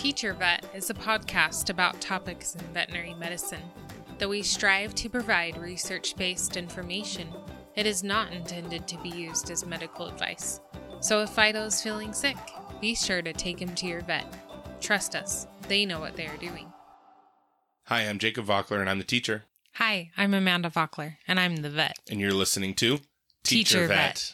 Teacher 0.00 0.32
Vet 0.32 0.64
is 0.74 0.88
a 0.88 0.94
podcast 0.94 1.68
about 1.68 2.00
topics 2.00 2.54
in 2.54 2.62
veterinary 2.72 3.12
medicine. 3.12 3.60
Though 4.16 4.30
we 4.30 4.42
strive 4.42 4.94
to 4.94 5.10
provide 5.10 5.58
research 5.58 6.16
based 6.16 6.56
information, 6.56 7.28
it 7.76 7.84
is 7.84 8.02
not 8.02 8.32
intended 8.32 8.88
to 8.88 8.96
be 9.02 9.10
used 9.10 9.50
as 9.50 9.66
medical 9.66 10.06
advice. 10.06 10.62
So 11.00 11.20
if 11.20 11.28
Fido 11.28 11.66
is 11.66 11.82
feeling 11.82 12.14
sick, 12.14 12.38
be 12.80 12.94
sure 12.94 13.20
to 13.20 13.34
take 13.34 13.60
him 13.60 13.74
to 13.74 13.86
your 13.86 14.00
vet. 14.00 14.24
Trust 14.80 15.14
us, 15.14 15.46
they 15.68 15.84
know 15.84 16.00
what 16.00 16.16
they 16.16 16.26
are 16.28 16.36
doing. 16.38 16.72
Hi, 17.84 18.08
I'm 18.08 18.18
Jacob 18.18 18.46
Vockler, 18.46 18.80
and 18.80 18.88
I'm 18.88 18.96
the 18.96 19.04
teacher. 19.04 19.44
Hi, 19.74 20.12
I'm 20.16 20.32
Amanda 20.32 20.70
Vockler, 20.70 21.16
and 21.28 21.38
I'm 21.38 21.56
the 21.56 21.68
vet. 21.68 21.98
And 22.10 22.18
you're 22.20 22.32
listening 22.32 22.72
to 22.76 23.00
Teacher 23.44 23.86
Vet. 23.86 24.32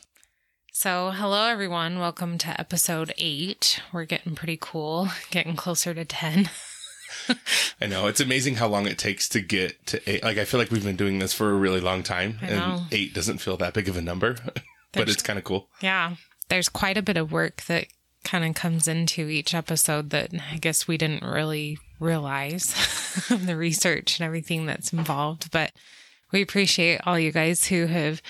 So, 0.78 1.10
hello 1.10 1.46
everyone. 1.46 2.00
Welcome 2.00 2.36
to 2.36 2.60
episode 2.60 3.14
eight. 3.16 3.80
We're 3.94 4.04
getting 4.04 4.34
pretty 4.34 4.58
cool, 4.60 5.08
getting 5.30 5.56
closer 5.56 5.94
to 5.94 6.04
10. 6.04 6.50
I 7.80 7.86
know 7.86 8.08
it's 8.08 8.20
amazing 8.20 8.56
how 8.56 8.68
long 8.68 8.86
it 8.86 8.98
takes 8.98 9.26
to 9.30 9.40
get 9.40 9.86
to 9.86 10.02
eight. 10.06 10.22
Like 10.22 10.36
I 10.36 10.44
feel 10.44 10.60
like 10.60 10.70
we've 10.70 10.84
been 10.84 10.94
doing 10.94 11.18
this 11.18 11.32
for 11.32 11.50
a 11.50 11.54
really 11.56 11.80
long 11.80 12.02
time, 12.02 12.38
and 12.42 12.82
eight 12.92 13.14
doesn't 13.14 13.38
feel 13.38 13.56
that 13.56 13.72
big 13.72 13.88
of 13.88 13.96
a 13.96 14.02
number, 14.02 14.34
but 14.44 14.62
There's- 14.92 15.14
it's 15.14 15.22
kind 15.22 15.38
of 15.38 15.46
cool. 15.46 15.70
Yeah, 15.80 16.16
there's 16.50 16.68
quite 16.68 16.98
a 16.98 17.02
bit 17.02 17.16
of 17.16 17.32
work 17.32 17.62
that 17.68 17.86
kind 18.22 18.44
of 18.44 18.54
comes 18.54 18.86
into 18.86 19.30
each 19.30 19.54
episode 19.54 20.10
that 20.10 20.32
I 20.52 20.58
guess 20.58 20.86
we 20.86 20.98
didn't 20.98 21.24
really 21.24 21.78
realize 21.98 22.74
the 23.30 23.56
research 23.56 24.20
and 24.20 24.26
everything 24.26 24.66
that's 24.66 24.92
involved. 24.92 25.50
But 25.50 25.72
we 26.32 26.42
appreciate 26.42 27.00
all 27.06 27.18
you 27.18 27.32
guys 27.32 27.68
who 27.68 27.86
have 27.86 28.20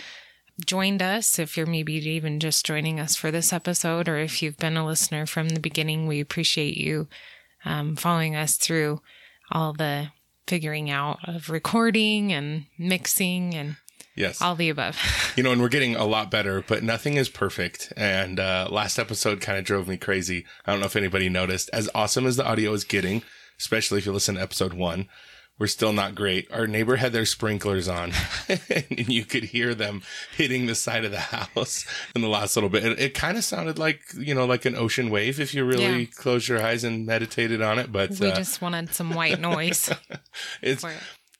joined 0.64 1.02
us. 1.02 1.38
If 1.38 1.56
you're 1.56 1.66
maybe 1.66 1.94
even 1.94 2.40
just 2.40 2.64
joining 2.64 2.98
us 2.98 3.16
for 3.16 3.30
this 3.30 3.52
episode, 3.52 4.08
or 4.08 4.18
if 4.18 4.42
you've 4.42 4.56
been 4.56 4.76
a 4.76 4.86
listener 4.86 5.26
from 5.26 5.50
the 5.50 5.60
beginning, 5.60 6.06
we 6.06 6.20
appreciate 6.20 6.76
you 6.76 7.08
um, 7.64 7.96
following 7.96 8.34
us 8.36 8.56
through 8.56 9.00
all 9.50 9.72
the 9.72 10.08
figuring 10.46 10.90
out 10.90 11.18
of 11.26 11.50
recording 11.50 12.32
and 12.32 12.66
mixing 12.78 13.54
and 13.54 13.76
Yes, 14.14 14.40
all 14.40 14.54
the 14.54 14.70
above. 14.70 14.98
you 15.36 15.42
know, 15.42 15.52
and 15.52 15.60
we're 15.60 15.68
getting 15.68 15.94
a 15.94 16.06
lot 16.06 16.30
better, 16.30 16.64
but 16.66 16.82
nothing 16.82 17.14
is 17.14 17.28
perfect. 17.28 17.92
And 17.98 18.40
uh, 18.40 18.66
last 18.70 18.98
episode 18.98 19.42
kind 19.42 19.58
of 19.58 19.64
drove 19.64 19.88
me 19.88 19.98
crazy. 19.98 20.46
I 20.64 20.72
don't 20.72 20.80
know 20.80 20.86
if 20.86 20.96
anybody 20.96 21.28
noticed. 21.28 21.68
As 21.74 21.90
awesome 21.94 22.26
as 22.26 22.36
the 22.36 22.46
audio 22.46 22.72
is 22.72 22.82
getting, 22.84 23.22
especially 23.58 23.98
if 23.98 24.06
you 24.06 24.12
listen 24.12 24.36
to 24.36 24.40
episode 24.40 24.72
one, 24.72 25.08
we're 25.58 25.66
still 25.66 25.92
not 25.92 26.14
great. 26.14 26.50
Our 26.52 26.66
neighbor 26.66 26.96
had 26.96 27.12
their 27.12 27.24
sprinklers 27.24 27.88
on, 27.88 28.12
and 28.48 29.08
you 29.08 29.24
could 29.24 29.44
hear 29.44 29.74
them 29.74 30.02
hitting 30.36 30.66
the 30.66 30.74
side 30.74 31.04
of 31.04 31.10
the 31.10 31.20
house 31.20 31.86
in 32.14 32.20
the 32.22 32.28
last 32.28 32.56
little 32.56 32.68
bit. 32.70 32.84
It, 32.84 33.00
it 33.00 33.14
kind 33.14 33.38
of 33.38 33.44
sounded 33.44 33.78
like 33.78 34.00
you 34.16 34.34
know, 34.34 34.44
like 34.46 34.64
an 34.64 34.76
ocean 34.76 35.10
wave 35.10 35.40
if 35.40 35.54
you 35.54 35.64
really 35.64 36.00
Yeah. 36.00 36.06
close 36.16 36.48
your 36.48 36.62
eyes 36.62 36.84
and 36.84 37.06
meditated 37.06 37.62
on 37.62 37.78
it. 37.78 37.90
But 37.92 38.10
we 38.20 38.30
uh, 38.30 38.34
just 38.36 38.60
wanted 38.60 38.92
some 38.94 39.14
white 39.14 39.40
noise. 39.40 39.90
it's 40.62 40.84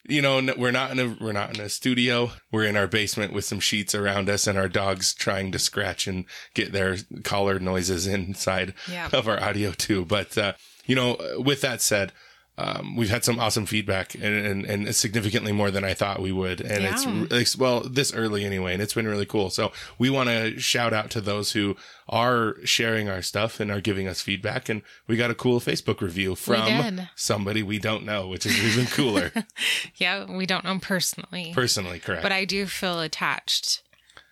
you 0.09 0.23
know 0.23 0.41
we're 0.57 0.71
not 0.71 0.93
in 0.93 0.99
a 1.01 1.17
we're 1.21 1.33
not 1.33 1.53
in 1.57 1.61
a 1.61 1.69
studio 1.69 2.31
we're 2.53 2.65
in 2.65 2.77
our 2.77 2.87
basement 2.87 3.33
with 3.33 3.45
some 3.45 3.59
sheets 3.59 3.93
around 3.93 4.31
us 4.31 4.47
and 4.47 4.57
our 4.57 4.69
dogs 4.69 5.13
trying 5.13 5.51
to 5.51 5.59
scratch 5.59 6.07
and 6.07 6.25
get 6.55 6.71
their 6.71 6.97
collar 7.25 7.59
noises 7.59 8.07
inside 8.07 8.73
Yeah. 8.89 9.09
of 9.13 9.27
our 9.27 9.43
audio 9.43 9.73
too 9.73 10.05
but 10.05 10.39
uh 10.39 10.53
you 10.85 10.95
know 10.95 11.17
with 11.39 11.61
that 11.63 11.83
said 11.83 12.13
um, 12.59 12.97
we've 12.97 13.11
had 13.11 13.23
some 13.25 13.39
awesome 13.39 13.67
feedback 13.67 14.15
and, 14.15 14.25
and, 14.25 14.65
and 14.65 14.95
significantly 14.95 15.53
more 15.53 15.71
than 15.71 15.85
I 15.85 15.93
thought 15.93 16.23
we 16.23 16.33
would. 16.33 16.61
And 16.63 16.85
Yeah. 16.85 16.95
it's, 16.95 17.33
it's, 17.33 17.57
well, 17.57 17.81
this 17.81 18.15
early 18.15 18.45
anyway, 18.47 18.73
and 18.73 18.83
it's 18.83 18.95
been 18.95 19.07
really 19.07 19.27
cool. 19.27 19.51
So 19.51 19.73
we 19.99 20.09
want 20.09 20.31
to 20.31 20.59
shout 20.59 20.95
out 20.95 21.11
to 21.11 21.21
those 21.21 21.53
who 21.53 21.77
are 22.09 22.57
sharing 22.65 23.11
our 23.11 23.21
stuff 23.21 23.61
and 23.61 23.71
are 23.71 23.81
giving 23.83 24.09
us 24.09 24.23
feedback. 24.23 24.69
And 24.71 24.81
we 25.07 25.17
got 25.19 25.31
a 25.31 25.35
cool 25.35 25.61
Facebook 25.61 26.01
review 26.01 26.35
from 26.35 26.65
did. 26.97 27.09
somebody 27.15 27.63
we 27.63 27.79
don't 27.79 28.05
know, 28.07 28.27
which 28.29 28.47
is 28.47 28.59
even 28.65 28.87
cooler. 28.87 29.33
Yeah, 29.97 30.25
we 30.31 30.47
don't 30.47 30.65
know 30.65 30.79
personally, 30.79 31.53
Personally, 31.55 31.99
correct. 31.99 32.23
but 32.23 32.33
I 32.33 32.45
do 32.45 32.67
feel 32.67 33.01
attached 33.01 33.83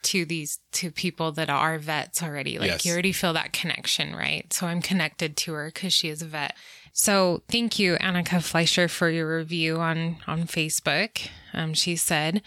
to 0.05 0.25
these 0.27 0.59
to 0.73 0.91
people 0.91 1.33
that 1.33 1.49
are 1.49 1.79
vets 1.79 2.23
already. 2.23 2.59
Like 2.59 2.69
Yes. 2.71 2.85
you 2.87 2.93
already 2.93 3.13
feel 3.13 3.33
that 3.33 3.53
connection, 3.55 4.15
right? 4.15 4.53
So 4.53 4.67
I'm 4.67 4.83
connected 4.83 5.37
to 5.39 5.55
her 5.55 5.67
because 5.73 5.93
she 5.95 6.09
is 6.09 6.21
a 6.21 6.27
vet. 6.27 6.55
So 6.97 7.43
thank 7.49 7.79
you, 7.81 7.97
Annika 7.97 8.41
Fleischer, 8.41 8.87
for 8.89 9.11
your 9.11 9.37
review 9.39 9.79
on 9.81 10.19
on 10.27 10.45
Facebook. 10.45 11.29
Um, 11.53 11.75
she 11.75 11.97
said. 11.97 12.41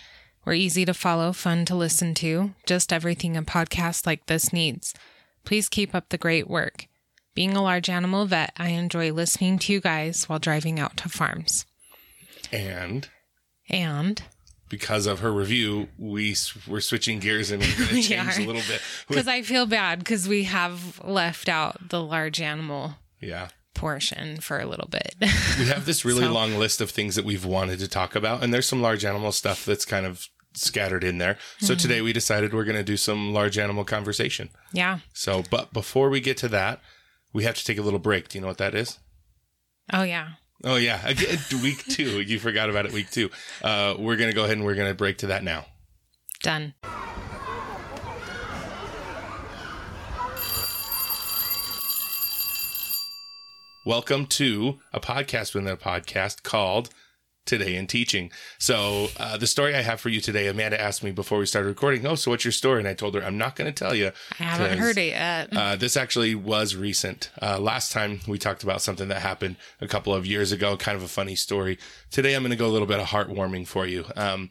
We're 0.46 0.54
easy 0.54 0.86
to 0.86 0.94
follow, 0.94 1.34
fun 1.34 1.66
to 1.66 1.76
listen 1.76 2.14
to, 2.16 2.54
just 2.66 2.94
everything 2.94 3.36
a 3.36 3.44
podcast 3.44 4.06
like 4.06 4.28
this 4.28 4.54
needs. 4.54 4.94
Please 5.44 5.68
keep 5.68 5.94
up 5.94 6.08
the 6.08 6.18
great 6.18 6.50
work. 6.50 6.88
Being 7.36 7.54
a 7.58 7.62
large 7.62 7.90
animal 7.90 8.26
vet, 8.26 8.54
I 8.56 8.70
enjoy 8.70 9.12
listening 9.12 9.60
to 9.60 9.74
you 9.74 9.82
guys 9.82 10.30
while 10.30 10.40
driving 10.40 10.80
out 10.80 10.96
to 10.98 11.10
farms. 11.10 11.66
and 12.50 13.10
And 13.70 14.24
because 14.70 15.06
of 15.06 15.20
her 15.20 15.34
review, 15.34 15.90
we 15.98 16.34
we're 16.66 16.80
switching 16.80 17.20
gears 17.20 17.52
and 17.52 17.62
we're 17.62 17.78
going 17.78 17.90
to 18.02 18.02
change 18.02 18.38
a 18.38 18.48
little 18.48 18.62
bit. 18.70 18.80
Because 19.10 19.28
I 19.28 19.42
feel 19.42 19.66
bad 19.66 20.00
because 20.00 20.30
we 20.30 20.46
have 20.46 21.02
left 21.04 21.50
out 21.50 21.90
the 21.90 22.02
large 22.02 22.40
animal 22.40 22.94
Yeah. 23.20 23.50
Portion 23.78 24.42
for 24.42 24.60
a 24.60 24.66
little 24.66 24.90
bit. 24.90 25.16
We 25.22 25.66
have 25.68 25.86
this 25.86 26.04
really 26.04 26.24
So- 26.26 26.34
long 26.34 26.56
list 26.56 26.82
of 26.82 26.90
things 26.92 27.16
that 27.16 27.24
we've 27.24 27.46
wanted 27.46 27.80
to 27.80 27.88
talk 27.88 28.16
about, 28.16 28.44
and 28.44 28.54
there's 28.54 28.68
some 28.68 28.82
large 28.82 29.06
animal 29.06 29.32
stuff 29.32 29.64
that's 29.66 29.86
kind 29.86 30.06
of 30.06 30.28
scattered 30.54 31.04
in 31.04 31.18
there. 31.20 31.38
So 31.60 31.74
Mm-hmm. 31.74 31.82
today 31.82 32.02
we 32.02 32.12
decided 32.14 32.54
we're 32.54 32.64
going 32.66 32.76
to 32.78 32.84
do 32.84 32.98
some 32.98 33.34
large 33.34 33.58
animal 33.58 33.86
conversation. 33.86 34.50
yeah. 34.74 35.00
So, 35.14 35.44
but 35.50 35.72
before 35.72 36.10
we 36.10 36.20
get 36.20 36.36
to 36.38 36.48
that, 36.50 36.82
we 37.34 37.44
have 37.44 37.56
to 37.56 37.64
take 37.64 37.78
a 37.78 37.82
little 37.84 38.00
break. 38.00 38.28
Do 38.30 38.38
you 38.38 38.42
know 38.42 38.48
what 38.48 38.58
that 38.58 38.74
is? 38.76 38.98
Oh, 39.94 40.04
yeah. 40.04 40.30
Oh 40.64 40.76
yeah, 40.78 41.00
again, 41.08 41.38
week 41.62 41.86
two. 41.86 42.20
You 42.22 42.40
forgot 42.40 42.70
about 42.72 42.88
it. 42.88 42.92
Week 42.92 43.12
two. 43.12 43.30
Uh, 43.62 43.94
we're 44.00 44.16
gonna 44.16 44.34
go 44.34 44.44
ahead 44.44 44.58
and 44.58 44.66
we're 44.66 44.74
gonna 44.76 44.96
break 44.96 45.20
to 45.20 45.28
that 45.28 45.44
now. 45.44 45.66
Done. 46.42 46.74
Welcome 53.88 54.26
to 54.26 54.80
a 54.92 55.00
podcast 55.00 55.56
within 55.56 55.70
a 55.70 55.78
podcast 55.78 56.44
called 56.44 56.90
Today 57.46 57.78
in 57.78 57.88
Teaching. 57.88 58.34
So, 58.58 59.08
uh, 59.16 59.38
the 59.38 59.48
story 59.48 59.74
I 59.76 59.82
have 59.82 60.02
for 60.02 60.10
you 60.10 60.20
today, 60.20 60.48
Amanda 60.48 60.78
asked 60.78 61.06
me 61.06 61.12
before 61.12 61.38
we 61.38 61.46
started 61.46 61.70
recording, 61.70 62.06
Oh, 62.06 62.16
so 62.16 62.32
what's 62.32 62.44
your 62.44 62.52
story? 62.52 62.80
And 62.80 62.88
I 62.90 62.94
told 62.94 63.16
her, 63.16 63.24
I'm 63.24 63.38
not 63.38 63.56
going 63.56 63.74
to 63.74 63.86
tell 63.86 63.96
you. 63.96 64.12
I 64.42 64.44
haven't 64.44 64.80
heard 64.80 64.98
it 64.98 65.12
yet. 65.12 65.56
Uh, 65.56 65.78
this 65.78 65.96
actually 65.96 66.36
was 66.36 66.76
recent. 66.76 67.30
Uh, 67.42 67.60
last 67.60 67.94
time 67.94 68.20
we 68.28 68.38
talked 68.38 68.62
about 68.62 68.82
something 68.82 69.08
that 69.08 69.22
happened 69.22 69.56
a 69.80 69.88
couple 69.88 70.14
of 70.14 70.26
years 70.26 70.52
ago, 70.52 70.76
kind 70.76 70.98
of 70.98 71.04
a 71.04 71.08
funny 71.08 71.36
story. 71.36 71.80
Today, 72.12 72.36
I'm 72.36 72.42
going 72.42 72.50
to 72.50 72.58
go 72.58 72.68
a 72.68 72.76
little 72.76 72.90
bit 72.90 73.00
of 73.00 73.08
heartwarming 73.08 73.68
for 73.68 73.86
you. 73.86 74.04
Um, 74.18 74.50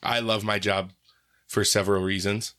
I 0.00 0.20
love 0.20 0.44
my 0.44 0.60
job 0.60 0.92
for 1.48 1.64
several 1.64 2.04
reasons. 2.04 2.54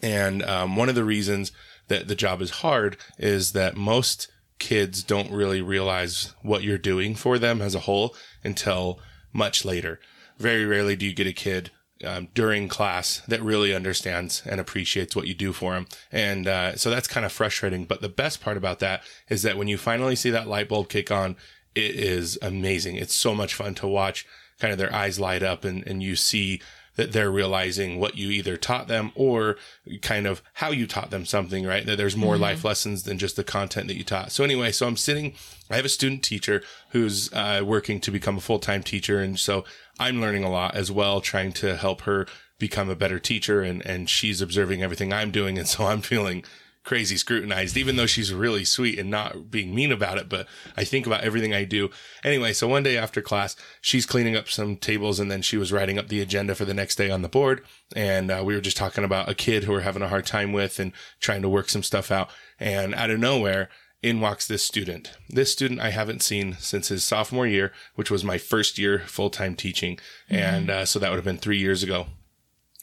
And 0.00 0.42
um, 0.42 0.74
one 0.76 0.88
of 0.88 0.94
the 0.94 1.04
reasons 1.04 1.52
that 1.88 2.08
the 2.08 2.14
job 2.14 2.40
is 2.40 2.48
hard 2.50 2.96
is 3.18 3.52
that 3.52 3.76
most 3.76 4.28
kids 4.64 5.02
don't 5.02 5.30
really 5.30 5.60
realize 5.60 6.32
what 6.40 6.62
you're 6.62 6.78
doing 6.78 7.14
for 7.14 7.38
them 7.38 7.60
as 7.60 7.74
a 7.74 7.80
whole 7.80 8.16
until 8.42 8.98
much 9.30 9.62
later. 9.62 10.00
Very 10.38 10.64
rarely 10.64 10.96
do 10.96 11.04
you 11.04 11.12
get 11.12 11.26
a 11.26 11.34
kid 11.34 11.70
um, 12.02 12.28
during 12.32 12.66
class 12.66 13.20
that 13.28 13.42
really 13.42 13.74
understands 13.74 14.42
and 14.46 14.58
appreciates 14.58 15.14
what 15.14 15.26
you 15.26 15.34
do 15.34 15.52
for 15.52 15.74
them. 15.74 15.86
And 16.10 16.48
uh, 16.48 16.76
so 16.76 16.88
that's 16.88 17.06
kind 17.06 17.26
of 17.26 17.32
frustrating. 17.32 17.84
But 17.84 18.00
the 18.00 18.08
best 18.08 18.40
part 18.40 18.56
about 18.56 18.78
that 18.78 19.02
is 19.28 19.42
that 19.42 19.58
when 19.58 19.68
you 19.68 19.76
finally 19.76 20.16
see 20.16 20.30
that 20.30 20.48
light 20.48 20.70
bulb 20.70 20.88
kick 20.88 21.10
on, 21.10 21.36
it 21.74 21.94
is 21.94 22.38
amazing. 22.40 22.96
It's 22.96 23.14
so 23.14 23.34
much 23.34 23.52
fun 23.52 23.74
to 23.76 23.86
watch 23.86 24.26
kind 24.58 24.72
of 24.72 24.78
their 24.78 24.94
eyes 24.94 25.20
light 25.20 25.42
up 25.42 25.62
and, 25.62 25.86
and 25.86 26.02
you 26.02 26.16
see 26.16 26.62
that 26.96 27.12
they're 27.12 27.30
realizing 27.30 27.98
what 27.98 28.16
you 28.16 28.30
either 28.30 28.56
taught 28.56 28.88
them 28.88 29.10
or 29.14 29.56
kind 30.02 30.26
of 30.26 30.42
how 30.54 30.70
you 30.70 30.86
taught 30.86 31.10
them 31.10 31.26
something, 31.26 31.66
right? 31.66 31.84
That 31.86 31.96
there's 31.96 32.16
more 32.16 32.36
life 32.36 32.64
lessons 32.64 33.02
than 33.02 33.18
just 33.18 33.36
the 33.36 33.44
content 33.44 33.88
that 33.88 33.96
you 33.96 34.04
taught. 34.04 34.32
So 34.32 34.44
anyway, 34.44 34.72
so 34.72 34.86
I'm 34.86 34.96
sitting, 34.96 35.34
I 35.70 35.76
have 35.76 35.84
a 35.84 35.88
student 35.88 36.22
teacher 36.22 36.62
who's 36.90 37.32
uh, 37.32 37.62
working 37.64 38.00
to 38.00 38.10
become 38.10 38.36
a 38.36 38.40
full-time 38.40 38.82
teacher. 38.82 39.20
And 39.20 39.38
so 39.38 39.64
I'm 39.98 40.20
learning 40.20 40.44
a 40.44 40.50
lot 40.50 40.76
as 40.76 40.90
well, 40.90 41.20
trying 41.20 41.52
to 41.54 41.76
help 41.76 42.02
her 42.02 42.26
become 42.58 42.88
a 42.88 42.96
better 42.96 43.18
teacher 43.18 43.62
and, 43.62 43.84
and 43.84 44.08
she's 44.08 44.40
observing 44.40 44.82
everything 44.82 45.12
I'm 45.12 45.32
doing. 45.32 45.58
And 45.58 45.66
so 45.66 45.86
I'm 45.86 46.00
feeling 46.00 46.44
crazy 46.84 47.16
scrutinized, 47.16 47.76
even 47.76 47.96
though 47.96 48.06
she's 48.06 48.32
really 48.32 48.64
sweet 48.64 48.98
and 48.98 49.10
not 49.10 49.50
being 49.50 49.74
mean 49.74 49.90
about 49.90 50.18
it. 50.18 50.28
But 50.28 50.46
I 50.76 50.84
think 50.84 51.06
about 51.06 51.22
everything 51.22 51.54
I 51.54 51.64
do. 51.64 51.90
Anyway, 52.22 52.52
so 52.52 52.68
one 52.68 52.82
day 52.82 52.96
after 52.96 53.20
class, 53.22 53.56
she's 53.80 54.06
cleaning 54.06 54.36
up 54.36 54.48
some 54.48 54.76
tables 54.76 55.18
and 55.18 55.30
then 55.30 55.42
she 55.42 55.56
was 55.56 55.72
writing 55.72 55.98
up 55.98 56.08
the 56.08 56.20
agenda 56.20 56.54
for 56.54 56.64
the 56.64 56.74
next 56.74 56.96
day 56.96 57.10
on 57.10 57.22
the 57.22 57.28
board. 57.28 57.64
And 57.96 58.30
uh, 58.30 58.42
we 58.44 58.54
were 58.54 58.60
just 58.60 58.76
talking 58.76 59.04
about 59.04 59.28
a 59.28 59.34
kid 59.34 59.64
who 59.64 59.72
we're 59.72 59.80
having 59.80 60.02
a 60.02 60.08
hard 60.08 60.26
time 60.26 60.52
with 60.52 60.78
and 60.78 60.92
trying 61.20 61.42
to 61.42 61.48
work 61.48 61.68
some 61.68 61.82
stuff 61.82 62.10
out. 62.10 62.30
And 62.60 62.94
out 62.94 63.10
of 63.10 63.18
nowhere, 63.18 63.70
in 64.02 64.20
walks 64.20 64.46
this 64.46 64.62
student. 64.62 65.12
This 65.30 65.50
student 65.50 65.80
I 65.80 65.88
haven't 65.88 66.22
seen 66.22 66.56
since 66.58 66.88
his 66.88 67.02
sophomore 67.02 67.46
year, 67.46 67.72
which 67.94 68.10
was 68.10 68.22
my 68.22 68.36
first 68.36 68.76
year 68.76 68.98
full 69.06 69.30
time 69.30 69.56
teaching. 69.56 69.98
And 70.28 70.68
uh, 70.68 70.84
so 70.84 70.98
that 70.98 71.08
would 71.08 71.16
have 71.16 71.24
been 71.24 71.38
three 71.38 71.58
years 71.58 71.82
ago. 71.82 72.08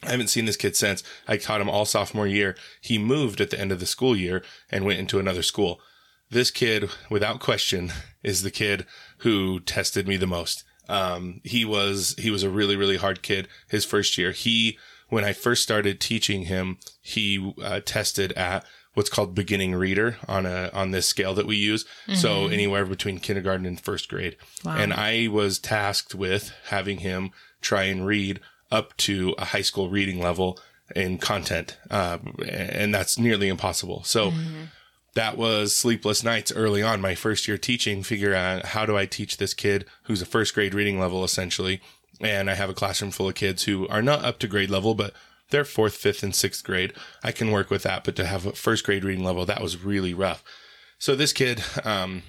I 0.04 0.12
haven't 0.12 0.30
seen 0.30 0.46
this 0.46 0.58
kid 0.58 0.76
since. 0.76 1.04
I 1.28 1.38
taught 1.38 1.62
him 1.62 1.70
all 1.70 1.86
sophomore 1.86 2.28
year. 2.28 2.56
He 2.80 2.98
moved 2.98 3.40
at 3.40 3.50
the 3.50 3.60
end 3.60 3.72
of 3.72 3.80
the 3.80 3.86
school 3.86 4.16
year 4.16 4.44
and 4.70 4.86
went 4.86 5.00
into 5.00 5.20
another 5.20 5.44
school. 5.44 5.80
this 6.30 6.50
kid, 6.50 6.90
without 7.10 7.40
question, 7.42 7.92
is 8.24 8.42
the 8.42 8.52
kid 8.52 8.86
who 9.20 9.60
tested 9.60 10.08
me 10.08 10.18
the 10.18 10.28
most. 10.28 10.64
Um, 10.90 11.42
he 11.44 11.64
was 11.64 12.16
he 12.18 12.32
was 12.32 12.44
a 12.44 12.50
really 12.50 12.76
really 12.76 12.98
hard 12.98 13.22
kid. 13.22 13.48
His 13.70 13.86
first 13.86 14.18
year, 14.18 14.32
he 14.32 14.78
when 15.10 15.24
I 15.24 15.34
first 15.34 15.62
started 15.62 16.00
teaching 16.00 16.44
him, 16.44 16.78
he 17.02 17.54
uh, 17.62 17.82
tested 17.86 18.32
at 18.34 18.66
what's 18.94 19.10
called 19.10 19.36
beginning 19.36 19.76
reader 19.76 20.18
on 20.28 20.46
a 20.46 20.70
on 20.74 20.92
this 20.92 21.08
scale 21.08 21.34
that 21.36 21.46
we 21.46 21.56
use. 21.56 21.84
Mm-hmm. 21.84 22.16
So 22.16 22.48
anywhere 22.48 22.86
between 22.86 23.20
kindergarten 23.20 23.66
and 23.66 23.80
first 23.80 24.10
grade. 24.10 24.38
Wow. 24.66 24.78
And 24.78 24.94
I 24.94 25.28
was 25.28 25.60
tasked 25.60 26.16
with 26.16 26.52
having 26.66 27.00
him 27.00 27.32
try 27.62 27.84
and 27.84 28.06
read 28.06 28.40
up 28.72 28.96
to 28.98 29.36
a 29.38 29.46
high 29.46 29.62
school 29.62 29.90
reading 29.90 30.20
level 30.20 30.60
in 30.96 31.18
content, 31.18 31.78
uh, 31.90 32.18
and 32.48 32.94
that's 32.94 33.18
nearly 33.18 33.48
impossible. 33.48 34.04
So. 34.04 34.32
Mm-hmm 34.32 34.64
that 35.14 35.38
was 35.38 35.76
sleepless 35.76 36.24
nights 36.24 36.52
early 36.52 36.82
on 36.82 37.02
my 37.02 37.16
first 37.16 37.48
year 37.48 37.58
teaching 37.58 38.04
figure 38.04 38.34
out 38.34 38.68
how 38.68 38.86
do 38.86 38.98
i 38.98 39.06
teach 39.06 39.38
this 39.38 39.54
kid 39.54 39.86
who's 40.04 40.22
a 40.22 40.26
first 40.26 40.54
grade 40.54 40.74
reading 40.74 41.00
level 41.00 41.24
essentially 41.24 41.82
and 42.22 42.50
i 42.50 42.54
have 42.54 42.70
a 42.70 42.74
classroom 42.74 43.12
full 43.12 43.30
of 43.30 43.36
kids 43.36 43.64
who 43.64 43.88
are 43.88 44.02
not 44.02 44.24
up 44.24 44.40
to 44.40 44.48
grade 44.48 44.70
level 44.70 44.94
but 44.94 45.14
they're 45.50 45.66
fourth 45.66 45.96
fifth 45.96 46.24
and 46.24 46.36
sixth 46.36 46.64
grade 46.64 46.94
i 47.24 47.32
can 47.32 47.52
work 47.52 47.70
with 47.70 47.84
that 47.84 48.04
but 48.04 48.16
to 48.16 48.26
have 48.26 48.46
a 48.46 48.54
first 48.54 48.86
grade 48.86 49.04
reading 49.04 49.24
level 49.24 49.46
that 49.46 49.62
was 49.62 49.84
really 49.84 50.14
rough 50.14 50.44
so 50.98 51.16
this 51.16 51.34
kid 51.34 51.64
um, 51.84 52.24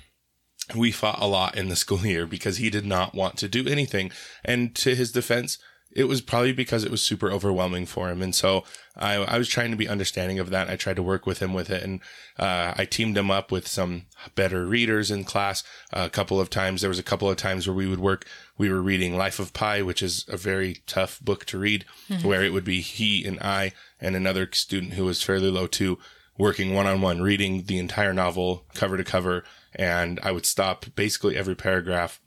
we 0.75 0.91
fought 0.91 1.21
a 1.21 1.27
lot 1.27 1.57
in 1.57 1.69
the 1.69 1.77
school 1.85 2.05
year 2.07 2.27
because 2.27 2.57
he 2.57 2.71
did 2.71 2.87
not 2.87 3.15
want 3.15 3.37
to 3.37 3.49
do 3.49 3.67
anything 3.69 4.11
and 4.45 4.75
to 4.75 4.95
his 4.95 5.13
defense 5.13 5.59
it 5.95 6.05
was 6.05 6.21
probably 6.21 6.53
because 6.53 6.85
it 6.85 6.91
was 6.91 7.03
super 7.03 7.31
overwhelming 7.31 7.87
for 7.87 8.11
him. 8.11 8.23
And 8.23 8.35
so 8.35 8.65
I, 8.97 9.15
I 9.15 9.39
was 9.39 9.49
trying 9.49 9.71
to 9.71 9.77
be 9.77 9.89
understanding 9.89 10.39
of 10.39 10.51
that. 10.51 10.71
I 10.71 10.77
tried 10.77 10.97
to 10.97 11.03
work 11.03 11.27
with 11.27 11.41
him 11.41 11.53
with 11.53 11.71
it. 11.71 11.83
And 11.83 12.01
uh, 12.39 12.73
I 12.77 12.85
teamed 12.87 13.17
him 13.17 13.31
up 13.31 13.53
with 13.53 13.69
some 13.69 14.07
better 14.35 14.67
readers 14.67 15.11
in 15.11 15.25
class 15.25 15.63
a 15.93 16.09
couple 16.09 16.41
of 16.41 16.49
times. 16.51 16.81
There 16.81 16.89
was 16.89 16.99
a 16.99 17.05
couple 17.05 17.31
of 17.31 17.37
times 17.37 17.67
where 17.67 17.77
we 17.77 17.87
would 17.87 18.01
work. 18.01 18.27
We 18.57 18.71
were 18.71 18.83
reading 18.83 19.17
Life 19.17 19.39
of 19.39 19.53
Pi, 19.53 19.83
which 19.83 20.03
is 20.03 20.25
a 20.29 20.37
very 20.37 20.83
tough 20.87 21.21
book 21.21 21.45
to 21.47 21.59
read, 21.59 21.85
mm-hmm. 22.09 22.27
where 22.27 22.43
it 22.43 22.53
would 22.53 22.65
be 22.65 22.81
he 22.81 23.27
and 23.27 23.39
I 23.41 23.73
and 24.01 24.17
another 24.17 24.49
student 24.53 24.95
who 24.95 25.05
was 25.05 25.23
fairly 25.23 25.51
low 25.51 25.67
too, 25.67 25.99
working 26.39 26.75
one 26.75 26.87
on 26.87 27.03
one, 27.03 27.21
reading 27.21 27.65
the 27.65 27.79
entire 27.79 28.15
novel 28.15 28.65
cover 28.75 28.97
to 28.97 29.05
cover. 29.05 29.45
And 29.75 30.21
I 30.23 30.33
would 30.33 30.47
stop 30.47 30.87
basically 30.95 31.37
every 31.37 31.55
paragraph 31.55 32.21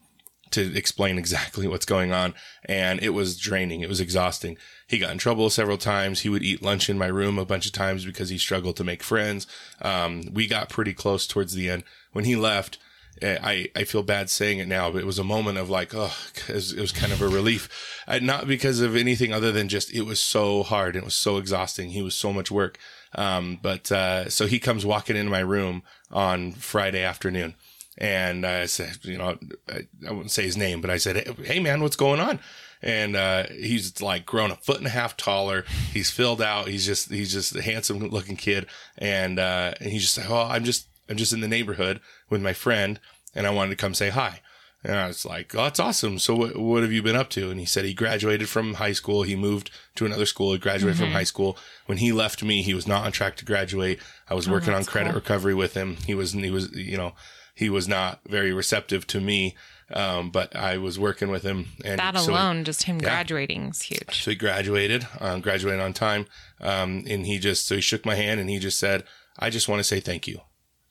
to 0.51 0.75
explain 0.75 1.18
exactly 1.18 1.68
what's 1.68 1.86
going 1.86 2.12
on. 2.12 2.33
And 2.65 3.01
it 3.01 3.09
was 3.09 3.38
draining. 3.38 3.81
It 3.81 3.89
was 3.89 4.00
exhausting. 4.00 4.57
He 4.88 5.00
got 5.00 5.12
in 5.12 5.18
trouble 5.18 5.50
several 5.50 5.77
times. 5.77 6.21
He 6.21 6.30
would 6.30 6.44
eat 6.44 6.62
lunch 6.62 6.89
in 6.89 6.97
my 6.97 7.07
room 7.07 7.38
a 7.38 7.45
bunch 7.45 7.65
of 7.65 7.71
times 7.71 8.06
because 8.06 8.30
he 8.30 8.38
struggled 8.38 8.77
to 8.77 8.83
make 8.83 9.03
friends. 9.03 9.47
Um, 9.81 10.24
we 10.33 10.47
got 10.47 10.69
pretty 10.69 10.94
close 10.94 11.25
towards 11.27 11.53
the 11.53 11.69
end. 11.69 11.83
When 12.12 12.25
he 12.25 12.36
left, 12.36 12.77
eh, 13.21 13.38
I, 13.42 13.69
I 13.75 13.83
feel 13.83 14.03
bad 14.03 14.30
saying 14.30 14.59
it 14.59 14.68
now, 14.68 14.92
but 14.92 15.01
it 15.01 15.06
was 15.06 15.19
a 15.19 15.24
moment 15.24 15.57
of 15.57 15.69
like, 15.69 15.94
oh, 15.94 16.15
it 16.47 16.53
was, 16.53 16.74
it 16.74 16.81
was 16.81 16.92
kind 16.92 17.12
of 17.12 17.21
a 17.21 17.27
relief. 17.27 18.03
Uh, 18.07 18.19
not 18.21 18.47
because 18.47 18.80
of 18.80 18.95
anything 18.95 19.33
other 19.33 19.51
than 19.51 19.68
just 19.68 19.94
it 19.94 20.03
was 20.03 20.19
so 20.19 20.63
hard 20.63 20.95
it 20.95 21.03
was 21.03 21.15
so 21.15 21.38
exhausting. 21.38 21.89
He 21.89 22.01
was 22.01 22.15
so 22.15 22.31
much 22.31 22.51
work. 22.51 22.77
Um, 23.15 23.59
but 23.62 23.92
uh, 23.92 24.30
so 24.30 24.45
he 24.45 24.59
comes 24.59 24.86
walking 24.86 25.15
into 25.15 25.31
my 25.31 25.39
room 25.39 25.83
on 26.12 26.51
Friday 26.51 27.01
afternoon 27.01 27.56
and 27.97 28.45
I 28.45 28.65
said, 28.65 28.97
you 29.03 29.18
know, 29.18 29.38
I, 29.69 29.88
I 30.07 30.12
wouldn't 30.12 30.31
say 30.31 30.44
his 30.44 30.57
name, 30.57 30.81
but 30.81 30.89
I 30.89 30.97
said, 30.97 31.27
hey, 31.44 31.59
man, 31.59 31.81
what's 31.81 31.95
going 31.95 32.19
on? 32.19 32.39
And 32.81 33.15
uh, 33.15 33.45
he's 33.47 34.01
like 34.01 34.25
grown 34.25 34.51
a 34.51 34.56
foot 34.56 34.77
and 34.77 34.86
a 34.86 34.92
half 34.92 35.18
taller. 35.18 35.65
He's 35.92 36.12
filled 36.12 36.42
out. 36.42 36.68
He's 36.68 36.86
just 36.86 37.09
he's 37.09 37.31
just 37.31 37.56
a 37.56 37.62
handsome 37.62 38.00
looking 38.09 38.36
kid. 38.36 38.68
And 38.97 39.39
uh, 39.39 39.74
and 39.80 39.92
he's 39.92 40.03
just 40.03 40.18
like, 40.18 40.30
oh, 40.30 40.47
I'm 40.50 40.63
just 40.63 40.88
I'm 41.09 41.18
just 41.18 41.33
in 41.33 41.42
the 41.42 41.47
neighborhood 41.47 42.01
with 42.30 42.42
my 42.42 42.53
friend, 42.53 43.00
and 43.33 43.47
I 43.47 43.51
wanted 43.51 43.71
to 43.71 43.75
come 43.77 43.94
say 43.94 44.09
hi. 44.09 44.42
And 44.83 44.95
I 44.97 45.07
was 45.07 45.25
like, 45.25 45.56
oh, 45.56 45.63
that's 45.63 45.80
awesome. 45.80 46.19
So 46.19 46.36
what, 46.36 46.57
what 46.57 46.83
have 46.83 46.92
you 46.92 47.01
been 47.01 47.15
up 47.15 47.31
to? 47.31 47.50
And 47.50 47.59
he 47.59 47.65
said 47.65 47.86
he 47.86 47.95
graduated 47.95 48.47
from 48.47 48.75
high 48.75 48.92
school. 48.92 49.24
He 49.24 49.36
moved 49.36 49.71
to 49.95 50.06
another 50.06 50.27
school. 50.27 50.53
He 50.53 50.59
graduated 50.59 50.97
mm-hmm. 50.97 51.06
from 51.06 51.13
high 51.13 51.24
school. 51.24 51.57
When 51.88 51.97
he 51.97 52.12
left 52.12 52.44
me, 52.44 52.62
he 52.62 52.75
was 52.75 52.86
not 52.86 53.03
on 53.03 53.12
track 53.12 53.36
to 53.38 53.45
graduate. 53.45 54.00
I 54.30 54.36
was 54.36 54.47
oh, 54.47 54.51
working 54.51 54.75
on 54.75 54.86
credit 54.86 55.09
cool. 55.09 55.21
recovery 55.21 55.56
with 55.56 55.74
him. 55.74 55.97
He 56.06 56.13
was, 56.13 56.33
he 56.33 56.51
was, 56.51 56.71
you 56.74 56.97
know, 56.97 57.15
he 57.56 57.69
was 57.69 57.88
not 57.88 58.19
very 58.28 58.54
receptive 58.54 59.07
to 59.07 59.19
me. 59.19 59.56
Um, 59.92 60.31
but 60.31 60.56
I 60.56 60.78
was 60.78 60.98
working 60.98 61.30
with 61.30 61.44
him, 61.44 61.68
and 61.84 62.00
that 62.00 62.18
so 62.18 62.34
alone, 62.34 62.57
he, 62.57 62.63
just 62.63 62.84
him 62.84 62.96
yeah. 62.96 63.04
graduating 63.04 63.68
is 63.68 63.84
huge. 63.84 64.24
So 64.24 64.31
he 64.31 64.36
graduated, 64.36 65.07
um, 65.19 65.42
graduated 65.42 65.80
on 65.80 65.94
time, 65.94 66.25
um, 66.60 67.04
and 67.07 67.24
he 67.28 67.38
just 67.38 67.68
so 67.68 67.75
he 67.75 67.81
shook 67.81 68.04
my 68.04 68.16
hand 68.16 68.40
and 68.40 68.50
he 68.50 68.57
just 68.57 68.80
said, 68.80 69.04
"I 69.38 69.52
just 69.52 69.69
want 69.69 69.80
to 69.81 69.84
say 69.84 70.00
thank 70.00 70.28
you," 70.28 70.42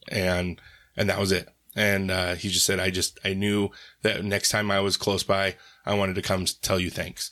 and 0.09 0.61
and 0.95 1.09
that 1.09 1.19
was 1.19 1.33
it. 1.33 1.49
And 1.75 2.09
uh, 2.09 2.35
he 2.35 2.47
just 2.47 2.65
said, 2.65 2.79
"I 2.79 2.89
just 2.89 3.19
I 3.25 3.33
knew 3.33 3.69
that 4.03 4.23
next 4.23 4.49
time 4.49 4.71
I 4.71 4.79
was 4.79 4.95
close 4.95 5.23
by, 5.23 5.55
I 5.85 5.93
wanted 5.93 6.15
to 6.15 6.21
come 6.21 6.45
tell 6.61 6.79
you 6.79 6.89
thanks." 6.89 7.31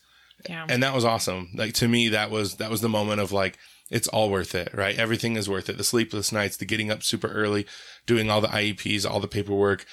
Yeah. 0.50 0.66
And 0.68 0.84
that 0.84 0.94
was 0.94 1.06
awesome. 1.06 1.52
Like 1.56 1.74
to 1.76 1.88
me, 1.88 2.10
that 2.10 2.30
was 2.30 2.56
that 2.56 2.70
was 2.70 2.82
the 2.82 2.90
moment 2.90 3.22
of 3.22 3.32
like 3.32 3.58
it's 3.94 4.08
all 4.08 4.32
worth 4.32 4.56
it, 4.56 4.74
right? 4.74 4.98
Everything 4.98 5.36
is 5.36 5.48
worth 5.48 5.70
it. 5.70 5.78
The 5.78 5.84
sleepless 5.84 6.32
nights, 6.32 6.58
the 6.58 6.66
getting 6.66 6.90
up 6.90 7.04
super 7.04 7.28
early, 7.28 7.68
doing 8.08 8.30
all 8.32 8.42
the 8.42 8.48
IEPs, 8.48 9.10
all 9.10 9.20
the 9.20 9.28
paperwork, 9.28 9.86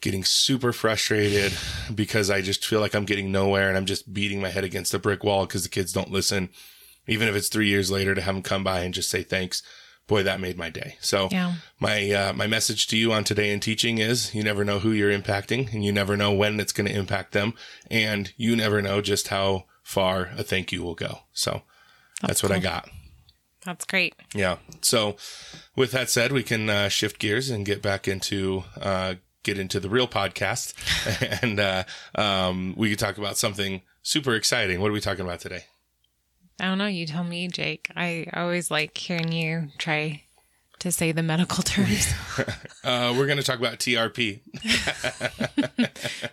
getting 0.00 0.24
super 0.24 0.72
frustrated 0.72 1.52
because 1.94 2.28
I 2.28 2.42
just 2.42 2.64
feel 2.64 2.80
like 2.80 2.92
I'm 2.92 3.04
getting 3.04 3.30
nowhere 3.30 3.68
and 3.68 3.76
I'm 3.76 3.86
just 3.86 4.12
beating 4.12 4.40
my 4.40 4.48
head 4.48 4.64
against 4.64 4.94
a 4.94 4.98
brick 4.98 5.22
wall 5.22 5.46
because 5.46 5.62
the 5.62 5.68
kids 5.68 5.92
don't 5.92 6.10
listen. 6.10 6.48
Even 7.06 7.28
if 7.28 7.36
it's 7.36 7.48
three 7.48 7.68
years 7.68 7.90
later 7.90 8.16
to 8.16 8.20
have 8.20 8.34
them 8.34 8.42
come 8.42 8.64
by 8.64 8.80
and 8.80 8.92
just 8.92 9.10
say 9.10 9.22
thanks, 9.22 9.62
boy, 10.08 10.24
that 10.24 10.40
made 10.40 10.58
my 10.58 10.68
day. 10.68 10.96
So 11.00 11.28
yeah. 11.30 11.54
my 11.78 12.10
uh, 12.10 12.32
my 12.32 12.48
message 12.48 12.88
to 12.88 12.96
you 12.96 13.12
on 13.12 13.22
today 13.22 13.52
in 13.52 13.60
teaching 13.60 13.98
is: 13.98 14.34
you 14.34 14.42
never 14.42 14.64
know 14.64 14.80
who 14.80 14.90
you're 14.90 15.16
impacting, 15.16 15.72
and 15.72 15.84
you 15.84 15.92
never 15.92 16.16
know 16.16 16.32
when 16.32 16.58
it's 16.60 16.72
going 16.72 16.88
to 16.88 16.96
impact 16.96 17.32
them, 17.32 17.54
and 17.90 18.32
you 18.36 18.56
never 18.56 18.82
know 18.82 19.00
just 19.00 19.28
how 19.28 19.66
far 19.82 20.30
a 20.36 20.42
thank 20.42 20.72
you 20.72 20.82
will 20.82 20.94
go. 20.94 21.20
So 21.32 21.62
that's, 22.20 22.28
that's 22.28 22.42
what 22.42 22.48
cool. 22.50 22.58
I 22.58 22.60
got. 22.60 22.88
That's 23.64 23.84
great. 23.84 24.14
Yeah. 24.34 24.56
So, 24.80 25.16
with 25.76 25.92
that 25.92 26.08
said, 26.08 26.32
we 26.32 26.42
can 26.42 26.70
uh, 26.70 26.88
shift 26.88 27.18
gears 27.18 27.50
and 27.50 27.66
get 27.66 27.82
back 27.82 28.08
into 28.08 28.64
uh, 28.80 29.14
get 29.42 29.58
into 29.58 29.80
the 29.80 29.88
real 29.88 30.08
podcast, 30.08 30.74
and 31.42 31.60
uh, 31.60 31.84
um, 32.14 32.74
we 32.76 32.90
could 32.90 32.98
talk 32.98 33.18
about 33.18 33.36
something 33.36 33.82
super 34.02 34.34
exciting. 34.34 34.80
What 34.80 34.90
are 34.90 34.94
we 34.94 35.00
talking 35.00 35.24
about 35.24 35.40
today? 35.40 35.64
I 36.58 36.66
don't 36.66 36.78
know. 36.78 36.86
You 36.86 37.06
tell 37.06 37.24
me, 37.24 37.48
Jake. 37.48 37.90
I 37.96 38.26
always 38.34 38.70
like 38.70 38.96
hearing 38.96 39.32
you 39.32 39.68
try 39.78 40.24
to 40.80 40.92
say 40.92 41.12
the 41.12 41.22
medical 41.22 41.62
terms. 41.62 42.12
uh, 42.84 43.14
we're 43.16 43.26
going 43.26 43.38
to 43.38 43.42
talk 43.42 43.58
about 43.58 43.78
TRP, 43.78 44.40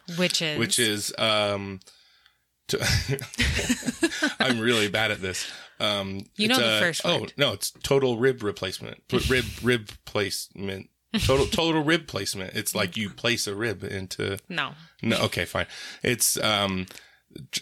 which 0.18 0.42
is 0.42 0.60
which 0.60 0.80
is 0.80 1.14
um, 1.18 1.80
I'm 4.40 4.60
really 4.60 4.90
bad 4.90 5.12
at 5.12 5.22
this. 5.22 5.50
Um, 5.80 6.26
you 6.36 6.48
know 6.48 6.58
the 6.58 6.78
a, 6.78 6.80
first 6.80 7.02
Oh 7.06 7.28
no, 7.38 7.54
it's 7.54 7.72
total 7.84 8.18
rib 8.18 8.42
replacement. 8.44 9.04
rib 9.30 9.46
rib 9.64 9.90
placement. 10.06 10.90
Total 11.20 11.46
total 11.46 11.84
rib 11.84 12.08
placement. 12.08 12.56
It's 12.56 12.76
like 12.76 12.98
you 12.98 13.10
place 13.10 13.48
a 13.48 13.56
rib 13.56 13.84
into. 13.84 14.38
No. 14.50 14.72
No. 15.02 15.18
Okay, 15.24 15.46
fine. 15.46 15.66
It's 16.04 16.38
um, 16.38 16.86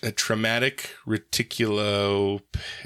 a 0.01 0.11
traumatic 0.11 0.89
reticulo 1.07 2.41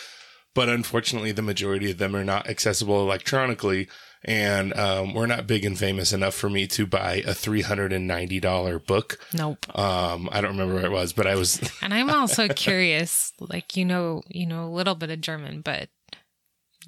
But 0.55 0.69
unfortunately, 0.69 1.33
the 1.33 1.43
majority 1.43 1.91
of 1.91 1.99
them 1.99 2.15
are 2.15 2.25
not 2.25 2.49
accessible 2.49 3.01
electronically 3.01 3.89
and 4.25 4.73
um, 4.75 5.15
we're 5.15 5.27
not 5.27 5.47
big 5.47 5.65
and 5.65 5.79
famous 5.79 6.13
enough 6.13 6.35
for 6.35 6.49
me 6.49 6.67
to 6.69 6.87
buy 6.87 7.23
a 7.27 7.35
three 7.35 7.63
hundred 7.63 7.93
and 7.93 8.07
ninety 8.07 8.41
dollar 8.41 8.79
book. 8.79 9.19
Nope. 9.33 9.67
Um, 9.77 10.29
I 10.33 10.41
don't 10.41 10.53
remember 10.53 10.75
where 10.75 10.85
it 10.85 10.93
was, 10.93 11.13
but 11.13 11.27
I 11.27 11.35
was. 11.35 11.61
and 11.83 11.93
I'm 11.93 12.11
also 12.11 12.49
curious, 12.49 13.33
like 13.41 13.77
you 13.77 13.85
know, 13.85 14.23
you 14.29 14.47
know 14.47 14.65
a 14.65 14.71
little 14.71 14.95
bit 14.95 15.11
of 15.11 15.21
German, 15.21 15.61
but 15.61 15.89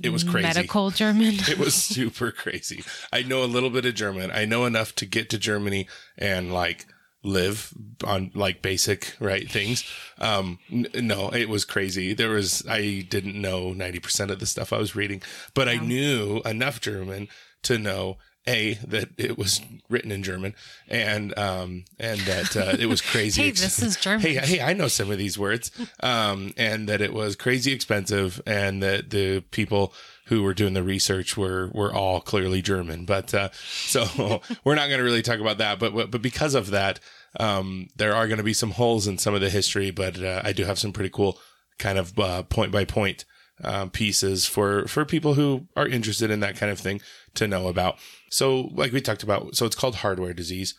it 0.00 0.10
was 0.10 0.24
crazy. 0.24 0.46
Medical 0.46 0.90
German. 0.90 1.34
it 1.48 1.58
was 1.58 1.74
super 1.94 2.30
crazy. 2.30 2.84
I 3.12 3.22
know 3.22 3.44
a 3.44 3.46
little 3.46 3.70
bit 3.70 3.86
of 3.86 3.94
German. 3.94 4.30
I 4.30 4.44
know 4.44 4.64
enough 4.64 4.94
to 4.96 5.06
get 5.06 5.30
to 5.30 5.38
Germany 5.38 5.88
and 6.18 6.52
like 6.52 6.86
live 7.24 7.72
on 8.04 8.30
like 8.34 8.62
basic 8.62 9.14
right 9.18 9.50
things. 9.50 9.82
Um, 10.18 10.58
n- 10.70 10.86
no, 10.94 11.30
it 11.30 11.48
was 11.48 11.64
crazy. 11.64 12.14
There 12.14 12.30
was 12.30 12.62
I 12.68 13.06
didn't 13.08 13.40
know 13.40 13.72
ninety 13.72 13.98
percent 13.98 14.30
of 14.30 14.38
the 14.38 14.46
stuff 14.46 14.72
I 14.72 14.78
was 14.78 14.94
reading, 14.94 15.22
but 15.54 15.68
I 15.68 15.76
knew 15.76 16.40
enough 16.44 16.80
German 16.80 17.28
to 17.62 17.78
know 17.78 18.18
a 18.46 18.74
that 18.86 19.08
it 19.16 19.38
was 19.38 19.60
written 19.88 20.12
in 20.12 20.22
German 20.22 20.54
and 20.86 21.36
um 21.38 21.84
and 21.98 22.20
that 22.20 22.56
uh, 22.56 22.76
it 22.78 22.86
was 22.86 23.00
crazy. 23.12 23.42
Hey, 23.42 23.48
ex- 23.48 23.60
this 23.60 23.82
is 23.82 23.96
German. 23.96 24.20
Hey, 24.20 24.34
hey, 24.34 24.60
I 24.60 24.72
know 24.72 24.88
some 24.88 25.10
of 25.10 25.18
these 25.18 25.38
words. 25.38 25.70
Um, 26.00 26.52
and 26.56 26.88
that 26.88 27.00
it 27.00 27.12
was 27.12 27.36
crazy 27.36 27.72
expensive, 27.72 28.40
and 28.46 28.82
that 28.82 29.10
the 29.10 29.40
people 29.50 29.92
who 30.26 30.42
were 30.42 30.54
doing 30.54 30.74
the 30.74 30.82
research 30.82 31.36
were 31.36 31.70
were 31.72 31.92
all 31.92 32.20
clearly 32.20 32.62
German. 32.62 33.04
But 33.04 33.32
uh, 33.34 33.50
so 33.52 34.40
we're 34.64 34.74
not 34.74 34.88
going 34.88 34.98
to 34.98 35.04
really 35.04 35.22
talk 35.22 35.40
about 35.40 35.58
that. 35.58 35.78
But 35.78 36.10
but 36.10 36.22
because 36.22 36.54
of 36.54 36.70
that, 36.70 37.00
um, 37.40 37.88
there 37.96 38.14
are 38.14 38.26
going 38.26 38.38
to 38.38 38.44
be 38.44 38.54
some 38.54 38.72
holes 38.72 39.06
in 39.06 39.18
some 39.18 39.34
of 39.34 39.40
the 39.40 39.50
history. 39.50 39.90
But 39.90 40.22
uh, 40.22 40.42
I 40.44 40.52
do 40.52 40.64
have 40.64 40.78
some 40.78 40.92
pretty 40.92 41.10
cool 41.10 41.38
kind 41.78 41.98
of 41.98 42.18
uh, 42.18 42.42
point 42.44 42.72
by 42.72 42.84
point 42.84 43.24
um, 43.62 43.90
pieces 43.90 44.46
for 44.46 44.86
for 44.88 45.04
people 45.04 45.34
who 45.34 45.68
are 45.76 45.86
interested 45.86 46.30
in 46.30 46.40
that 46.40 46.56
kind 46.56 46.72
of 46.72 46.78
thing 46.78 47.00
to 47.34 47.48
know 47.48 47.68
about. 47.68 47.98
So, 48.30 48.70
like 48.72 48.92
we 48.92 49.00
talked 49.00 49.22
about, 49.22 49.56
so 49.56 49.66
it's 49.66 49.76
called 49.76 49.96
hardware 49.96 50.34
disease. 50.34 50.74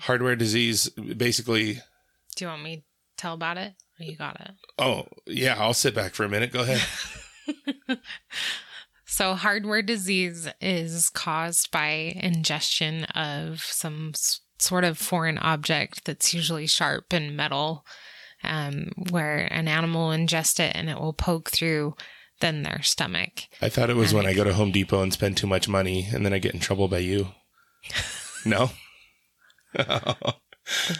Hardware 0.00 0.36
disease 0.36 0.88
basically 1.16 1.80
Do 2.36 2.44
you 2.44 2.48
want 2.48 2.62
me 2.62 2.76
to 2.76 2.82
tell 3.16 3.34
about 3.34 3.58
it? 3.58 3.74
Or 3.98 4.04
you 4.04 4.16
got 4.16 4.40
it. 4.40 4.52
Oh, 4.78 5.06
yeah, 5.26 5.56
I'll 5.58 5.74
sit 5.74 5.96
back 5.96 6.14
for 6.14 6.24
a 6.24 6.28
minute. 6.28 6.52
Go 6.52 6.60
ahead. 6.60 7.98
So, 9.10 9.32
hardware 9.32 9.80
disease 9.80 10.48
is 10.60 11.08
caused 11.08 11.70
by 11.70 12.14
ingestion 12.14 13.04
of 13.04 13.62
some 13.62 14.12
sort 14.58 14.84
of 14.84 14.98
foreign 14.98 15.38
object 15.38 16.04
that's 16.04 16.34
usually 16.34 16.66
sharp 16.66 17.06
and 17.14 17.34
metal, 17.34 17.86
um, 18.44 18.92
where 19.08 19.48
an 19.50 19.66
animal 19.66 20.08
will 20.08 20.14
ingest 20.14 20.60
it 20.60 20.76
and 20.76 20.90
it 20.90 21.00
will 21.00 21.14
poke 21.14 21.48
through 21.48 21.96
then 22.40 22.62
their 22.62 22.82
stomach. 22.82 23.42
I 23.60 23.68
thought 23.68 23.90
it 23.90 23.96
was 23.96 24.14
when 24.14 24.26
I 24.26 24.34
go 24.34 24.44
to 24.44 24.54
Home 24.54 24.70
Depot 24.72 25.02
and 25.02 25.12
spend 25.12 25.36
too 25.36 25.46
much 25.46 25.68
money 25.68 26.08
and 26.12 26.24
then 26.24 26.32
I 26.32 26.38
get 26.38 26.54
in 26.54 26.60
trouble 26.60 26.88
by 26.88 26.98
you. 26.98 27.28
No? 28.44 28.70
The 29.74 30.34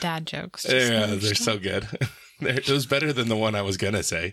dad 0.00 0.26
jokes. 0.26 0.66
Yeah, 0.68 1.07
they're 1.07 1.35
so 1.35 1.59
good. 1.59 1.87
It 2.40 2.68
was 2.68 2.87
better 2.87 3.12
than 3.12 3.28
the 3.28 3.37
one 3.37 3.57
I 3.57 3.62
was 3.62 3.76
going 3.76 3.95
to 3.95 4.02
say. 4.04 4.33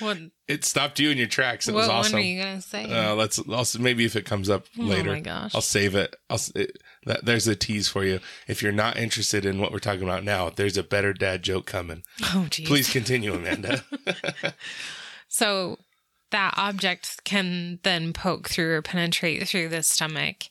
What, 0.00 0.18
It 0.48 0.64
stopped 0.64 0.98
you 0.98 1.10
in 1.10 1.18
your 1.18 1.28
tracks. 1.28 1.68
It 1.68 1.74
what 1.74 1.80
was 1.82 1.88
one 1.88 1.96
awesome. 1.98 2.16
are 2.16 2.20
you 2.20 2.42
going 2.42 2.56
to 2.56 2.62
say? 2.62 2.84
Uh, 2.90 3.14
let's 3.14 3.38
also 3.38 3.78
maybe 3.78 4.04
if 4.04 4.16
it 4.16 4.24
comes 4.24 4.50
up 4.50 4.66
later, 4.76 5.10
Oh 5.10 5.12
my 5.12 5.20
gosh. 5.20 5.54
I'll 5.54 5.60
save 5.60 5.94
it. 5.94 6.16
I'll 6.28 6.40
it, 6.56 6.78
that, 7.06 7.24
there's 7.24 7.46
a 7.46 7.54
tease 7.54 7.86
for 7.88 8.04
you. 8.04 8.18
If 8.48 8.62
you're 8.62 8.72
not 8.72 8.96
interested 8.96 9.44
in 9.44 9.60
what 9.60 9.70
we're 9.70 9.78
talking 9.78 10.02
about 10.02 10.24
now, 10.24 10.50
there's 10.50 10.76
a 10.76 10.82
better 10.82 11.12
dad 11.12 11.44
joke 11.44 11.66
coming. 11.66 12.02
oh, 12.34 12.48
geez. 12.50 12.66
Please 12.66 12.90
continue, 12.90 13.32
Amanda. 13.34 13.84
So 15.34 15.78
that 16.30 16.54
object 16.56 17.24
can 17.24 17.80
then 17.82 18.12
poke 18.12 18.48
through 18.48 18.72
or 18.72 18.82
penetrate 18.82 19.48
through 19.48 19.68
the 19.68 19.82
stomach. 19.82 20.44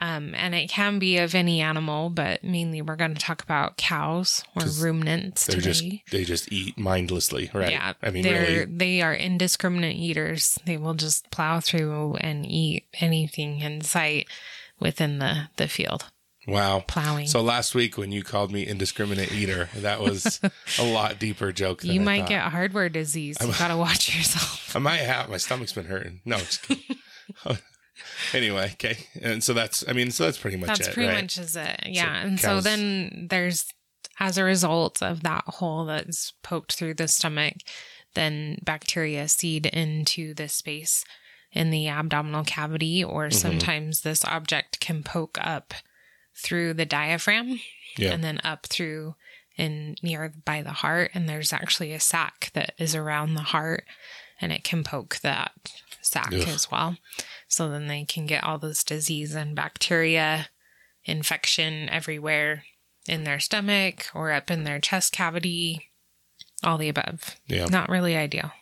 Um, 0.00 0.36
and 0.36 0.54
it 0.54 0.70
can 0.70 1.00
be 1.00 1.18
of 1.18 1.34
any 1.34 1.60
animal, 1.60 2.10
but 2.10 2.44
mainly 2.44 2.80
we're 2.80 2.94
going 2.94 3.14
to 3.14 3.20
talk 3.20 3.42
about 3.42 3.76
cows 3.76 4.44
or 4.54 4.62
ruminants 4.80 5.46
They're 5.46 5.60
just 5.60 5.84
they 6.12 6.22
just 6.22 6.52
eat 6.52 6.78
mindlessly, 6.78 7.50
right? 7.52 7.72
Yeah, 7.72 7.94
I 8.00 8.10
mean, 8.10 8.22
they're 8.22 8.42
really, 8.42 8.64
they 8.66 9.02
are 9.02 9.12
indiscriminate 9.12 9.96
eaters. 9.96 10.60
They 10.64 10.76
will 10.76 10.94
just 10.94 11.28
plow 11.32 11.58
through 11.58 12.14
and 12.20 12.46
eat 12.46 12.84
anything 13.00 13.62
in 13.62 13.80
sight 13.80 14.28
within 14.78 15.18
the 15.18 15.48
the 15.56 15.66
field. 15.66 16.04
Wow. 16.50 16.80
Plowing. 16.86 17.26
So 17.26 17.40
last 17.40 17.74
week 17.74 17.96
when 17.98 18.12
you 18.12 18.22
called 18.22 18.52
me 18.52 18.66
indiscriminate 18.66 19.32
eater, 19.32 19.68
that 19.76 20.00
was 20.00 20.40
a 20.78 20.84
lot 20.92 21.18
deeper 21.18 21.52
joke. 21.52 21.82
Than 21.82 21.92
you 21.92 22.00
might 22.00 22.26
get 22.26 22.42
hardware 22.42 22.88
disease. 22.88 23.36
You 23.40 23.52
got 23.58 23.68
to 23.68 23.76
watch 23.76 24.14
yourself. 24.14 24.72
I 24.76 24.78
might 24.78 24.98
have. 24.98 25.28
My 25.30 25.36
stomach's 25.38 25.72
been 25.72 25.86
hurting. 25.86 26.20
No, 26.24 26.38
anyway, 28.34 28.70
okay. 28.74 28.98
And 29.20 29.42
so 29.42 29.52
that's. 29.52 29.84
I 29.88 29.92
mean, 29.92 30.10
so 30.10 30.24
that's 30.24 30.38
pretty 30.38 30.56
much 30.56 30.68
That's 30.68 30.88
it, 30.88 30.94
pretty 30.94 31.08
right? 31.08 31.22
much 31.22 31.38
is 31.38 31.56
it. 31.56 31.80
Yeah. 31.86 32.22
and 32.22 32.38
so 32.40 32.60
then 32.60 33.26
there's, 33.30 33.66
as 34.18 34.38
a 34.38 34.44
result 34.44 35.02
of 35.02 35.22
that 35.22 35.44
hole 35.46 35.84
that's 35.86 36.32
poked 36.42 36.74
through 36.74 36.94
the 36.94 37.08
stomach, 37.08 37.54
then 38.14 38.58
bacteria 38.64 39.28
seed 39.28 39.66
into 39.66 40.34
the 40.34 40.48
space 40.48 41.04
in 41.52 41.70
the 41.70 41.88
abdominal 41.88 42.44
cavity, 42.44 43.02
or 43.02 43.24
Mm-hmm. 43.26 43.36
sometimes 43.38 44.00
this 44.02 44.24
object 44.24 44.78
can 44.80 45.02
poke 45.02 45.36
up 45.40 45.74
through 46.40 46.74
the 46.74 46.86
diaphragm 46.86 47.60
Yeah. 47.96 48.12
and 48.12 48.24
then 48.24 48.40
up 48.44 48.66
through 48.66 49.14
and 49.58 49.98
near 50.02 50.32
by 50.44 50.62
the 50.62 50.72
heart. 50.72 51.10
And 51.14 51.28
there's 51.28 51.52
actually 51.52 51.92
a 51.92 52.00
sac 52.00 52.50
that 52.54 52.74
is 52.78 52.94
around 52.94 53.34
the 53.34 53.42
heart 53.42 53.84
and 54.40 54.52
it 54.52 54.64
can 54.64 54.82
poke 54.82 55.18
that 55.22 55.52
sac 56.00 56.32
Ugh. 56.32 56.48
as 56.48 56.70
well. 56.70 56.96
So 57.46 57.68
then 57.68 57.86
they 57.88 58.04
can 58.04 58.26
get 58.26 58.42
all 58.44 58.58
this 58.58 58.82
disease 58.84 59.34
and 59.34 59.54
bacteria 59.54 60.48
infection 61.04 61.88
everywhere 61.88 62.64
in 63.08 63.24
their 63.24 63.40
stomach 63.40 64.06
or 64.14 64.30
up 64.32 64.50
in 64.50 64.64
their 64.64 64.78
chest 64.78 65.12
cavity, 65.12 65.90
all 66.62 66.78
the 66.78 66.88
above. 66.88 67.36
Yeah. 67.46 67.66
Not 67.66 67.88
really 67.88 68.16
ideal. 68.16 68.52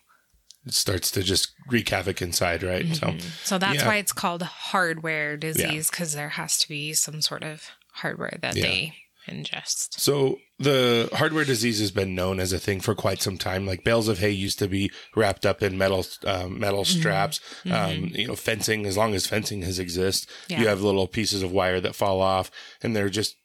It 0.68 0.74
starts 0.74 1.10
to 1.12 1.22
just 1.22 1.52
wreak 1.68 1.88
havoc 1.88 2.20
inside, 2.22 2.62
right? 2.62 2.84
Mm-hmm. 2.86 3.18
So 3.20 3.26
So 3.44 3.58
that's 3.58 3.80
Yeah. 3.80 3.86
why 3.86 3.96
it's 3.96 4.12
called 4.12 4.42
hardware 4.42 5.36
disease 5.36 5.90
because 5.90 6.12
there 6.14 6.30
has 6.30 6.58
to 6.58 6.68
be 6.68 6.92
some 6.94 7.20
sort 7.22 7.42
of 7.42 7.70
hardware 7.94 8.38
that 8.42 8.54
Yeah. 8.56 8.62
they 8.62 8.94
ingest. 9.28 9.98
So 10.00 10.38
the 10.58 11.08
hardware 11.12 11.44
disease 11.44 11.80
has 11.80 11.90
been 11.90 12.14
known 12.14 12.40
as 12.40 12.52
a 12.52 12.58
thing 12.58 12.80
for 12.80 12.94
quite 12.94 13.20
some 13.22 13.36
time. 13.38 13.66
Like 13.66 13.84
bales 13.84 14.08
of 14.08 14.18
hay 14.18 14.30
used 14.30 14.58
to 14.60 14.68
be 14.68 14.90
wrapped 15.14 15.44
up 15.44 15.62
in 15.62 15.76
metal 15.76 16.06
um, 16.24 16.58
metal 16.58 16.82
Mm-hmm. 16.84 16.98
straps. 17.00 17.40
Um, 17.70 18.10
you 18.14 18.28
know, 18.28 18.36
fencing. 18.36 18.86
As 18.86 18.96
long 18.96 19.14
as 19.14 19.26
fencing 19.26 19.62
has 19.62 19.78
exist, 19.78 20.28
Yeah. 20.48 20.60
you 20.60 20.68
have 20.68 20.80
little 20.82 21.06
pieces 21.06 21.42
of 21.42 21.52
wire 21.52 21.80
that 21.80 21.94
fall 21.94 22.20
off, 22.20 22.50
and 22.82 22.94
they're 22.96 23.10
just 23.10 23.36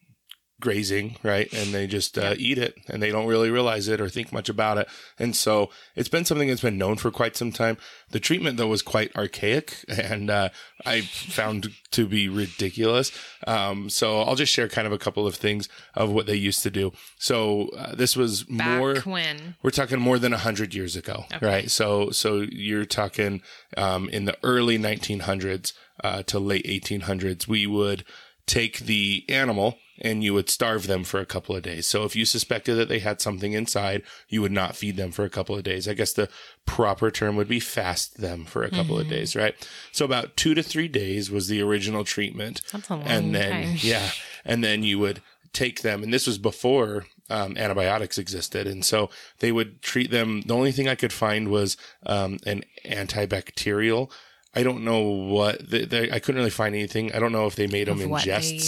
grazing, 0.63 1.17
right? 1.23 1.51
And 1.53 1.73
they 1.73 1.87
just 1.87 2.17
uh, 2.17 2.35
eat 2.37 2.57
it, 2.57 2.75
and 2.87 3.03
they 3.03 3.11
don't 3.11 3.27
really 3.27 3.51
realize 3.51 3.89
it 3.89 3.99
or 3.99 4.07
think 4.07 4.31
much 4.31 4.47
about 4.47 4.77
it. 4.77 4.87
And 5.19 5.35
so 5.35 5.69
it's 5.93 6.07
been 6.07 6.23
something 6.23 6.47
that's 6.47 6.61
been 6.61 6.77
known 6.77 6.95
for 6.95 7.11
quite 7.11 7.35
some 7.35 7.51
time. 7.51 7.77
The 8.11 8.21
treatment 8.21 8.55
though 8.55 8.69
was 8.69 8.81
quite 8.81 9.13
archaic, 9.13 9.83
and 9.89 10.29
uh, 10.29 10.49
I 10.85 11.01
found 11.01 11.71
to 11.91 12.07
be 12.07 12.29
ridiculous. 12.29 13.11
Um, 13.45 13.89
so 13.89 14.21
I'll 14.21 14.35
just 14.35 14.53
share 14.53 14.69
kind 14.69 14.87
of 14.87 14.93
a 14.93 14.97
couple 14.97 15.27
of 15.27 15.35
things 15.35 15.67
of 15.95 16.11
what 16.11 16.27
they 16.27 16.35
used 16.35 16.63
to 16.63 16.71
do. 16.71 16.93
So 17.19 17.67
uh, 17.77 17.93
this 17.93 18.15
was 18.15 18.43
Back 18.43 18.79
more. 18.79 18.95
when 19.01 19.55
We're 19.61 19.71
talking 19.71 19.99
more 19.99 20.17
than 20.17 20.31
a 20.31 20.37
hundred 20.37 20.73
years 20.73 20.95
ago, 20.95 21.25
right? 21.41 21.69
So, 21.69 22.09
so 22.11 22.45
you're 22.49 22.85
talking 22.85 23.41
um, 23.75 24.07
in 24.07 24.23
the 24.23 24.37
early 24.43 24.79
1900s 24.79 25.73
uh, 26.01 26.23
to 26.23 26.39
late 26.39 26.65
1800s. 26.65 27.49
We 27.49 27.67
would 27.67 28.05
take 28.45 28.79
the 28.79 29.25
animal 29.27 29.77
and 29.99 30.23
you 30.23 30.33
would 30.33 30.49
starve 30.49 30.87
them 30.87 31.03
for 31.03 31.19
a 31.19 31.25
couple 31.25 31.55
of 31.55 31.63
days. 31.63 31.85
So, 31.87 32.03
if 32.03 32.15
you 32.15 32.25
suspected 32.25 32.75
that 32.75 32.89
they 32.89 32.99
had 32.99 33.21
something 33.21 33.53
inside, 33.53 34.01
you 34.27 34.41
would 34.41 34.51
not 34.51 34.75
feed 34.75 34.97
them 34.97 35.11
for 35.11 35.23
a 35.23 35.29
couple 35.29 35.55
of 35.55 35.63
days. 35.63 35.87
I 35.87 35.93
guess 35.93 36.13
the 36.13 36.29
proper 36.65 37.11
term 37.11 37.35
would 37.35 37.47
be 37.47 37.59
fast 37.59 38.19
them 38.19 38.45
for 38.45 38.63
a 38.63 38.71
couple 38.71 38.99
of 38.99 39.07
days, 39.07 39.35
right? 39.35 39.55
So, 39.91 40.05
about 40.05 40.35
two 40.35 40.53
to 40.55 40.63
three 40.63 40.87
days 40.87 41.29
was 41.29 41.47
the 41.47 41.61
original 41.61 42.03
treatment 42.03 42.61
That's 42.71 42.89
a 42.89 42.95
long 42.95 43.03
and 43.03 43.35
then 43.35 43.63
time. 43.65 43.77
yeah 43.81 44.09
and 44.45 44.63
then 44.63 44.83
you 44.83 44.99
would 44.99 45.21
take 45.53 45.81
them 45.81 46.03
and 46.03 46.13
this 46.13 46.27
was 46.27 46.37
before 46.37 47.05
um, 47.29 47.55
antibiotics 47.57 48.17
existed 48.17 48.67
and 48.67 48.83
so 48.83 49.09
they 49.39 49.51
would 49.51 49.81
treat 49.81 50.11
them 50.11 50.41
the 50.41 50.53
only 50.53 50.71
thing 50.71 50.87
i 50.87 50.95
could 50.95 51.13
find 51.13 51.49
was 51.49 51.77
um, 52.05 52.39
an 52.45 52.63
antibacterial 52.85 54.09
i 54.55 54.63
don't 54.63 54.83
know 54.83 55.01
what 55.01 55.69
they, 55.69 55.85
they, 55.85 56.11
i 56.11 56.19
couldn't 56.19 56.39
really 56.39 56.49
find 56.49 56.75
anything 56.75 57.13
i 57.13 57.19
don't 57.19 57.31
know 57.31 57.45
if 57.45 57.55
they 57.55 57.67
made 57.67 57.87
them 57.87 57.93
Of 57.93 57.99
they 57.99 58.05
ingest 58.07 58.53
used. 58.53 58.65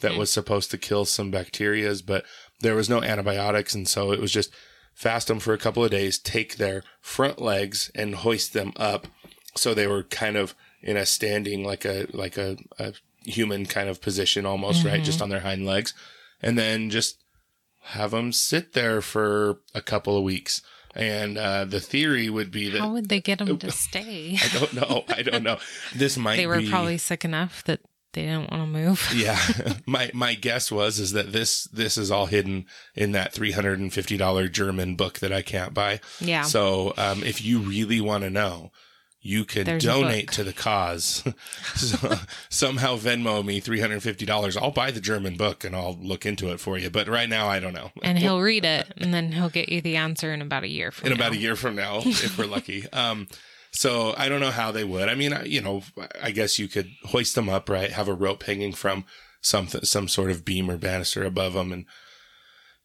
That 0.00 0.16
was 0.16 0.30
supposed 0.30 0.70
to 0.70 0.78
kill 0.78 1.04
some 1.04 1.32
bacterias 1.32 2.04
but 2.04 2.24
there 2.60 2.74
was 2.74 2.88
no 2.88 3.02
antibiotics 3.02 3.74
and 3.74 3.88
so 3.88 4.12
it 4.12 4.20
was 4.20 4.32
just 4.32 4.52
fast 4.94 5.28
them 5.28 5.38
for 5.38 5.52
a 5.52 5.58
couple 5.58 5.84
of 5.84 5.90
days 5.90 6.18
take 6.18 6.56
their 6.56 6.82
front 7.00 7.40
legs 7.40 7.90
and 7.94 8.16
hoist 8.16 8.52
them 8.52 8.72
up 8.76 9.06
so 9.54 9.74
they 9.74 9.86
were 9.86 10.02
kind 10.04 10.36
of 10.36 10.54
in 10.82 10.96
a 10.96 11.06
standing 11.06 11.64
like 11.64 11.84
a 11.84 12.06
like 12.12 12.36
a, 12.36 12.56
a 12.78 12.92
human 13.24 13.66
kind 13.66 13.88
of 13.88 14.00
position 14.00 14.46
almost 14.46 14.84
right 14.84 15.02
just 15.02 15.20
on 15.20 15.28
their 15.28 15.40
hind 15.40 15.66
legs 15.66 15.92
and 16.40 16.56
then 16.56 16.90
just 16.90 17.22
have 17.80 18.10
them 18.10 18.32
sit 18.32 18.74
there 18.74 19.00
for 19.00 19.60
a 19.74 19.80
couple 19.80 20.16
of 20.16 20.22
weeks. 20.22 20.62
And 20.94 21.38
uh, 21.38 21.64
the 21.64 21.80
theory 21.80 22.28
would 22.28 22.50
be 22.50 22.70
that 22.70 22.80
how 22.80 22.92
would 22.92 23.08
they 23.08 23.20
get 23.20 23.38
them 23.38 23.56
to 23.58 23.70
stay? 23.70 24.36
i 24.42 24.58
don't 24.58 24.74
know. 24.74 25.04
I 25.08 25.22
don't 25.22 25.42
know. 25.42 25.58
This 25.94 26.16
might 26.16 26.36
they 26.36 26.46
were 26.46 26.60
be 26.60 26.68
probably 26.68 26.98
sick 26.98 27.24
enough 27.24 27.62
that 27.64 27.80
they 28.18 28.26
didn't 28.26 28.50
want 28.50 28.62
to 28.64 28.66
move. 28.66 29.12
yeah 29.16 29.38
my 29.86 30.10
my 30.12 30.34
guess 30.34 30.72
was 30.72 30.98
is 30.98 31.12
that 31.12 31.32
this 31.32 31.64
this 31.64 31.96
is 31.96 32.10
all 32.10 32.26
hidden 32.26 32.66
in 32.94 33.12
that 33.12 33.32
$350 33.32 34.52
german 34.52 34.96
book 34.96 35.18
that 35.20 35.32
i 35.32 35.42
can't 35.42 35.72
buy 35.72 36.00
Yeah. 36.20 36.42
so 36.42 36.94
um, 36.96 37.22
if 37.22 37.44
you 37.44 37.60
really 37.60 38.00
want 38.00 38.24
to 38.24 38.30
know 38.30 38.72
you 39.20 39.44
can 39.44 39.64
There's 39.64 39.82
donate 39.84 40.30
to 40.32 40.44
the 40.44 40.52
cause. 40.52 41.24
so, 41.74 42.14
somehow 42.48 42.96
Venmo 42.96 43.44
me 43.44 43.60
$350. 43.60 44.56
I'll 44.62 44.70
buy 44.70 44.92
the 44.92 45.00
German 45.00 45.36
book 45.36 45.64
and 45.64 45.74
I'll 45.74 45.98
look 46.00 46.24
into 46.24 46.52
it 46.52 46.60
for 46.60 46.78
you. 46.78 46.88
But 46.88 47.08
right 47.08 47.28
now, 47.28 47.48
I 47.48 47.58
don't 47.58 47.74
know. 47.74 47.90
And 48.00 48.16
he'll 48.16 48.40
read 48.40 48.64
it, 48.64 48.86
and 48.96 49.12
then 49.12 49.32
he'll 49.32 49.50
get 49.50 49.68
you 49.70 49.80
the 49.80 49.96
answer 49.96 50.32
in 50.32 50.40
about 50.40 50.62
a 50.62 50.68
year 50.68 50.92
from 50.92 51.08
in 51.08 51.12
about 51.12 51.32
a 51.32 51.36
year 51.36 51.56
from 51.56 51.74
now, 51.74 51.98
if 52.04 52.38
we're 52.38 52.46
lucky. 52.46 52.88
Um, 52.92 53.26
so 53.78 54.12
I 54.16 54.28
don't 54.28 54.40
know 54.40 54.50
how 54.50 54.72
they 54.72 54.82
would. 54.82 55.08
I 55.08 55.14
mean, 55.14 55.38
you 55.46 55.60
know, 55.60 55.82
I 56.20 56.32
guess 56.32 56.58
you 56.58 56.66
could 56.66 56.90
hoist 57.04 57.36
them 57.36 57.48
up, 57.48 57.68
right? 57.68 57.92
Have 57.92 58.08
a 58.08 58.12
rope 58.12 58.42
hanging 58.42 58.72
from 58.72 59.04
something, 59.40 59.84
some 59.84 60.08
sort 60.08 60.32
of 60.32 60.44
beam 60.44 60.68
or 60.68 60.76
banister 60.76 61.22
above 61.22 61.52
them, 61.52 61.70
and 61.70 61.84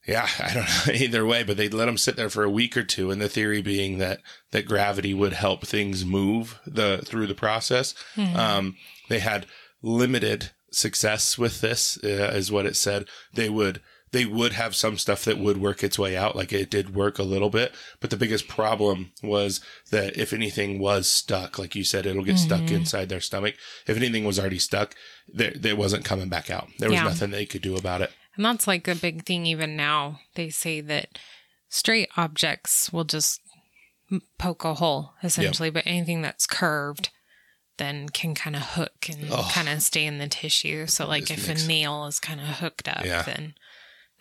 yeah, 0.08 0.28
I 0.40 0.54
don't 0.54 0.68
know 0.68 0.94
either 0.94 1.26
way. 1.26 1.42
But 1.42 1.58
they'd 1.58 1.74
let 1.74 1.88
them 1.88 1.98
sit 1.98 2.16
there 2.16 2.30
for 2.30 2.44
a 2.44 2.50
week 2.50 2.78
or 2.78 2.84
two, 2.84 3.10
and 3.10 3.20
the 3.20 3.28
theory 3.28 3.64
being 3.64 3.98
that 3.98 4.20
that 4.52 4.68
gravity 4.68 5.16
would 5.16 5.34
help 5.34 5.66
things 5.66 6.06
move 6.06 6.60
the 6.68 7.02
through 7.04 7.26
the 7.26 7.34
process. 7.34 7.96
Um, 8.36 8.76
they 9.10 9.20
had 9.20 9.48
limited 9.82 10.52
success 10.72 11.40
with 11.40 11.62
this, 11.62 11.98
uh, 12.04 12.34
is 12.36 12.52
what 12.52 12.68
it 12.68 12.76
said. 12.76 13.08
They 13.34 13.50
would 13.50 13.82
they 14.14 14.26
would 14.26 14.54
have 14.54 14.76
some 14.76 14.98
stuff 14.98 15.26
that 15.26 15.38
would 15.38 15.58
work 15.58 15.84
its 15.84 16.00
way 16.00 16.16
out, 16.16 16.36
like 16.36 16.54
it 16.54 16.70
did 16.70 16.96
work 16.96 17.20
a 17.20 17.24
little 17.24 17.50
bit. 17.50 17.74
But 18.00 18.10
the 18.12 18.16
biggest 18.18 18.48
problem 18.48 19.12
was 19.22 19.60
that 19.92 20.16
if 20.18 20.32
anything 20.32 20.80
was 20.80 21.08
stuck, 21.08 21.60
like 21.60 21.76
you 21.76 21.84
said, 21.84 22.06
it'll 22.06 22.24
get 22.24 22.38
stuck 22.40 22.62
mm-hmm. 22.62 22.76
inside 22.76 23.10
their 23.10 23.20
stomach. 23.20 23.56
If 23.86 23.98
anything 23.98 24.24
was 24.24 24.40
already 24.40 24.60
stuck, 24.60 24.96
there 25.28 25.54
there 25.56 25.76
wasn't 25.76 26.06
coming 26.06 26.30
back 26.30 26.50
out. 26.50 26.70
There 26.80 26.90
was 26.90 26.98
Yeah. 27.00 27.04
nothing 27.04 27.32
they 27.32 27.46
could 27.46 27.62
do 27.62 27.76
about 27.76 28.02
it. 28.02 28.12
And 28.36 28.46
that's 28.46 28.68
like 28.68 28.88
a 28.88 28.96
big 28.96 29.26
thing 29.26 29.46
even 29.46 29.76
now. 29.76 30.20
They 30.36 30.50
say 30.50 30.80
that 30.82 31.20
straight 31.70 32.10
objects 32.16 32.94
will 32.94 33.04
just 33.04 33.42
poke 34.38 34.64
a 34.64 34.76
hole 34.76 35.14
essentially, 35.24 35.70
but 35.72 35.88
anything 35.88 36.22
that's 36.22 36.46
curved 36.48 37.10
then 37.78 38.08
can 38.10 38.36
kind 38.36 38.56
of 38.56 38.62
hook 38.62 39.08
and 39.10 39.28
Oh. 39.32 39.50
kind 39.52 39.68
of 39.68 39.82
stay 39.82 40.06
in 40.06 40.20
the 40.20 40.28
tissue. 40.28 40.86
So 40.86 41.08
like 41.08 41.26
This 41.28 41.40
if 41.40 41.48
makes- 41.48 41.64
a 41.64 41.68
nail 41.68 42.06
is 42.06 42.20
kind 42.20 42.40
of 42.40 42.48
hooked 42.60 42.88
up, 42.88 43.04
Yeah. 43.04 43.24
then, 43.24 43.56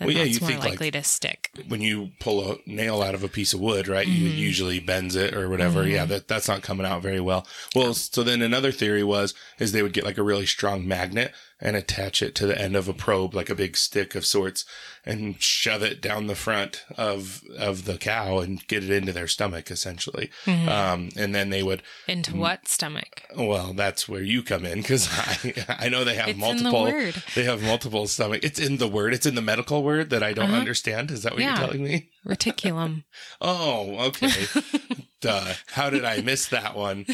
then 0.03 0.07
Well, 0.07 0.17
yeah, 0.17 0.25
that's 0.25 0.35
you 0.35 0.41
more 0.41 0.51
think, 0.51 0.61
like- 0.61 0.71
likely 0.71 0.91
to 0.93 1.03
stick. 1.03 1.51
when 1.69 1.81
you 1.81 2.11
pull 2.21 2.53
a 2.53 2.57
nail 2.67 3.03
out 3.03 3.15
of 3.15 3.23
a 3.25 3.29
piece 3.29 3.53
of 3.53 3.61
wood, 3.61 3.89
right? 3.89 4.07
You 4.07 4.29
Mm-hmm. 4.29 4.39
usually 4.39 4.81
bends 4.81 5.15
it 5.17 5.35
or 5.35 5.49
whatever. 5.49 5.87
Yeah, 5.87 6.05
that 6.07 6.29
that's 6.29 6.49
not 6.49 6.63
coming 6.63 6.87
out 6.87 7.03
very 7.03 7.21
well. 7.21 7.47
Well, 7.75 7.95
so 7.95 8.23
then 8.23 8.43
another 8.43 8.73
theory 8.73 9.03
was 9.05 9.35
is 9.59 9.73
they 9.73 9.83
would 9.83 9.93
get 9.93 10.05
like 10.05 10.19
a 10.19 10.23
really 10.23 10.47
strong 10.47 10.87
magnet 10.87 11.33
and 11.65 11.77
attach 11.77 12.21
it 12.23 12.35
to 12.35 12.47
the 12.47 12.61
end 12.61 12.75
of 12.75 12.89
a 12.89 12.93
probe, 12.93 13.35
like 13.35 13.49
a 13.49 13.55
big 13.55 13.77
stick 13.77 14.15
of 14.17 14.27
sorts, 14.27 14.65
and 15.07 15.41
shove 15.41 15.83
it 15.83 16.03
down 16.03 16.27
the 16.27 16.35
front 16.35 16.85
of 16.99 17.41
of 17.57 17.85
the 17.85 17.97
cow 17.97 18.41
and 18.41 18.67
get 18.67 18.83
it 18.85 18.91
into 18.91 19.13
their 19.13 19.29
stomach, 19.29 19.71
essentially. 19.71 20.29
Mm-hmm. 20.45 20.69
Um, 20.69 21.09
and 21.17 21.35
then 21.35 21.51
they 21.51 21.63
would. 21.63 21.83
Into 22.09 22.37
what 22.37 22.67
stomach? 22.69 23.23
Well, 23.37 23.73
that's 23.75 24.09
where 24.09 24.23
you 24.23 24.43
come 24.43 24.67
in 24.67 24.83
because 24.83 25.09
I 25.13 25.55
I 25.79 25.89
know 25.89 26.03
they 26.05 26.17
have 26.17 26.29
It's 26.29 26.39
the 26.39 26.45
multiple. 26.45 26.83
word. 26.83 27.23
They 27.37 27.45
have 27.45 27.63
multiple 27.63 28.07
stomach. 28.09 28.43
It's 28.43 28.59
in 28.59 28.79
the 28.79 28.89
word. 28.89 29.15
It's 29.15 29.27
in 29.27 29.37
the 29.37 29.43
medical 29.43 29.83
word 29.85 30.11
that 30.11 30.23
I 30.23 30.33
don't 30.33 30.51
Uh-huh. 30.51 30.57
understand. 30.59 31.11
Is 31.13 31.23
that 31.23 31.33
what 31.35 31.41
Yeah. 31.43 31.51
you're 31.59 31.67
telling 31.67 31.85
me? 31.85 32.11
Reticulum. 32.27 33.05
Oh, 33.41 33.99
okay. 34.09 34.31
Duh. 35.23 35.55
How 35.69 35.89
did 35.89 36.05
I 36.05 36.21
miss 36.21 36.49
that 36.49 36.77
one? 36.77 37.07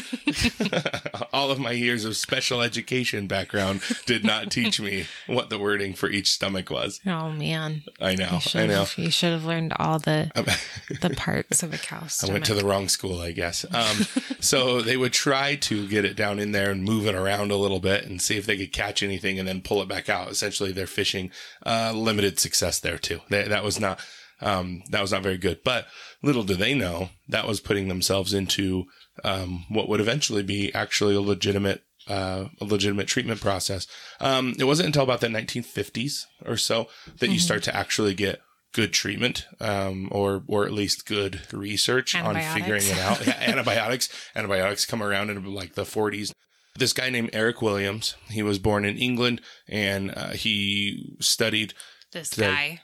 All 1.33 1.51
of 1.51 1.59
my 1.59 1.71
years 1.71 2.05
of 2.05 2.17
special 2.17 2.61
education 2.61 3.27
background 3.27 3.81
did 4.07 4.23
not 4.25 4.49
teach 4.49 4.81
me 4.81 5.05
what 5.27 5.51
the 5.51 5.59
wording 5.59 5.93
for 5.93 6.09
each 6.09 6.31
stomach 6.31 6.71
was. 6.71 6.99
oh 7.05 7.29
man. 7.29 7.83
I 8.01 8.15
know. 8.15 8.39
I 8.55 8.65
know. 8.65 8.85
you 8.97 9.11
should 9.11 9.31
have 9.31 9.45
learned 9.45 9.73
all 9.77 9.99
the 9.99 10.31
the 11.01 11.11
parts 11.11 11.61
of 11.61 11.71
a 11.71 11.77
cow's 11.77 12.23
I 12.27 12.31
went 12.31 12.45
to 12.45 12.55
the 12.55 12.65
wrong 12.65 12.89
school, 12.89 13.21
I 13.21 13.31
guess. 13.31 13.65
Um, 13.79 14.07
so 14.41 14.81
they 14.81 14.97
would 14.97 15.13
try 15.13 15.55
to 15.55 15.87
get 15.87 16.03
it 16.03 16.17
down 16.17 16.39
in 16.39 16.51
there 16.51 16.69
and 16.71 16.83
move 16.83 17.05
it 17.05 17.15
around 17.15 17.51
a 17.51 17.55
little 17.55 17.79
bit 17.79 18.03
and 18.03 18.21
see 18.21 18.35
if 18.35 18.45
they 18.45 18.57
could 18.57 18.73
catch 18.73 19.01
anything 19.01 19.39
and 19.39 19.47
then 19.47 19.61
pull 19.61 19.81
it 19.81 19.87
back 19.87 20.09
out. 20.09 20.29
Essentially, 20.29 20.73
they're 20.73 20.87
fishing. 20.87 21.31
Uh, 21.65 21.93
limited 21.95 22.39
success 22.39 22.79
there 22.79 22.97
too. 22.97 23.21
They, 23.29 23.47
that 23.47 23.63
was 23.63 23.79
not 23.79 24.01
um, 24.41 24.83
that 24.89 25.01
was 25.01 25.11
not 25.11 25.23
very 25.23 25.37
good. 25.37 25.63
But 25.63 25.87
little 26.21 26.43
do 26.43 26.55
they 26.55 26.73
know 26.73 27.09
that 27.27 27.47
was 27.47 27.59
putting 27.59 27.87
themselves 27.87 28.33
into 28.33 28.85
um, 29.23 29.65
what 29.69 29.87
would 29.89 30.01
eventually 30.01 30.43
be 30.43 30.73
actually 30.73 31.15
a 31.15 31.21
legitimate 31.21 31.83
uh, 32.07 32.45
a 32.59 32.65
legitimate 32.65 33.07
treatment 33.07 33.39
process. 33.39 33.85
Um, 34.19 34.55
it 34.57 34.63
wasn't 34.63 34.87
until 34.87 35.03
about 35.03 35.21
the 35.21 35.27
1950s 35.27 36.23
or 36.45 36.57
so 36.57 36.87
that 37.19 37.29
you 37.29 37.37
start 37.39 37.61
to 37.63 37.75
actually 37.75 38.15
get 38.15 38.39
good 38.73 38.93
treatment, 38.93 39.45
um, 39.59 40.09
or 40.11 40.43
or 40.47 40.65
at 40.65 40.71
least 40.71 41.05
good 41.05 41.41
research 41.51 42.15
on 42.15 42.35
figuring 42.53 42.83
it 42.83 42.97
out. 42.97 43.25
Yeah, 43.27 43.37
antibiotics, 43.39 44.09
antibiotics 44.35 44.85
come 44.85 45.03
around 45.03 45.29
in 45.29 45.43
like 45.53 45.75
the 45.75 45.83
40s. 45.83 46.31
This 46.75 46.93
guy 46.93 47.09
named 47.09 47.31
Eric 47.33 47.61
Williams, 47.61 48.15
he 48.29 48.41
was 48.41 48.57
born 48.57 48.85
in 48.85 48.97
England, 48.97 49.41
and 49.67 50.13
uh, 50.15 50.29
he 50.29 51.15
studied 51.19 51.73
this 52.11 52.29
the- 52.29 52.43
guy, 52.43 52.81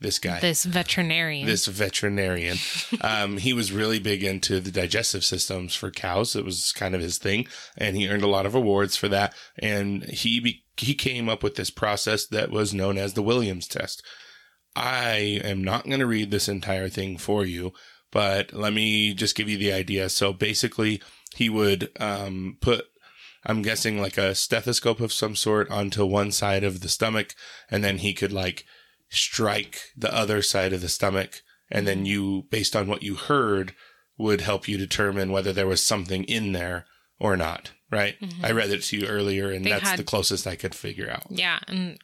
this 0.00 0.18
guy 0.18 0.40
this 0.40 0.64
veterinarian. 0.64 1.46
this 1.46 1.66
veterinarian. 1.66 2.58
um, 3.00 3.38
he 3.38 3.52
was 3.52 3.72
really 3.72 3.98
big 3.98 4.22
into 4.22 4.60
the 4.60 4.70
digestive 4.70 5.24
systems 5.24 5.74
for 5.74 5.90
cows. 5.90 6.36
It 6.36 6.44
was 6.44 6.72
kind 6.72 6.94
of 6.94 7.00
his 7.00 7.18
thing, 7.18 7.46
and 7.76 7.96
he 7.96 8.08
earned 8.08 8.22
a 8.22 8.28
lot 8.28 8.46
of 8.46 8.54
awards 8.54 8.96
for 8.96 9.08
that. 9.08 9.34
And 9.58 10.04
he 10.04 10.40
be- 10.40 10.64
he 10.76 10.94
came 10.94 11.28
up 11.28 11.42
with 11.42 11.54
this 11.54 11.70
process 11.70 12.26
that 12.26 12.50
was 12.50 12.74
known 12.74 12.98
as 12.98 13.14
the 13.14 13.22
Williams 13.22 13.66
test. 13.66 14.02
I 14.74 15.40
am 15.42 15.64
not 15.64 15.86
going 15.86 16.00
to 16.00 16.06
read 16.06 16.30
this 16.30 16.48
entire 16.48 16.90
thing 16.90 17.16
for 17.16 17.46
you, 17.46 17.72
but 18.12 18.52
let 18.52 18.74
me 18.74 19.14
just 19.14 19.34
give 19.34 19.48
you 19.48 19.56
the 19.56 19.72
idea. 19.72 20.10
So 20.10 20.34
basically, 20.34 21.00
he 21.34 21.48
would 21.48 21.90
um, 21.98 22.58
put 22.60 22.84
I'm 23.46 23.62
guessing 23.62 24.00
like 24.00 24.18
a 24.18 24.34
stethoscope 24.34 25.00
of 25.00 25.12
some 25.12 25.36
sort 25.36 25.70
onto 25.70 26.04
one 26.04 26.32
side 26.32 26.64
of 26.64 26.80
the 26.80 26.88
stomach, 26.88 27.34
and 27.70 27.82
then 27.82 27.98
he 27.98 28.12
could 28.12 28.32
like 28.32 28.64
strike 29.08 29.80
the 29.96 30.14
other 30.14 30.42
side 30.42 30.72
of 30.72 30.80
the 30.80 30.88
stomach, 30.88 31.42
and 31.70 31.86
then 31.86 31.98
mm-hmm. 31.98 32.06
you, 32.06 32.46
based 32.50 32.74
on 32.76 32.86
what 32.86 33.02
you 33.02 33.14
heard, 33.14 33.74
would 34.18 34.40
help 34.40 34.66
you 34.68 34.78
determine 34.78 35.30
whether 35.32 35.52
there 35.52 35.66
was 35.66 35.84
something 35.84 36.24
in 36.24 36.52
there 36.52 36.86
or 37.18 37.36
not. 37.36 37.72
Right? 37.88 38.20
Mm-hmm. 38.20 38.44
I 38.44 38.50
read 38.50 38.70
it 38.70 38.82
to 38.84 38.96
you 38.98 39.06
earlier, 39.06 39.52
and 39.52 39.64
They 39.64 39.70
that's 39.70 39.90
had- 39.90 39.98
the 39.98 40.04
closest 40.04 40.46
I 40.46 40.56
could 40.56 40.74
figure 40.74 41.08
out. 41.08 41.24
yeah, 41.30 41.60
and 41.68 41.98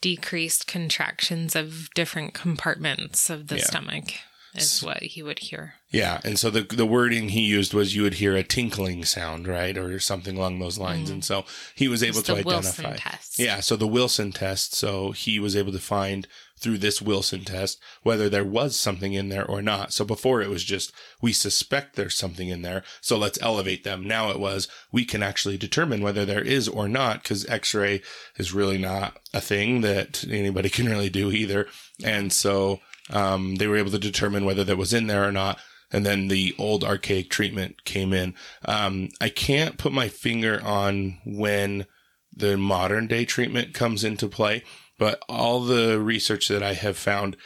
decreased 0.00 0.66
contractions 0.66 1.54
of 1.54 1.90
different 1.94 2.32
compartments 2.32 3.28
of 3.28 3.48
the 3.48 3.58
Yeah. 3.58 3.64
stomach 3.64 4.12
is 4.54 4.82
what 4.82 5.02
he 5.02 5.22
would 5.22 5.40
hear. 5.40 5.74
Yeah, 5.90 6.20
and 6.22 6.38
so 6.38 6.50
the 6.50 6.62
the 6.62 6.86
wording 6.86 7.30
he 7.30 7.40
used 7.40 7.74
was 7.74 7.96
you 7.96 8.02
would 8.02 8.14
hear 8.14 8.36
a 8.36 8.44
tinkling 8.44 9.04
sound, 9.04 9.48
right, 9.48 9.76
or 9.76 9.98
something 9.98 10.36
along 10.36 10.60
those 10.60 10.78
lines, 10.78 11.10
and 11.10 11.24
so 11.24 11.44
he 11.74 11.88
was 11.88 12.00
able 12.04 12.22
to 12.22 12.34
the 12.36 12.42
Wilson 12.44 12.86
identify. 12.86 13.10
test. 13.10 13.38
Yeah, 13.40 13.58
so 13.58 13.74
the 13.74 13.88
Wilson 13.88 14.30
test. 14.30 14.72
So 14.74 15.10
he 15.10 15.40
was 15.40 15.56
able 15.56 15.72
to 15.72 15.80
find 15.80 16.28
through 16.60 16.78
this 16.78 17.02
Wilson 17.02 17.42
test 17.42 17.80
whether 18.02 18.28
there 18.28 18.44
was 18.44 18.76
something 18.76 19.14
in 19.14 19.30
there 19.30 19.44
or 19.44 19.62
not. 19.62 19.92
So 19.92 20.04
before 20.04 20.42
it 20.42 20.50
was 20.50 20.62
just 20.62 20.92
we 21.20 21.32
suspect 21.32 21.96
there's 21.96 22.16
something 22.16 22.48
in 22.48 22.62
there, 22.62 22.84
so 23.00 23.18
let's 23.18 23.42
elevate 23.42 23.82
them. 23.82 24.06
Now 24.06 24.30
it 24.30 24.38
was 24.38 24.68
we 24.92 25.04
can 25.04 25.24
actually 25.24 25.58
determine 25.58 26.02
whether 26.02 26.24
there 26.24 26.42
is 26.42 26.68
or 26.68 26.86
not 26.88 27.24
because 27.24 27.44
X-ray 27.46 28.00
is 28.36 28.54
really 28.54 28.78
not 28.78 29.18
a 29.34 29.40
thing 29.40 29.80
that 29.80 30.24
anybody 30.30 30.68
can 30.70 30.86
really 30.86 31.10
do 31.10 31.32
either. 31.32 31.66
And 32.04 32.32
so 32.32 32.78
um, 33.12 33.56
they 33.56 33.66
were 33.66 33.76
able 33.76 33.90
to 33.90 33.98
determine 33.98 34.44
whether 34.44 34.62
that 34.62 34.76
was 34.78 34.92
in 34.94 35.08
there 35.08 35.26
or 35.26 35.32
not. 35.32 35.58
And 35.92 36.06
then 36.06 36.28
the 36.28 36.54
old 36.58 36.84
archaic 36.84 37.30
treatment 37.30 37.84
came 37.84 38.12
in. 38.12 38.34
Um, 38.64 39.08
I 39.20 39.28
can't 39.28 39.78
put 39.78 39.92
my 39.92 40.08
finger 40.08 40.60
on 40.62 41.18
when 41.24 41.86
the 42.34 42.56
modern 42.56 43.06
day 43.06 43.24
treatment 43.24 43.74
comes 43.74 44.04
into 44.04 44.28
play, 44.28 44.62
but 44.98 45.22
all 45.28 45.60
the 45.60 46.00
research 46.00 46.48
that 46.48 46.62
I 46.62 46.74
have 46.74 46.96
found 46.96 47.36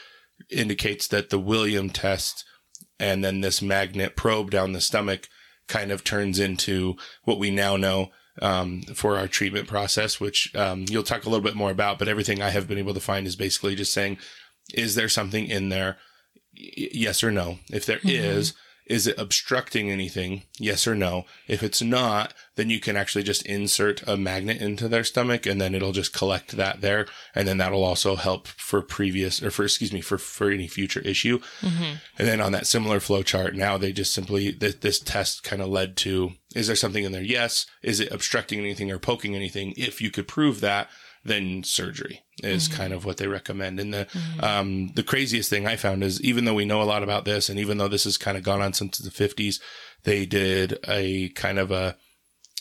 indicates 0.51 1.07
that 1.09 1.31
the 1.31 1.39
William 1.39 1.89
test 1.89 2.45
and 3.01 3.25
then 3.25 3.41
this 3.41 3.63
magnet 3.63 4.17
probe 4.17 4.51
down 4.51 4.73
the 4.73 4.81
stomach 4.81 5.29
kind 5.67 5.91
of 5.91 6.05
turns 6.05 6.39
into 6.39 6.97
what 7.25 7.39
we 7.39 7.51
now 7.51 7.77
know 7.77 8.11
um, 8.43 8.83
for 8.95 9.17
our 9.17 9.29
treatment 9.29 9.69
process, 9.69 10.21
which 10.21 10.55
um, 10.55 10.85
you'll 10.89 11.03
talk 11.03 11.25
a 11.25 11.29
little 11.29 11.45
bit 11.45 11.55
more 11.55 11.71
about. 11.71 11.99
But 11.99 12.09
everything 12.09 12.43
I 12.43 12.51
have 12.51 12.69
been 12.69 12.79
able 12.79 12.95
to 12.95 13.01
find 13.01 13.27
is 13.27 13.37
basically 13.37 13.75
just 13.75 13.93
saying, 13.93 14.19
is 14.73 14.95
there 14.95 15.09
something 15.09 15.47
in 15.47 15.69
there? 15.69 15.97
Yes 16.55 17.23
or 17.23 17.31
no. 17.31 17.59
If 17.71 17.87
there 17.87 17.99
mm-hmm. 17.99 18.09
is, 18.09 18.55
is 18.87 19.07
it 19.07 19.19
obstructing 19.19 19.91
anything? 19.91 20.43
Yes 20.59 20.87
or 20.87 20.95
no. 20.95 21.25
If 21.49 21.63
it's 21.63 21.81
not, 21.81 22.35
then 22.57 22.69
you 22.69 22.81
can 22.81 22.97
actually 22.97 23.25
just 23.25 23.47
insert 23.47 24.07
a 24.07 24.17
magnet 24.17 24.61
into 24.61 24.89
their 24.89 25.05
stomach 25.05 25.47
and 25.47 25.59
then 25.59 25.75
it'll 25.75 25.93
just 25.93 26.13
collect 26.13 26.57
that 26.57 26.83
there. 26.83 27.07
And 27.35 27.49
then 27.49 27.57
that'll 27.57 27.85
also 27.85 28.17
help 28.17 28.47
for 28.47 28.83
previous 28.83 29.43
or 29.43 29.51
for, 29.51 29.65
excuse 29.65 29.93
me, 29.93 30.03
for, 30.03 30.19
for 30.19 30.51
any 30.51 30.69
future 30.69 31.01
issue. 31.01 31.39
Mm-hmm. 31.61 31.95
And 32.19 32.29
then 32.29 32.41
on 32.43 32.53
that 32.53 32.67
similar 32.67 33.01
flow 33.01 33.23
chart, 33.23 33.55
now 33.55 33.79
they 33.79 33.93
just 33.93 34.13
simply, 34.13 34.53
th- 34.53 34.81
this 34.81 35.01
test 35.01 35.43
kind 35.43 35.63
of 35.63 35.69
led 35.69 35.97
to, 35.99 36.33
is 36.55 36.67
there 36.67 36.77
something 36.77 37.05
in 37.05 37.13
there? 37.13 37.23
Yes. 37.23 37.67
Is 37.83 38.01
it 38.01 38.13
obstructing 38.13 38.59
anything 38.61 38.91
or 38.91 38.99
poking 38.99 39.35
anything? 39.35 39.73
If 39.79 40.03
you 40.03 40.11
could 40.11 40.29
prove 40.29 40.61
that, 40.61 40.89
then 41.25 41.65
surgery 41.65 42.23
is 42.43 42.69
kind 42.69 42.93
of 42.93 43.05
what 43.05 43.17
they 43.17 43.27
recommend. 43.27 43.81
And 43.81 43.95
the 43.95 44.07
um, 44.41 44.89
the 44.95 45.03
craziest 45.03 45.49
thing 45.49 45.67
I 45.67 45.77
found 45.77 46.05
is 46.05 46.21
even 46.23 46.45
though 46.45 46.55
we 46.55 46.65
know 46.65 46.83
a 46.83 46.85
lot 46.85 47.03
about 47.03 47.25
this, 47.25 47.49
and 47.49 47.59
even 47.59 47.79
though 47.79 47.89
this 47.89 48.05
has 48.05 48.19
kind 48.19 48.37
of 48.37 48.43
gone 48.43 48.61
on 48.61 48.73
since 48.73 48.99
the 48.99 49.11
fifties, 49.11 49.61
they 50.05 50.27
did 50.27 50.79
a 50.87 51.31
kind 51.31 51.59
of 51.59 51.71
a 51.71 51.97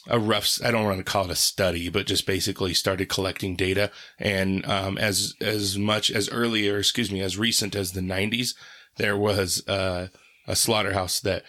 a 0.10 0.20
rough 0.20 0.60
i 0.66 0.70
don't 0.70 0.84
want 0.84 0.98
to 0.98 1.04
call 1.04 1.24
it 1.24 1.32
a 1.32 1.36
study 1.36 1.88
but 1.88 2.06
just 2.06 2.28
basically 2.28 2.74
started 2.74 3.08
collecting 3.08 3.56
data. 3.56 3.92
And 4.20 4.66
um, 4.66 4.98
as 4.98 5.34
as 5.40 5.78
much 5.78 6.12
as 6.12 6.30
early 6.30 6.70
or 6.70 6.78
excuse 6.78 7.12
me 7.12 7.22
as 7.22 7.38
recent 7.38 7.76
as 7.76 7.92
the 7.92 8.02
90s 8.02 8.54
there 8.98 9.18
was 9.18 9.68
uh, 9.68 10.08
a 10.48 10.56
slaughterhouse 10.56 11.20
that 11.22 11.44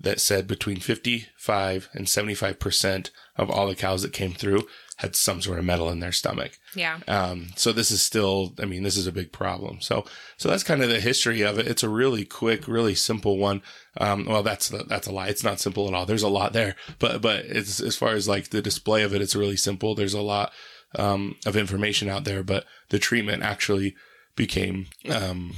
that 0.00 0.20
said 0.20 0.46
between 0.46 0.78
55 0.78 1.88
and 1.92 2.08
75 2.08 2.58
percent 2.58 3.10
of 3.36 3.50
all 3.50 3.66
the 3.66 3.74
cows 3.74 4.02
that 4.02 4.12
came 4.12 4.32
through 4.32 4.66
had 4.98 5.14
some 5.16 5.40
sort 5.40 5.58
of 5.60 5.64
metal 5.64 5.88
in 5.90 6.00
their 6.00 6.10
stomach 6.12 6.58
Yeah. 6.74 6.98
um, 7.06 7.48
so 7.56 7.72
this 7.72 7.90
is 7.92 8.02
still, 8.02 8.54
I 8.60 8.64
mean, 8.64 8.82
this 8.82 8.96
is 8.96 9.06
a 9.06 9.12
big 9.12 9.30
problem. 9.32 9.80
So, 9.80 10.04
so 10.36 10.48
that's 10.48 10.64
kind 10.64 10.82
of 10.82 10.88
the 10.90 11.00
history 11.00 11.42
of 11.42 11.56
it. 11.58 11.66
It's 11.68 11.84
a 11.84 11.88
really 11.88 12.24
quick, 12.24 12.66
really 12.66 12.96
simple 12.96 13.38
one. 13.38 13.62
Um, 14.00 14.26
well, 14.26 14.42
that's, 14.42 14.68
that's 14.68 15.06
a 15.06 15.12
lie. 15.12 15.28
It's 15.28 15.44
not 15.44 15.60
simple 15.60 15.86
at 15.88 15.94
all. 15.94 16.04
There's 16.04 16.24
a 16.24 16.28
lot 16.28 16.52
there, 16.52 16.74
but, 16.98 17.22
but 17.22 17.44
it's, 17.46 17.80
as 17.80 17.96
far 17.96 18.10
as 18.10 18.26
like 18.28 18.50
the 18.50 18.60
display 18.60 19.02
of 19.04 19.14
it, 19.14 19.22
it's 19.22 19.36
really 19.36 19.56
simple. 19.56 19.94
There's 19.94 20.14
a 20.14 20.20
lot, 20.20 20.52
um, 20.96 21.36
of 21.46 21.56
information 21.56 22.08
out 22.08 22.24
there, 22.24 22.42
but 22.42 22.64
the 22.90 22.98
treatment 22.98 23.42
actually 23.44 23.94
became, 24.34 24.86
um, 25.10 25.54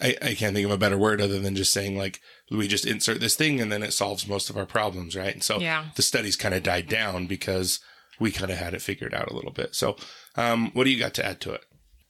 I, 0.00 0.16
I 0.20 0.34
can't 0.34 0.54
think 0.54 0.66
of 0.66 0.70
a 0.72 0.78
better 0.78 0.98
word 0.98 1.20
other 1.20 1.38
than 1.38 1.56
just 1.56 1.72
saying 1.72 1.96
like, 1.96 2.20
we 2.50 2.66
just 2.68 2.86
insert 2.86 3.20
this 3.20 3.36
thing 3.36 3.60
and 3.60 3.70
then 3.70 3.82
it 3.82 3.92
solves 3.92 4.26
most 4.28 4.50
of 4.50 4.56
our 4.56 4.66
problems, 4.66 5.16
right? 5.16 5.32
And 5.34 5.42
so 5.42 5.58
Yeah. 5.60 5.86
the 5.96 6.02
studies 6.02 6.36
kind 6.36 6.54
of 6.54 6.62
died 6.62 6.88
down 6.88 7.26
because 7.26 7.80
we 8.18 8.30
kind 8.30 8.50
of 8.50 8.58
had 8.58 8.74
it 8.74 8.82
figured 8.82 9.14
out 9.14 9.30
a 9.30 9.34
little 9.34 9.52
bit. 9.52 9.74
So, 9.74 9.96
um, 10.36 10.70
what 10.72 10.84
do 10.84 10.90
you 10.90 10.98
got 10.98 11.14
to 11.14 11.26
add 11.26 11.40
to 11.42 11.52
it? 11.52 11.64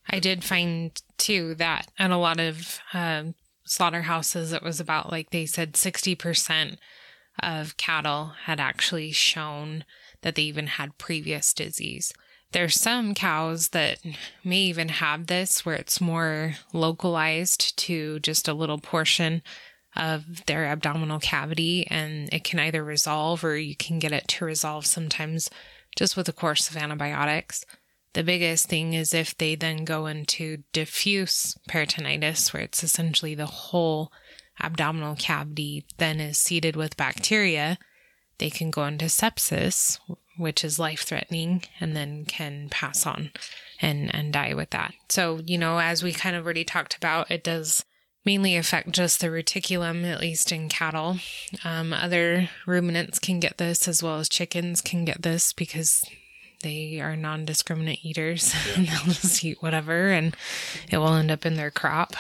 I 0.08 0.20
did 0.20 0.44
find 0.44 1.00
too 1.18 1.54
that 1.56 1.90
at 1.98 2.10
a 2.10 2.16
lot 2.16 2.38
of 2.38 2.78
um, 2.92 3.34
slaughterhouses, 3.64 4.52
it 4.52 4.62
was 4.62 4.80
about 4.80 5.10
like 5.10 5.30
they 5.30 5.46
said 5.46 5.74
60% 5.74 6.76
of 7.42 7.76
cattle 7.76 8.32
had 8.44 8.60
actually 8.60 9.12
shown 9.12 9.84
that 10.22 10.34
they 10.34 10.42
even 10.42 10.68
had 10.68 10.98
previous 10.98 11.52
disease. 11.52 12.12
There's 12.52 12.80
some 12.80 13.14
cows 13.14 13.70
that 13.70 13.98
may 14.44 14.58
even 14.58 14.88
have 14.88 15.26
this 15.26 15.66
where 15.66 15.74
it's 15.74 16.00
more 16.00 16.54
localized 16.72 17.76
to 17.78 18.20
just 18.20 18.48
a 18.48 18.54
little 18.54 18.78
portion 18.78 19.42
of 19.96 20.46
their 20.46 20.66
abdominal 20.66 21.18
cavity 21.18 21.86
and 21.88 22.32
it 22.32 22.44
can 22.44 22.58
either 22.58 22.84
resolve 22.84 23.42
or 23.42 23.56
you 23.56 23.74
can 23.74 23.98
get 23.98 24.12
it 24.12 24.28
to 24.28 24.44
resolve 24.44 24.86
sometimes 24.86 25.50
just 25.96 26.16
with 26.16 26.28
a 26.28 26.32
course 26.32 26.70
of 26.70 26.76
antibiotics. 26.76 27.64
The 28.12 28.22
biggest 28.22 28.68
thing 28.68 28.94
is 28.94 29.12
if 29.12 29.36
they 29.36 29.56
then 29.56 29.84
go 29.84 30.06
into 30.06 30.62
diffuse 30.72 31.56
peritonitis, 31.68 32.52
where 32.52 32.62
it's 32.62 32.84
essentially 32.84 33.34
the 33.34 33.46
whole 33.46 34.12
abdominal 34.60 35.16
cavity 35.16 35.84
then 35.98 36.20
is 36.20 36.38
seeded 36.38 36.76
with 36.76 36.96
bacteria, 36.96 37.78
they 38.38 38.50
can 38.50 38.70
go 38.70 38.84
into 38.84 39.06
sepsis, 39.06 39.98
which 40.38 40.64
is 40.64 40.78
life 40.78 41.02
threatening, 41.02 41.64
and 41.80 41.96
then 41.96 42.24
can 42.24 42.68
pass 42.70 43.06
on 43.06 43.32
and, 43.80 44.14
and 44.14 44.32
die 44.32 44.54
with 44.54 44.70
that. 44.70 44.94
So, 45.08 45.40
you 45.44 45.58
know, 45.58 45.78
as 45.78 46.02
we 46.02 46.12
kind 46.12 46.36
of 46.36 46.44
already 46.44 46.64
talked 46.64 46.96
about, 46.96 47.30
it 47.30 47.42
does 47.42 47.84
mainly 48.26 48.56
affect 48.56 48.90
just 48.90 49.20
the 49.20 49.28
reticulum, 49.28 50.04
at 50.04 50.20
least 50.20 50.50
in 50.50 50.68
cattle. 50.68 51.18
Um, 51.64 51.92
other 51.92 52.50
ruminants 52.66 53.20
can 53.20 53.38
get 53.38 53.56
this 53.56 53.86
as 53.86 54.02
well 54.02 54.18
as 54.18 54.28
chickens 54.28 54.80
can 54.80 55.04
get 55.04 55.22
this 55.22 55.52
because 55.52 56.04
they 56.62 57.00
are 57.00 57.16
non-discriminate 57.16 58.04
eaters. 58.04 58.52
And 58.76 58.88
they'll 58.88 59.14
just 59.14 59.44
eat 59.44 59.62
whatever 59.62 60.08
and 60.08 60.36
it 60.90 60.98
will 60.98 61.14
end 61.14 61.30
up 61.30 61.46
in 61.46 61.54
their 61.54 61.70
crop 61.70 62.14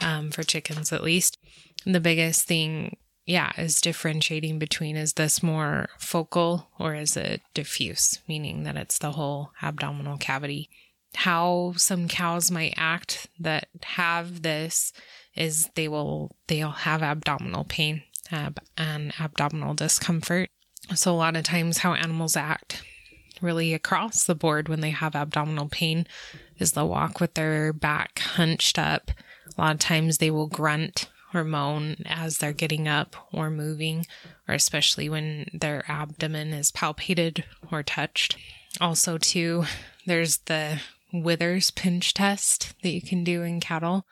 um, 0.00 0.30
for 0.30 0.44
chickens 0.44 0.92
at 0.92 1.02
least. 1.02 1.36
The 1.84 2.00
biggest 2.00 2.46
thing 2.46 2.96
yeah 3.26 3.52
is 3.58 3.80
differentiating 3.80 4.58
between 4.58 4.96
is 4.96 5.14
this 5.14 5.42
more 5.42 5.88
focal 5.98 6.68
or 6.78 6.94
is 6.94 7.16
it 7.16 7.42
diffuse 7.54 8.18
meaning 8.26 8.64
that 8.64 8.76
it's 8.76 8.98
the 8.98 9.12
whole 9.12 9.52
abdominal 9.62 10.16
cavity 10.16 10.70
how 11.14 11.74
some 11.76 12.08
cows 12.08 12.50
might 12.50 12.74
act 12.76 13.28
that 13.38 13.68
have 13.82 14.42
this 14.42 14.92
is 15.36 15.68
they 15.74 15.88
will 15.88 16.36
they'll 16.46 16.70
have 16.70 17.02
abdominal 17.02 17.64
pain 17.64 18.02
ab- 18.30 18.60
and 18.76 19.12
abdominal 19.20 19.74
discomfort 19.74 20.50
so 20.94 21.12
a 21.12 21.16
lot 21.16 21.36
of 21.36 21.44
times 21.44 21.78
how 21.78 21.94
animals 21.94 22.36
act 22.36 22.82
really 23.40 23.72
across 23.74 24.24
the 24.24 24.34
board 24.34 24.68
when 24.68 24.80
they 24.80 24.90
have 24.90 25.14
abdominal 25.14 25.68
pain 25.68 26.06
is 26.58 26.72
they'll 26.72 26.88
walk 26.88 27.20
with 27.20 27.34
their 27.34 27.72
back 27.72 28.18
hunched 28.18 28.78
up. 28.78 29.10
A 29.56 29.60
lot 29.60 29.74
of 29.74 29.78
times 29.78 30.18
they 30.18 30.30
will 30.30 30.46
grunt 30.46 31.08
or 31.32 31.44
moan 31.44 31.96
as 32.06 32.38
they're 32.38 32.52
getting 32.52 32.88
up 32.88 33.16
or 33.32 33.50
moving, 33.50 34.06
or 34.48 34.54
especially 34.54 35.08
when 35.08 35.46
their 35.52 35.84
abdomen 35.88 36.52
is 36.52 36.72
palpated 36.72 37.44
or 37.70 37.82
touched. 37.82 38.36
Also, 38.80 39.16
too, 39.16 39.64
there's 40.06 40.38
the 40.38 40.80
withers 41.12 41.70
pinch 41.70 42.14
test 42.14 42.74
that 42.82 42.90
you 42.90 43.02
can 43.02 43.24
do 43.24 43.42
in 43.42 43.60
cattle. 43.60 44.06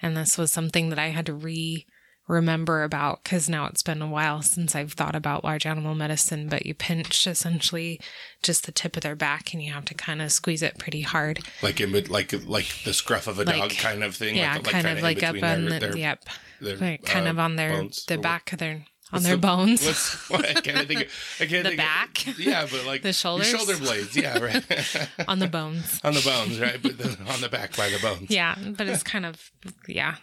And 0.00 0.16
this 0.16 0.38
was 0.38 0.52
something 0.52 0.90
that 0.90 0.98
I 0.98 1.08
had 1.08 1.26
to 1.26 1.34
re 1.34 1.86
remember 2.28 2.82
about 2.82 3.24
because 3.24 3.48
now 3.48 3.64
it's 3.64 3.82
been 3.82 4.02
a 4.02 4.06
while 4.06 4.42
since 4.42 4.76
I've 4.76 4.92
thought 4.92 5.16
about 5.16 5.44
large 5.44 5.64
animal 5.64 5.94
medicine, 5.94 6.46
but 6.48 6.66
you 6.66 6.74
pinch 6.74 7.26
essentially 7.26 7.98
just 8.42 8.66
the 8.66 8.72
tip 8.72 8.96
of 8.98 9.02
their 9.02 9.16
back 9.16 9.54
and 9.54 9.62
you 9.62 9.72
have 9.72 9.86
to 9.86 9.94
kind 9.94 10.20
of 10.20 10.30
squeeze 10.30 10.62
it 10.62 10.78
pretty 10.78 11.00
hard. 11.00 11.40
Like 11.62 11.80
in 11.80 11.90
like 12.04 12.32
like 12.46 12.82
the 12.84 12.92
scruff 12.92 13.26
of 13.28 13.38
a 13.38 13.46
dog 13.46 13.70
kind 13.70 14.04
of 14.04 14.14
thing. 14.14 14.36
yeah, 14.36 14.56
like, 14.56 14.64
kind 14.64 14.86
of 14.86 15.00
like 15.02 15.22
up 15.22 15.36
on 15.36 15.40
their- 15.40 15.80
the, 15.80 15.86
their- 15.86 15.96
yep, 15.96 16.24
their, 16.60 16.76
like 16.76 17.04
kind 17.06 17.26
uh, 17.26 17.30
of 17.30 17.38
on 17.38 17.56
their, 17.56 17.70
the 17.70 18.14
or 18.14 18.16
what- 18.18 18.22
back 18.22 18.52
of 18.52 18.58
their, 18.58 18.84
on 19.12 19.22
their 19.22 19.36
the- 19.36 19.38
bones. 19.42 19.84
What's, 19.84 20.28
what, 20.30 20.44
I 20.56 20.60
can't 20.60 20.86
think. 20.88 21.02
Of, 21.02 21.36
I 21.40 21.46
can't 21.46 21.64
The 21.64 21.70
think 21.70 21.76
back? 21.78 22.26
Of, 22.26 22.38
yeah, 22.40 22.66
but 22.70 22.84
like 22.86 23.02
The 23.08 23.12
shoulders? 23.12 23.48
shoulder 23.48 23.76
blades. 23.76 24.16
Yeah, 24.16 24.38
right. 24.38 25.08
on 25.28 25.38
the 25.38 25.48
bones. 25.48 26.00
on 26.04 26.14
the 26.14 26.22
bones, 26.22 26.60
right? 26.60 26.80
But 26.82 26.98
the, 26.98 27.16
on 27.32 27.40
the 27.40 27.48
back 27.48 27.76
by 27.76 27.88
the 27.90 27.98
bones. 28.00 28.30
Yeah, 28.30 28.56
but 28.76 28.86
it's 28.88 29.02
kind 29.02 29.24
of 29.26 29.50
yeah, 29.86 30.16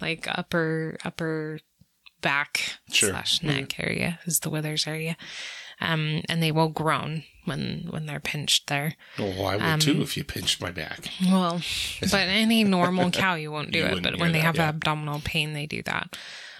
like 0.00 0.26
upper 0.28 0.96
upper 1.04 1.60
back 2.22 2.78
Sure. 2.90 3.10
slash 3.10 3.42
neck 3.42 3.78
area 3.78 4.18
is 4.26 4.40
the 4.40 4.50
withers 4.50 4.86
area, 4.86 5.16
um, 5.80 6.22
and 6.28 6.42
they 6.42 6.50
will 6.50 6.68
groan 6.70 7.24
when 7.44 7.86
when 7.90 8.06
they're 8.06 8.20
pinched 8.20 8.66
there. 8.68 8.94
Well, 9.18 9.46
I 9.46 9.56
would 9.56 9.64
Um, 9.64 9.78
too 9.80 10.02
if 10.02 10.16
you 10.16 10.24
pinched 10.24 10.60
my 10.60 10.70
back. 10.70 11.08
Well, 11.22 11.60
but 12.00 12.14
any 12.14 12.64
normal 12.64 13.10
cow 13.10 13.34
you 13.34 13.52
won't 13.52 13.70
do 13.70 13.78
You 13.80 13.84
it, 13.86 14.02
but 14.02 14.18
when 14.18 14.32
they 14.32 14.38
that, 14.40 14.44
have 14.44 14.56
yeah. 14.56 14.68
abdominal 14.70 15.20
pain, 15.20 15.52
they 15.52 15.66
do 15.66 15.82
that. 15.84 16.16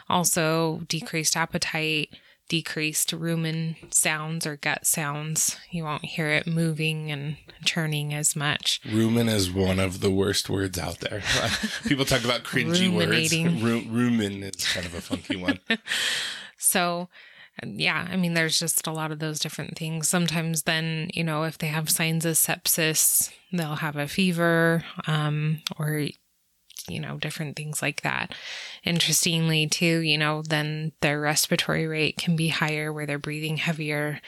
Also, 0.08 0.82
decreased 0.88 1.36
appetite, 1.36 2.10
decreased 2.48 3.10
rumen 3.10 3.76
sounds 3.92 4.46
or 4.46 4.56
gut 4.56 4.86
sounds. 4.86 5.56
You 5.70 5.84
won't 5.84 6.04
hear 6.04 6.28
it 6.28 6.46
moving 6.46 7.10
and 7.10 7.36
churning 7.64 8.14
as 8.14 8.36
much. 8.36 8.80
Rumen 8.82 9.28
is 9.28 9.50
one 9.50 9.80
of 9.80 10.00
the 10.00 10.10
worst 10.10 10.48
words 10.48 10.78
out 10.78 11.00
there. 11.00 11.22
People 11.84 12.04
talk 12.04 12.24
about 12.24 12.44
cringy 12.44 12.92
words. 12.92 13.34
Ru- 13.62 13.82
rumen 13.82 14.42
is 14.42 14.66
kind 14.72 14.86
of 14.86 14.94
a 14.94 15.00
funky 15.00 15.36
one. 15.36 15.58
So, 16.58 17.08
yeah, 17.64 18.08
I 18.10 18.16
mean, 18.16 18.34
there's 18.34 18.58
just 18.58 18.86
a 18.86 18.92
lot 18.92 19.12
of 19.12 19.18
those 19.18 19.38
different 19.38 19.76
things. 19.76 20.08
Sometimes, 20.08 20.62
then, 20.62 21.10
you 21.12 21.22
know, 21.22 21.44
if 21.44 21.58
they 21.58 21.68
have 21.68 21.90
signs 21.90 22.24
of 22.24 22.34
sepsis, 22.34 23.30
they'll 23.52 23.76
have 23.76 23.96
a 23.96 24.08
fever 24.08 24.84
um, 25.06 25.62
or, 25.78 26.08
you 26.88 27.00
know, 27.00 27.16
different 27.18 27.56
things 27.56 27.82
like 27.82 28.02
that. 28.02 28.34
Interestingly, 28.84 29.66
too, 29.66 30.00
you 30.00 30.18
know, 30.18 30.42
then 30.42 30.92
their 31.00 31.20
respiratory 31.20 31.86
rate 31.86 32.18
can 32.18 32.36
be 32.36 32.48
higher 32.48 32.92
where 32.92 33.06
they're 33.06 33.18
breathing 33.18 33.56
heavier. 33.58 34.20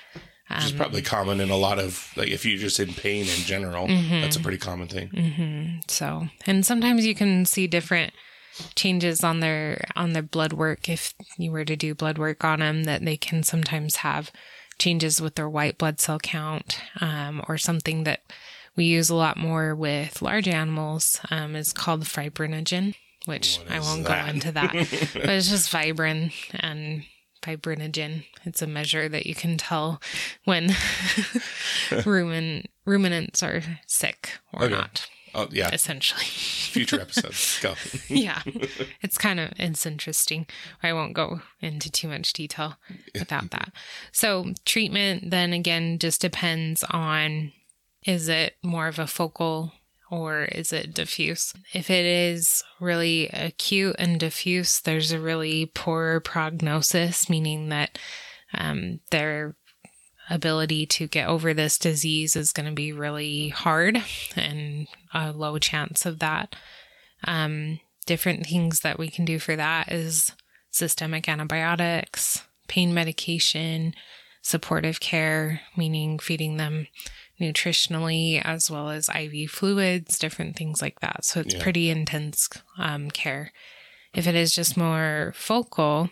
Which 0.50 0.64
is 0.64 0.72
probably 0.72 1.02
common 1.02 1.40
in 1.40 1.50
a 1.50 1.56
lot 1.56 1.78
of 1.78 2.10
like 2.16 2.28
if 2.28 2.46
you're 2.46 2.58
just 2.58 2.80
in 2.80 2.94
pain 2.94 3.22
in 3.22 3.40
general, 3.44 3.86
Mm-hmm. 3.86 4.22
that's 4.22 4.36
a 4.36 4.40
pretty 4.40 4.58
common 4.58 4.88
thing. 4.88 5.08
hmm 5.08 5.80
So, 5.88 6.28
and 6.46 6.64
sometimes 6.64 7.04
you 7.04 7.14
can 7.14 7.44
see 7.44 7.66
different 7.66 8.14
changes 8.74 9.22
on 9.22 9.40
their 9.40 9.84
on 9.94 10.14
their 10.14 10.22
blood 10.22 10.52
work 10.52 10.88
if 10.88 11.14
you 11.36 11.52
were 11.52 11.64
to 11.64 11.76
do 11.76 11.94
blood 11.94 12.16
work 12.18 12.44
on 12.44 12.60
them 12.60 12.84
that 12.84 13.04
they 13.04 13.16
can 13.16 13.42
sometimes 13.42 13.96
have 13.96 14.32
changes 14.78 15.20
with 15.20 15.34
their 15.34 15.48
white 15.48 15.76
blood 15.78 16.00
cell 16.00 16.18
count 16.18 16.80
um, 17.00 17.42
or 17.48 17.58
something 17.58 18.04
that 18.04 18.20
we 18.78 18.84
use 18.84 19.10
a 19.10 19.14
lot 19.14 19.36
more 19.36 19.74
with 19.74 20.22
large 20.22 20.48
animals 20.48 21.20
um, 21.30 21.54
is 21.54 21.72
called 21.74 22.04
fibrinogen 22.04 22.94
which 23.26 23.60
i 23.68 23.78
won't 23.80 24.04
that? 24.04 24.24
go 24.26 24.30
into 24.32 24.52
that 24.52 24.72
but 25.14 25.28
it's 25.28 25.50
just 25.50 25.70
fibrin 25.70 26.32
and 26.60 27.02
fibrinogen. 27.42 28.24
It's 28.44 28.62
a 28.62 28.66
measure 28.66 29.08
that 29.08 29.24
you 29.26 29.34
can 29.34 29.58
tell 29.58 30.00
when 30.44 30.70
rumin 32.04 32.64
ruminants 32.84 33.42
are 33.42 33.62
sick 33.86 34.32
or 34.52 34.64
Okay. 34.64 34.74
not 34.74 35.08
Oh 35.34 35.46
yeah, 35.52 35.68
essentially. 35.72 36.24
Future 36.24 37.00
episodes. 37.06 37.60
Go. 37.60 37.74
yeah. 38.08 38.40
It's 39.02 39.18
kind 39.18 39.38
of 39.38 39.52
it's 39.58 39.84
interesting. 39.84 40.46
I 40.82 40.92
won't 40.94 41.12
go 41.12 41.42
into 41.60 41.90
too 41.92 42.08
much 42.08 42.32
detail 42.32 42.76
without 43.14 43.50
that. 43.50 43.70
So 44.10 44.52
treatment 44.64 45.30
then 45.30 45.52
again 45.52 45.98
just 45.98 46.22
depends 46.22 46.82
on 46.84 47.52
is 48.04 48.28
it 48.28 48.54
more 48.62 48.88
of 48.88 48.98
a 48.98 49.06
focal 49.06 49.72
or 50.10 50.44
is 50.44 50.72
it 50.72 50.94
diffuse? 50.94 51.52
If 51.72 51.90
it 51.90 52.06
is 52.06 52.62
really 52.80 53.28
acute 53.28 53.96
and 53.98 54.18
diffuse, 54.18 54.80
there's 54.80 55.12
a 55.12 55.20
really 55.20 55.66
poor 55.66 56.20
prognosis, 56.20 57.28
meaning 57.28 57.68
that 57.68 57.98
um, 58.54 59.00
their 59.10 59.56
ability 60.30 60.86
to 60.86 61.06
get 61.06 61.28
over 61.28 61.54
this 61.54 61.78
disease 61.78 62.36
is 62.36 62.52
going 62.52 62.66
to 62.66 62.74
be 62.74 62.92
really 62.92 63.48
hard 63.48 64.02
and 64.36 64.86
a 65.12 65.32
low 65.32 65.58
chance 65.58 66.06
of 66.06 66.18
that. 66.18 66.54
Um, 67.24 67.80
different 68.06 68.46
things 68.46 68.80
that 68.80 68.98
we 68.98 69.08
can 69.08 69.24
do 69.24 69.38
for 69.38 69.56
that 69.56 69.90
is 69.90 70.32
systemic 70.70 71.28
antibiotics, 71.28 72.44
pain 72.68 72.94
medication, 72.94 73.94
supportive 74.42 75.00
care, 75.00 75.62
meaning 75.76 76.18
feeding 76.18 76.56
them 76.56 76.86
nutritionally 77.40 78.40
as 78.42 78.70
well 78.70 78.90
as 78.90 79.08
IV 79.08 79.50
fluids, 79.50 80.18
different 80.18 80.56
things 80.56 80.82
like 80.82 81.00
that. 81.00 81.24
So 81.24 81.40
it's 81.40 81.54
Yeah. 81.54 81.62
pretty 81.62 81.90
intense 81.90 82.48
um, 82.78 83.10
care. 83.10 83.52
If 84.14 84.26
it 84.26 84.34
is 84.34 84.54
just 84.54 84.76
more 84.76 85.32
focal, 85.36 86.10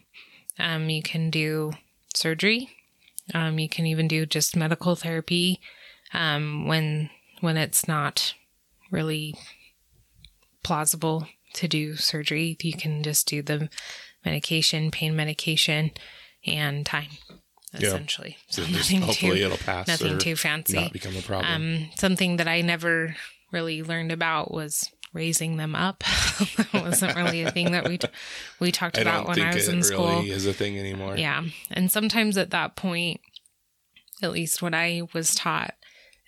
um, 0.59 0.89
you 0.89 1.03
can 1.03 1.31
do 1.31 1.73
surgery. 2.15 2.71
Um, 3.35 3.59
you 3.59 3.69
can 3.69 3.87
even 3.87 4.07
do 4.07 4.25
just 4.27 4.55
medical 4.57 4.95
therapy 4.95 5.61
um, 6.13 6.67
when 6.67 7.11
when 7.41 7.57
it's 7.57 7.87
not 7.89 8.35
really 8.91 9.35
plausible 10.63 11.27
to 11.55 11.69
do 11.69 11.97
surgery. 11.97 12.57
You 12.61 12.73
can 12.75 13.03
just 13.03 13.27
do 13.27 13.43
the 13.43 13.69
medication, 14.25 14.91
pain 14.91 15.15
medication, 15.17 15.91
and 16.47 16.85
time, 16.87 17.11
Yeah. 17.81 17.89
essentially. 17.89 18.37
So 18.49 18.63
Just 18.65 18.91
nothing 18.93 19.01
hopefully 19.03 19.39
too 19.39 19.47
it'll 19.47 19.59
pass 19.59 19.89
nothing 19.89 20.19
too 20.19 20.37
fancy. 20.37 20.75
not 20.81 20.93
become 20.93 21.17
a 21.17 21.23
problem. 21.23 21.53
Um, 21.53 21.91
something 21.97 22.37
that 22.37 22.49
I 22.49 22.61
never 22.63 23.17
really 23.53 23.83
learned 23.83 24.13
about 24.13 24.53
was 24.53 24.91
raising 25.13 25.57
them 25.57 25.75
up. 25.75 26.01
that 26.57 26.69
wasn't 26.73 27.17
really 27.17 27.43
a 27.43 27.51
thing 27.51 27.73
that 27.73 27.89
we 27.89 27.99
t- 27.99 28.09
we 28.61 28.71
talked 28.73 28.99
about 28.99 29.27
when 29.29 29.41
I 29.41 29.55
was 29.55 29.69
it 29.69 29.73
in 29.73 29.81
really 29.81 29.83
school. 29.83 30.21
is 30.31 30.47
a 30.47 30.53
thing 30.53 30.79
anymore. 30.79 31.17
Yeah, 31.17 31.45
and 31.71 31.91
sometimes 31.91 32.37
at 32.37 32.51
that 32.51 32.77
point, 32.77 33.21
at 34.23 34.33
least 34.33 34.63
what 34.63 34.75
I 34.75 35.03
was 35.15 35.35
taught 35.35 35.75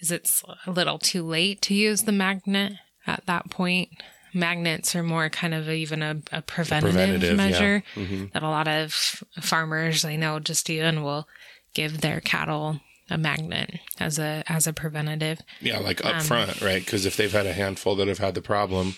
is 0.00 0.10
it's 0.10 0.42
a 0.66 0.70
little 0.70 0.98
too 0.98 1.22
late 1.24 1.60
to 1.62 1.74
use 1.74 2.02
the 2.02 2.12
magnet 2.12 2.74
at 3.06 3.26
that 3.26 3.50
point. 3.50 3.90
Magnets 4.34 4.94
are 4.96 5.02
more 5.02 5.28
kind 5.30 5.54
of 5.54 5.68
even 5.68 6.02
a, 6.02 6.20
a 6.32 6.42
preventative, 6.42 6.94
Preventative, 6.94 7.36
measure 7.36 7.82
yeah. 7.96 8.04
hmm 8.04 8.24
that 8.32 8.42
a 8.42 8.48
lot 8.48 8.68
of 8.68 8.92
farmers 9.40 10.04
I 10.04 10.16
know 10.16 10.38
just 10.40 10.68
even 10.70 11.02
will 11.02 11.26
give 11.74 12.00
their 12.00 12.20
cattle 12.20 12.80
a 13.10 13.16
magnet 13.18 13.70
as 13.98 14.18
a 14.18 14.42
as 14.46 14.66
a 14.66 14.72
preventative. 14.72 15.40
Yeah, 15.60 15.78
like 15.78 16.04
up 16.04 16.16
Um, 16.16 16.20
front, 16.24 16.60
right? 16.60 16.84
Because 16.84 17.06
if 17.06 17.16
they've 17.16 17.32
had 17.32 17.46
a 17.46 17.52
handful 17.54 17.94
that 17.96 18.08
have 18.08 18.18
had 18.18 18.34
the 18.34 18.42
problem, 18.42 18.96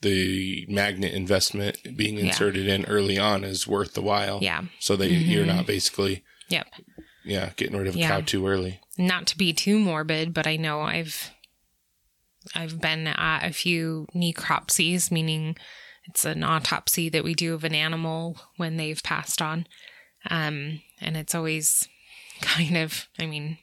the 0.00 0.64
magnet 0.68 1.12
investment 1.12 1.76
being 1.96 2.16
Yeah. 2.16 2.26
inserted 2.26 2.66
in 2.66 2.86
early 2.86 3.18
on 3.18 3.44
is 3.44 3.66
worth 3.66 3.92
the 3.94 4.02
while. 4.02 4.38
Yeah. 4.42 4.62
So 4.78 4.96
that 4.96 5.10
you're 5.10 5.44
Mhm. 5.44 5.48
not 5.56 5.66
basically, 5.66 6.24
Yep. 6.48 6.68
yeah, 7.22 7.50
getting 7.56 7.76
rid 7.76 7.86
of 7.86 7.96
a 7.96 7.98
Yeah. 7.98 8.08
cow 8.08 8.20
too 8.22 8.46
early. 8.46 8.80
Not 8.96 9.26
to 9.28 9.36
be 9.36 9.52
too 9.52 9.78
morbid, 9.78 10.32
but 10.32 10.46
I 10.46 10.56
know 10.56 10.80
I've 10.80 11.30
I've 12.54 12.80
been 12.80 13.06
at 13.06 13.44
a 13.44 13.52
few 13.52 14.06
necropsies, 14.14 15.10
meaning 15.10 15.56
it's 16.08 16.24
an 16.24 16.42
autopsy 16.42 17.08
that 17.10 17.24
we 17.24 17.34
do 17.34 17.54
of 17.54 17.64
an 17.64 17.74
animal 17.74 18.36
when 18.56 18.76
they've 18.76 19.02
passed 19.02 19.42
on. 19.42 19.66
Um, 20.28 20.80
and 21.00 21.16
it's 21.16 21.34
always 21.34 21.88
kind 22.40 22.76
of, 22.76 23.08
I 23.18 23.26
mean, 23.26 23.58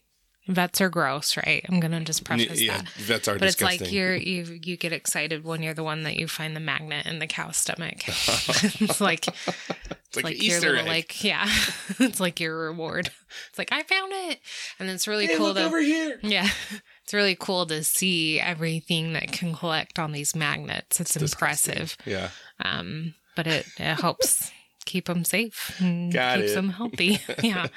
vets 0.48 0.82
are 0.82 0.90
gross, 0.90 1.38
right? 1.38 1.66
I'm 1.68 1.80
gonna 1.80 2.02
just 2.02 2.24
preface 2.24 2.62
yeah, 2.62 2.78
that. 2.78 2.90
vets 2.90 3.28
are 3.28 3.38
But 3.38 3.50
it's 3.50 3.62
like 3.62 3.92
you're 3.92 4.16
you 4.16 4.60
you 4.64 4.78
get 4.78 4.94
excited 4.94 5.44
when 5.44 5.62
you're 5.62 5.74
the 5.74 5.84
one 5.84 6.04
that 6.04 6.16
you 6.16 6.28
find 6.28 6.56
the 6.56 6.62
magnet 6.62 7.06
in 7.06 7.20
the 7.20 7.28
cow's 7.28 7.58
stomach. 7.58 8.08
it's 8.08 9.02
like 9.02 9.28
it's 9.28 10.16
like, 10.16 10.24
like 10.24 10.44
your 10.44 10.56
Easter 10.56 10.72
little 10.72 10.88
like 10.88 11.24
yeah, 11.24 11.48
it's 12.00 12.20
like 12.20 12.40
your 12.40 12.58
reward. 12.58 13.12
It's 13.50 13.58
like 13.58 13.72
I 13.72 13.84
found 13.84 14.12
it, 14.14 14.40
and 14.80 14.90
it's 14.90 15.08
really 15.08 15.28
hey, 15.28 15.36
cool 15.36 15.48
look 15.48 15.58
to 15.58 15.66
over 15.66 15.82
here. 15.82 16.20
yeah, 16.24 16.48
it's 17.08 17.14
really 17.14 17.38
cool 17.40 17.66
to 17.68 17.86
see 17.86 18.38
everything 18.38 19.14
that 19.14 19.32
can 19.32 19.56
collect 19.56 19.98
on 19.98 20.12
these 20.12 20.36
magnets. 20.36 21.00
It's, 21.00 21.14
Disgusting. 21.14 21.74
impressive, 21.74 21.98
Yeah. 22.06 22.32
um, 22.66 23.14
but 23.34 23.48
it, 23.48 23.66
it 23.78 24.02
helps 24.02 24.52
keep 24.84 25.06
them 25.06 25.24
safe 25.24 25.74
and 25.80 26.12
Got 26.12 26.40
keeps 26.40 26.52
it. 26.52 26.56
them 26.56 26.70
healthy. 26.72 27.20
yeah. 27.42 27.68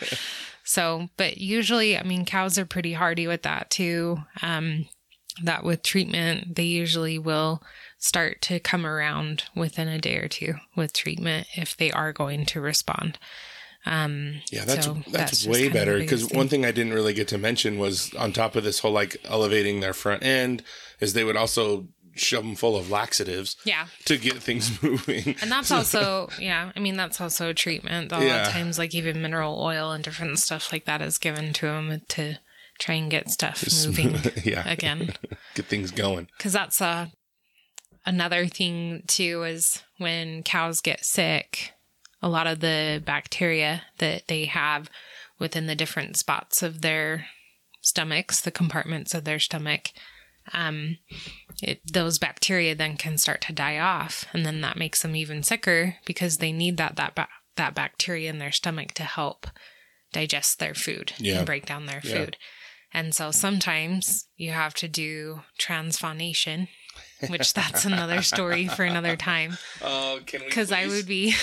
So, 0.64 1.11
but 1.16 1.38
usually, 1.38 1.97
I 1.97 2.03
mean, 2.03 2.25
cows 2.25 2.59
are 2.59 2.66
pretty 2.66 2.95
hardy 2.95 3.29
with 3.29 3.43
that 3.43 3.71
too. 3.71 4.19
Um, 4.43 4.87
that 5.45 5.62
with 5.62 5.85
treatment, 5.85 6.57
they 6.57 6.64
usually 6.64 7.16
will 7.16 7.62
start 7.99 8.43
to 8.43 8.59
come 8.59 8.85
around 8.85 9.45
within 9.55 9.87
a 9.87 10.01
day 10.01 10.16
or 10.16 10.27
two 10.27 10.55
with 10.75 10.93
treatment 10.93 11.47
if 11.55 11.77
they 11.77 11.93
are 11.93 12.12
going 12.12 12.47
to 12.47 12.61
respond. 12.61 13.16
Um, 13.87 14.43
Yeah, 14.53 14.64
that's 14.64 14.85
so 14.87 14.99
that's, 15.11 15.31
just 15.31 15.47
way 15.47 15.62
kind 15.62 15.66
of 15.66 15.73
the 15.73 15.79
better 15.79 15.99
because 15.99 16.29
one 16.31 16.49
thing. 16.49 16.64
I 16.64 16.71
didn't 16.71 16.93
really 16.93 17.14
get 17.14 17.29
to 17.29 17.38
mention 17.38 17.79
was 17.79 18.12
on 18.14 18.33
top 18.33 18.55
of 18.57 18.64
this 18.64 18.81
whole 18.81 18.93
like 18.93 19.16
elevating 19.25 19.81
their 19.81 19.95
front 19.95 20.23
end 20.23 20.62
is 21.01 21.12
they 21.14 21.25
would 21.25 21.37
also 21.37 21.88
shove 22.14 22.45
them 22.45 22.57
full 22.57 22.77
of 22.77 22.90
laxatives 22.90 23.57
yeah, 23.64 23.87
to 24.05 24.19
get 24.19 24.35
things 24.43 24.83
moving. 24.83 25.37
And 25.40 25.51
that's 25.51 25.71
also, 25.71 26.29
yeah, 26.38 26.73
I 26.77 26.81
mean, 26.81 26.97
that's 26.97 27.21
also 27.21 27.49
a 27.51 27.55
treatment. 27.55 28.12
A 28.12 28.16
lot 28.16 28.25
Yeah. 28.25 28.47
of 28.49 28.53
times, 28.53 28.79
like 28.79 28.95
even 28.95 29.23
mineral 29.23 29.59
oil 29.62 29.93
and 29.93 30.05
different 30.05 30.38
stuff 30.38 30.73
like 30.73 30.85
that 30.85 31.01
is 31.01 31.16
given 31.19 31.53
to 31.55 31.66
them 31.66 32.03
to 32.09 32.38
try 32.79 32.97
and 32.97 33.11
get 33.11 33.31
stuff 33.31 33.64
moving 33.87 34.16
yeah, 34.45 34.69
again. 34.69 35.14
get 35.55 35.66
things 35.66 35.90
going. 35.90 36.29
Because 36.37 36.53
that's 36.53 36.83
uh, 36.83 37.07
another 38.05 38.47
thing, 38.47 39.03
too, 39.07 39.45
is 39.45 39.83
when 39.99 40.43
cows 40.43 40.81
get 40.81 41.05
sick, 41.05 41.73
a 42.22 42.28
lot 42.28 42.46
of 42.46 42.61
the 42.61 43.02
bacteria 43.04 43.83
that 43.98 44.28
they 44.28 44.44
have 44.46 44.90
within 45.38 45.66
the 45.66 45.74
different 45.74 46.16
spots 46.16 46.62
of 46.62 46.83
their 46.83 47.26
stomachs, 47.80 48.40
the 48.40 48.50
compartments 48.50 49.14
of 49.14 49.24
their 49.24 49.38
stomach, 49.38 49.90
um, 50.52 50.98
it, 51.62 51.80
those 51.90 52.18
bacteria 52.18 52.74
then 52.74 52.96
can 52.96 53.16
start 53.18 53.40
to 53.42 53.52
die 53.52 53.78
off, 53.78 54.26
and 54.33 54.44
then 54.44 54.61
that 54.62 54.76
makes 54.76 55.02
them 55.02 55.14
even 55.16 55.42
sicker 55.42 55.96
because 56.04 56.38
they 56.38 56.52
need 56.52 56.76
that 56.76 56.96
that 56.96 57.14
ba- 57.14 57.28
that 57.56 57.74
bacteria 57.74 58.28
in 58.30 58.38
their 58.38 58.52
stomach 58.52 58.92
to 58.92 59.02
help 59.04 59.46
digest 60.12 60.59
their 60.59 60.74
food 60.74 61.12
Yeah. 61.18 61.38
and 61.38 61.46
break 61.46 61.66
down 61.66 61.87
their 61.87 62.00
Yeah. 62.02 62.12
food. 62.24 62.37
And 62.92 63.14
so 63.14 63.30
sometimes 63.30 64.26
you 64.37 64.50
have 64.50 64.74
to 64.74 64.88
do 64.88 65.42
transfaunation, 65.59 66.68
which 67.28 67.54
that's 67.54 67.85
another 67.85 68.20
story 68.22 68.66
for 68.66 68.83
another 68.85 69.16
time. 69.16 69.59
Oh, 69.83 70.20
can 70.26 70.40
we? 70.40 70.46
Because 70.46 70.72
I 70.72 70.87
would 70.88 71.06
be, 71.06 71.35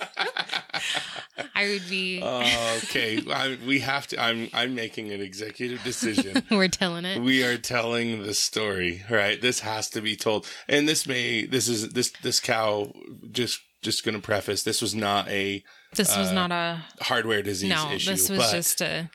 I 1.54 1.68
would 1.68 1.88
be. 1.88 2.20
Oh, 2.22 2.80
okay, 2.84 3.20
I, 3.30 3.58
we 3.66 3.80
have 3.80 4.06
to. 4.08 4.20
I'm 4.20 4.48
I'm 4.52 4.74
making 4.74 5.12
an 5.12 5.20
executive 5.20 5.82
decision. 5.82 6.42
we're 6.50 6.68
telling 6.68 7.04
it. 7.04 7.20
we 7.22 7.44
are 7.44 7.56
telling 7.56 8.22
the 8.22 8.34
story, 8.34 9.02
right? 9.10 9.40
This 9.40 9.60
has 9.60 9.88
to 9.90 10.00
be 10.00 10.16
told, 10.16 10.46
and 10.68 10.88
this 10.88 11.06
may. 11.06 11.46
This 11.46 11.68
is 11.68 11.90
this 11.90 12.12
this 12.22 12.40
cow. 12.40 12.92
Just 13.30 13.60
just 13.82 14.04
going 14.04 14.14
to 14.14 14.20
preface. 14.20 14.62
This 14.62 14.82
was 14.82 14.94
not 14.94 15.28
a 15.28 15.62
This 15.94 16.16
was 16.16 16.28
uh, 16.28 16.34
not 16.34 16.50
a 16.50 16.84
hardware 17.00 17.42
disease 17.42 17.70
no. 17.70 17.90
issue. 17.92 18.10
This 18.10 18.30
was 18.30 18.50
just 18.50 18.80
a 18.80 19.10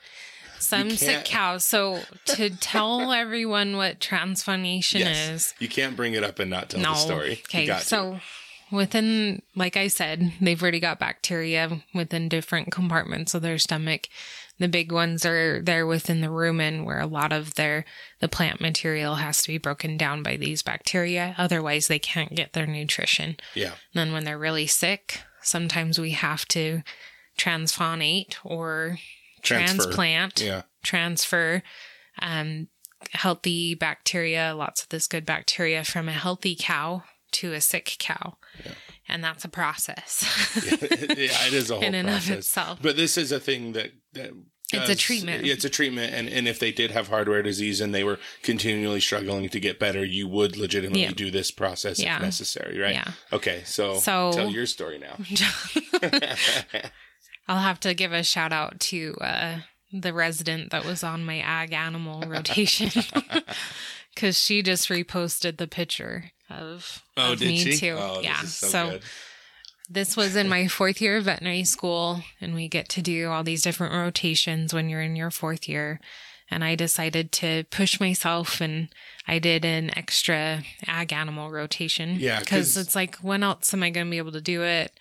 some 0.59 0.89
sick 0.91 1.25
can't- 1.25 1.61
So 1.61 2.01
to 2.25 2.49
tell 2.49 3.11
everyone 3.11 3.77
what 3.77 3.99
transfaunation 3.99 5.01
yes, 5.01 5.29
is, 5.29 5.53
you 5.59 5.67
can't 5.67 5.95
bring 5.95 6.13
it 6.13 6.23
up 6.23 6.39
and 6.39 6.49
not 6.49 6.69
tell 6.69 6.81
no. 6.81 6.91
the 6.93 6.99
story. 6.99 7.31
Okay, 7.45 7.65
got 7.65 7.81
to. 7.83 8.21
Within, 8.71 9.41
like 9.55 9.77
I 9.77 9.87
said, 9.87 10.33
they've 10.41 10.61
already 10.61 10.79
got 10.79 10.99
bacteria 10.99 11.81
within 11.93 12.29
different 12.29 12.71
compartments 12.71 13.33
of 13.33 13.41
their 13.41 13.57
stomach. 13.57 14.07
The 14.57 14.67
big 14.67 14.91
ones 14.91 15.25
are 15.25 15.61
there 15.61 15.87
within 15.87 16.21
the 16.21 16.27
rumen, 16.27 16.83
where 16.83 16.99
a 16.99 17.07
lot 17.07 17.31
of 17.31 17.55
their 17.55 17.85
the 18.19 18.27
plant 18.27 18.59
material 18.59 19.15
has 19.15 19.41
to 19.41 19.47
be 19.47 19.57
broken 19.57 19.95
down 19.97 20.21
by 20.21 20.35
these 20.35 20.61
bacteria. 20.61 21.33
Otherwise, 21.37 21.87
they 21.87 21.99
can't 21.99 22.35
get 22.35 22.53
their 22.53 22.67
nutrition. 22.67 23.37
yeah, 23.55 23.73
then 23.93 24.11
when 24.11 24.25
they're 24.25 24.37
really 24.37 24.67
sick, 24.67 25.21
sometimes 25.41 25.97
we 25.97 26.11
have 26.11 26.45
to 26.49 26.81
transfaunate 27.37 28.35
or 28.43 28.97
Transfer. 29.41 29.83
transplant, 29.83 30.41
yeah, 30.41 30.63
transfer 30.83 31.63
um, 32.21 32.67
healthy 33.11 33.75
bacteria, 33.75 34.53
lots 34.53 34.83
of 34.83 34.89
this 34.89 35.07
good 35.07 35.25
bacteria 35.25 35.83
from 35.85 36.09
a 36.09 36.13
healthy 36.13 36.55
cow 36.59 37.03
to 37.33 37.53
a 37.53 37.61
sick 37.61 37.95
cow. 37.99 38.37
And 39.07 39.23
that's 39.23 39.43
a 39.43 39.49
process 39.49 40.23
yeah. 40.67 41.47
It 41.47 41.53
is 41.53 41.71
a 41.71 41.75
whole 41.75 41.83
in 41.83 41.95
and 41.95 42.09
of 42.09 42.29
itself. 42.29 42.79
But 42.81 42.95
this 42.95 43.17
is 43.17 43.31
a 43.31 43.39
thing 43.39 43.73
that 43.73 43.91
that. 44.13 44.31
It's 44.71 44.87
a 44.87 44.95
treatment. 44.95 45.45
Yeah, 45.45 45.53
it's 45.53 45.65
a 45.65 45.69
treatment, 45.69 46.13
and, 46.13 46.29
and 46.29 46.47
if 46.47 46.59
they 46.59 46.71
did 46.71 46.91
have 46.91 47.07
hardware 47.07 47.41
disease 47.41 47.81
and 47.81 47.91
they 47.91 48.03
were 48.03 48.19
continually 48.43 48.99
struggling 48.99 49.49
to 49.49 49.59
get 49.59 49.79
better, 49.79 50.05
you 50.05 50.27
would 50.27 50.57
legitimately 50.57 51.01
Yeah. 51.01 51.11
do 51.11 51.31
this 51.31 51.49
process 51.49 51.99
Yeah. 51.99 52.17
if 52.17 52.21
necessary, 52.21 52.77
right? 52.77 52.93
Yeah. 52.93 53.11
Okay, 53.33 53.63
so, 53.65 53.95
So- 53.95 54.31
tell 54.31 54.51
your 54.51 54.67
story 54.67 54.99
now. 54.99 55.17
I'll 57.47 57.61
have 57.61 57.79
to 57.79 57.95
give 57.95 58.13
a 58.13 58.21
shout 58.21 58.53
out 58.53 58.79
to 58.81 59.15
uh, 59.19 59.59
the 59.91 60.13
resident 60.13 60.69
that 60.69 60.85
was 60.85 61.03
on 61.03 61.25
my 61.25 61.39
ag 61.39 61.73
animal 61.73 62.21
rotation 62.27 62.91
because 64.13 64.39
she 64.39 64.61
just 64.61 64.87
reposted 64.89 65.57
the 65.57 65.67
picture 65.67 66.25
of, 66.49 67.01
Oh, 67.17 67.33
of 67.33 67.39
did 67.39 67.47
me 67.47 67.57
she? 67.57 67.77
too. 67.77 67.95
Oh, 67.97 68.19
yeah. 68.21 68.41
so, 68.41 68.67
so 68.67 68.89
good. 68.91 69.01
this 69.89 70.15
was 70.17 70.35
in 70.35 70.47
my 70.49 70.67
fourth 70.67 71.01
year 71.01 71.17
of 71.17 71.25
veterinary 71.25 71.63
school, 71.63 72.21
and 72.41 72.53
we 72.53 72.67
get 72.67 72.89
to 72.89 73.01
do 73.01 73.29
all 73.29 73.43
these 73.43 73.61
different 73.61 73.93
rotations 73.93 74.73
when 74.73 74.89
you're 74.89 75.01
in 75.01 75.15
your 75.15 75.31
fourth 75.31 75.67
year. 75.69 75.99
And 76.51 76.63
I 76.63 76.73
decided 76.75 77.31
to 77.33 77.63
push 77.69 77.99
myself, 77.99 78.59
and 78.59 78.89
I 79.27 79.37
did 79.39 79.63
an 79.65 79.95
extra 79.97 80.63
ag 80.87 81.13
animal 81.13 81.51
rotation. 81.51 82.15
Yeah, 82.19 82.37
'cause- 82.37 82.45
because 82.45 82.77
it's 82.77 82.95
like, 82.95 83.17
when 83.17 83.43
else 83.43 83.71
am 83.73 83.83
I 83.83 83.91
going 83.91 84.07
to 84.07 84.11
be 84.11 84.17
able 84.17 84.31
to 84.31 84.41
do 84.41 84.63
it? 84.63 84.91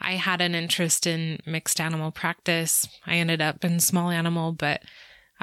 I 0.00 0.12
had 0.12 0.40
an 0.40 0.54
interest 0.54 1.06
in 1.06 1.40
mixed 1.44 1.80
animal 1.80 2.10
practice. 2.12 2.86
I 3.04 3.16
ended 3.16 3.42
up 3.42 3.64
in 3.64 3.80
small 3.80 4.10
animal, 4.10 4.52
but 4.52 4.82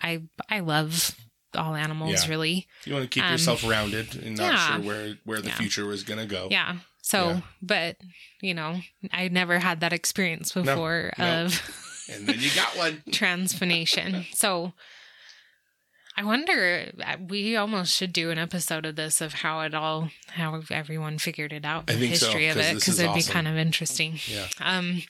I 0.01 0.21
I 0.49 0.62
love 0.62 1.15
all 1.55 1.75
animals 1.75 2.23
Yeah. 2.25 2.29
really. 2.29 2.67
You 2.85 2.93
want 2.93 3.03
to 3.05 3.09
keep 3.09 3.23
um, 3.23 3.31
yourself 3.31 3.63
rounded 3.67 4.15
and 4.15 4.37
not 4.37 4.53
yeah. 4.53 4.75
sure 4.75 4.85
where 4.85 5.17
where 5.23 5.41
the 5.41 5.49
Yeah. 5.49 5.55
future 5.55 5.85
was 5.85 6.03
going 6.03 6.19
to 6.19 6.25
go. 6.25 6.47
Yeah. 6.51 6.77
So, 7.01 7.29
Yeah. 7.29 7.41
but 7.61 7.97
you 8.41 8.53
know, 8.53 8.81
I 9.11 9.27
never 9.29 9.59
had 9.59 9.79
that 9.81 9.93
experience 9.93 10.51
before 10.51 11.11
no. 11.17 11.43
of 11.45 11.61
And 12.13 12.27
then 12.27 12.35
you 12.39 12.49
got 12.53 12.77
one. 12.77 13.01
transfaunation. 13.11 14.25
So 14.33 14.73
I 16.17 16.23
wonder 16.23 16.91
uh, 17.03 17.17
we 17.27 17.55
almost 17.57 17.93
should 17.95 18.13
do 18.13 18.31
an 18.31 18.37
episode 18.37 18.85
of 18.85 18.95
this 18.95 19.19
of 19.21 19.33
how 19.33 19.61
it 19.61 19.73
all 19.73 20.09
how 20.29 20.61
everyone 20.71 21.17
figured 21.17 21.51
it 21.51 21.65
out, 21.65 21.89
I 21.89 21.93
the 21.93 21.99
think 21.99 22.15
so, 22.15 22.27
history 22.27 22.47
of 22.47 22.55
'cause 22.55 22.65
it 22.65 22.73
this 22.75 22.83
because 22.83 22.93
is 22.95 22.99
it'd 23.01 23.13
be 23.13 23.19
awesome. 23.19 23.33
kind 23.33 23.47
of 23.47 23.57
interesting. 23.57 24.19
Yeah. 24.27 24.47
Um 24.59 25.03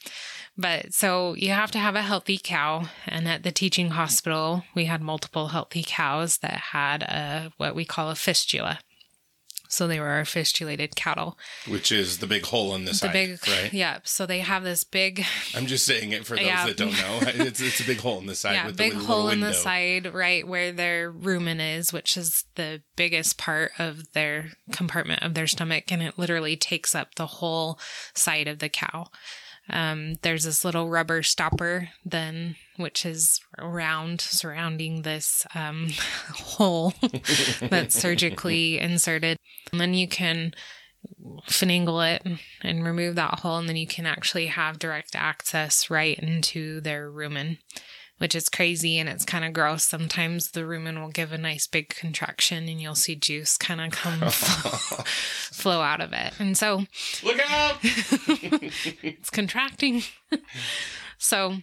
but 0.58 0.94
so 0.94 1.34
you 1.36 1.50
have 1.52 1.72
to 1.72 1.80
have 1.80 1.96
a 1.96 2.02
healthy 2.02 2.40
cow 2.42 2.86
and 3.08 3.28
at 3.28 3.44
the 3.44 3.52
teaching 3.52 3.90
hospital 3.92 4.64
we 4.74 4.86
had 4.86 5.02
multiple 5.02 5.50
healthy 5.50 5.84
cows 5.86 6.38
that 6.38 6.58
had 6.72 7.04
a 7.04 7.52
what 7.58 7.76
we 7.76 7.86
call 7.86 8.10
a 8.10 8.16
fistula. 8.16 8.80
So 9.68 9.88
they 9.88 10.00
were 10.00 10.10
our 10.10 10.26
fistulated 10.26 10.96
cattle. 10.96 11.38
Which 11.68 11.92
is 11.92 12.20
the 12.20 12.28
big 12.28 12.46
hole 12.46 12.76
in 12.76 12.86
the 12.86 12.92
The 12.92 12.98
side, 12.98 13.14
big 13.14 13.40
right? 13.48 13.74
yeah, 13.74 13.98
so 14.04 14.26
they 14.26 14.40
have 14.40 14.64
this 14.64 14.84
big 14.84 15.26
I'm 15.56 15.66
just 15.66 15.86
saying 15.86 16.12
it 16.12 16.26
for 16.26 16.36
those 16.36 16.46
Yeah. 16.46 16.68
that 16.68 16.78
don't 16.78 16.92
know. 16.94 17.20
It's, 17.46 17.60
it's 17.60 17.80
a 17.80 17.84
big 17.84 18.00
hole 18.00 18.20
in 18.20 18.28
the 18.28 18.36
side 18.36 18.54
yeah, 18.54 18.72
big 18.72 18.94
hole 18.94 19.28
in 19.30 19.40
the 19.40 19.54
side, 19.54 20.14
right 20.14 20.48
where 20.48 20.72
their 20.72 21.12
rumen 21.12 21.60
is, 21.78 21.92
which 21.92 22.16
is 22.16 22.46
the 22.56 22.84
biggest 22.96 23.38
part 23.38 23.72
of 23.80 24.12
their 24.14 24.52
compartment 24.72 25.24
of 25.24 25.34
their 25.34 25.48
stomach, 25.48 25.92
and 25.92 26.02
it 26.02 26.18
literally 26.18 26.56
takes 26.56 26.94
up 26.94 27.16
the 27.16 27.28
whole 27.28 27.80
side 28.14 28.48
of 28.48 28.60
the 28.60 28.70
cow. 28.70 29.08
Um, 29.70 30.16
there's 30.22 30.44
this 30.44 30.64
little 30.64 30.90
rubber 30.90 31.24
stopper, 31.24 31.90
then, 32.06 32.56
which 32.78 33.06
is 33.06 33.40
around 33.58 34.22
surrounding 34.22 35.02
this 35.02 35.46
um, 35.56 35.90
hole 36.30 36.94
that's 37.62 38.00
surgically 38.00 38.80
inserted. 38.80 39.38
And 39.72 39.82
then 39.82 39.94
you 39.94 40.08
can 40.08 40.54
finagle 41.48 42.16
it 42.16 42.26
and 42.62 42.86
remove 42.86 43.16
that 43.16 43.40
hole, 43.40 43.58
and 43.58 43.68
then 43.68 43.76
you 43.76 43.88
can 43.88 44.06
actually 44.06 44.48
have 44.48 44.80
direct 44.80 45.16
access 45.16 45.90
right 45.90 46.18
into 46.20 46.82
their 46.82 47.12
rumen 47.12 47.58
which 48.18 48.34
is 48.36 48.48
crazy 48.50 48.98
and 48.98 49.10
it's 49.10 49.26
kind 49.26 49.44
of 49.44 49.54
gross. 49.54 49.84
Sometimes 49.84 50.52
the 50.52 50.62
rumen 50.62 51.02
will 51.02 51.10
give 51.12 51.32
a 51.34 51.38
nice 51.38 51.68
big 51.68 51.90
contraction 51.90 52.68
and 52.70 52.82
you'll 52.82 52.96
see 52.96 53.16
juice 53.16 53.58
kind 53.58 53.82
of 53.82 53.92
come 53.92 54.20
flow, 54.30 55.04
flow 55.52 55.82
out 55.82 56.02
of 56.02 56.14
it. 56.14 56.34
And 56.40 56.58
so 56.58 56.86
Look 57.24 57.40
out! 57.50 57.78
it's 57.84 59.30
contracting. 59.30 60.04
so 61.18 61.58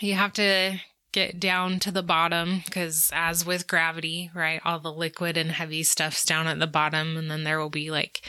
you 0.00 0.14
have 0.14 0.32
to 0.34 0.80
get 1.12 1.40
down 1.40 1.78
to 1.80 1.90
the 1.90 2.02
bottom 2.02 2.60
because, 2.66 3.10
as 3.14 3.46
with 3.46 3.66
gravity, 3.66 4.30
right, 4.34 4.60
all 4.66 4.78
the 4.78 4.92
liquid 4.92 5.38
and 5.38 5.50
heavy 5.52 5.82
stuff's 5.82 6.24
down 6.24 6.46
at 6.46 6.58
the 6.58 6.66
bottom, 6.66 7.16
and 7.16 7.30
then 7.30 7.42
there 7.44 7.58
will 7.58 7.70
be 7.70 7.90
like 7.90 8.20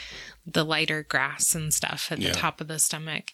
the 0.46 0.64
lighter 0.64 1.02
grass 1.02 1.54
and 1.54 1.74
stuff 1.74 2.10
at 2.10 2.18
Yeah. 2.18 2.28
the 2.30 2.34
top 2.34 2.62
of 2.62 2.68
the 2.68 2.78
stomach. 2.78 3.32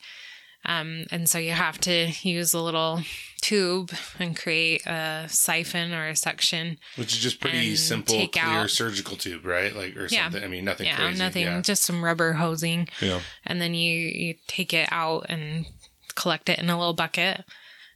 Um, 0.64 1.04
and 1.10 1.28
so 1.28 1.38
you 1.38 1.52
have 1.52 1.78
to 1.82 2.12
use 2.22 2.54
a 2.54 2.60
little 2.60 3.02
tube 3.42 3.92
and 4.18 4.34
create 4.36 4.86
a 4.86 5.26
siphon 5.28 5.92
or 5.92 6.08
a 6.08 6.16
suction. 6.16 6.78
Which 6.96 7.12
is 7.12 7.18
just 7.18 7.40
pretty 7.40 7.76
simple, 7.76 8.26
clear 8.28 8.44
out- 8.44 8.70
surgical 8.70 9.16
tube, 9.16 9.44
right? 9.44 9.74
Like 9.76 9.96
or 9.96 10.06
Yeah. 10.10 10.24
something. 10.24 10.42
I 10.42 10.48
mean, 10.48 10.64
nothing 10.64 10.86
yeah, 10.86 10.96
crazy. 10.96 11.18
nothing, 11.18 11.42
Yeah. 11.42 11.60
just 11.60 11.82
some 11.82 12.02
rubber 12.04 12.32
hosing. 12.34 12.88
yeah. 13.00 13.20
and 13.44 13.60
then 13.60 13.74
you 13.74 13.98
you 14.00 14.34
take 14.46 14.72
it 14.72 14.88
out 14.90 15.26
and 15.28 15.66
collect 16.14 16.48
it 16.48 16.58
in 16.58 16.70
a 16.70 16.78
little 16.78 16.94
bucket 16.94 17.44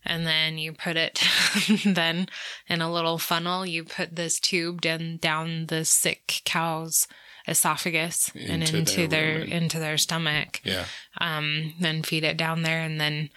and 0.05 0.27
then 0.27 0.59
you 0.59 0.73
put 0.73 0.97
it 0.97 1.23
then 1.85 2.27
in 2.69 2.81
a 2.83 2.93
little 2.93 3.17
funnel 3.19 3.65
you 3.65 3.85
put 3.85 4.17
this 4.17 4.39
tube 4.41 4.81
down 4.81 5.17
down 5.19 5.67
the 5.67 5.85
sick 5.85 6.43
cow's 6.45 7.07
esophagus 7.49 8.31
and 8.35 8.63
Into 8.63 8.77
into 8.79 9.07
their 9.09 9.39
their 9.39 9.41
into 9.45 9.79
their 9.79 9.97
stomach 9.99 10.61
Yeah. 10.65 10.85
um 11.21 11.75
then 11.81 12.03
feed 12.03 12.25
it 12.25 12.37
down 12.37 12.63
there 12.63 12.81
and 12.83 13.01
then 13.01 13.31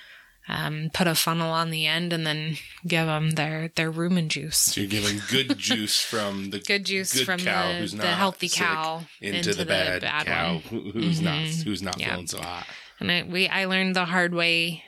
um, 0.49 0.89
put 0.93 1.07
a 1.07 1.13
funnel 1.15 1.51
on 1.51 1.69
the 1.69 1.85
end 1.85 2.11
and 2.11 2.25
then 2.25 2.57
give 2.85 3.05
them 3.05 3.31
their 3.31 3.69
their 3.75 3.91
rumen 3.91 4.27
juice 4.27 4.57
So 4.57 4.81
you're 4.81 4.89
giving 4.89 5.21
good 5.29 5.57
juice 5.69 6.01
from 6.01 6.49
the 6.49 6.59
good 6.59 6.83
juice 6.85 7.21
from 7.21 7.39
cow 7.39 7.67
the, 7.69 7.77
who's 7.77 7.91
the 7.93 8.07
healthy 8.07 8.49
cow 8.49 9.03
into, 9.21 9.53
the, 9.53 9.65
bad, 9.65 10.01
cow 10.25 10.53
one. 10.53 10.61
who, 10.63 10.91
who's 10.91 11.21
not 11.21 11.35
Mhm. 11.39 11.63
who's 11.63 11.81
not 11.83 11.99
Yeah. 11.99 12.09
feeling 12.11 12.27
so 12.27 12.41
hot. 12.41 12.65
And 12.99 13.11
I, 13.11 13.23
we, 13.23 13.47
I 13.47 13.65
learned 13.65 13.95
the 13.95 14.05
hard 14.05 14.33
way. 14.33 14.83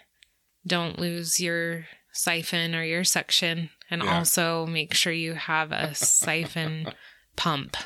Don't 0.65 0.99
lose 0.99 1.39
your 1.39 1.85
siphon 2.11 2.73
or 2.75 2.83
your 2.83 3.03
suction, 3.03 3.69
and 3.89 4.01
Yeah. 4.03 4.17
also 4.17 4.65
make 4.65 4.93
sure 4.93 5.13
you 5.13 5.33
have 5.35 5.71
a 5.71 5.93
siphon 5.95 6.87
pump. 7.35 7.77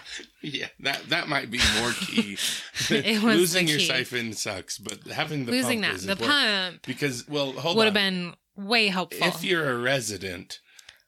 Yeah, 0.41 0.67
that 0.81 1.09
that 1.09 1.27
might 1.27 1.49
be 1.51 1.59
more 1.79 1.91
key. 1.91 2.37
It 2.89 3.21
was 3.23 3.37
Losing 3.37 3.67
your 3.67 3.79
key. 3.79 3.85
siphon 3.85 4.33
sucks, 4.33 4.77
but 4.77 5.03
having 5.07 5.45
the 5.45 5.51
Losing 5.51 5.81
pump 5.81 5.93
that, 5.93 5.99
is 5.99 6.05
the 6.05 6.15
pump 6.15 6.85
because 6.85 7.27
well, 7.27 7.51
hold 7.53 7.73
on 7.73 7.77
would 7.77 7.85
have 7.85 7.93
been 7.93 8.33
way 8.55 8.87
helpful. 8.87 9.27
if 9.27 9.43
you're 9.43 9.69
a 9.69 9.77
resident, 9.77 10.59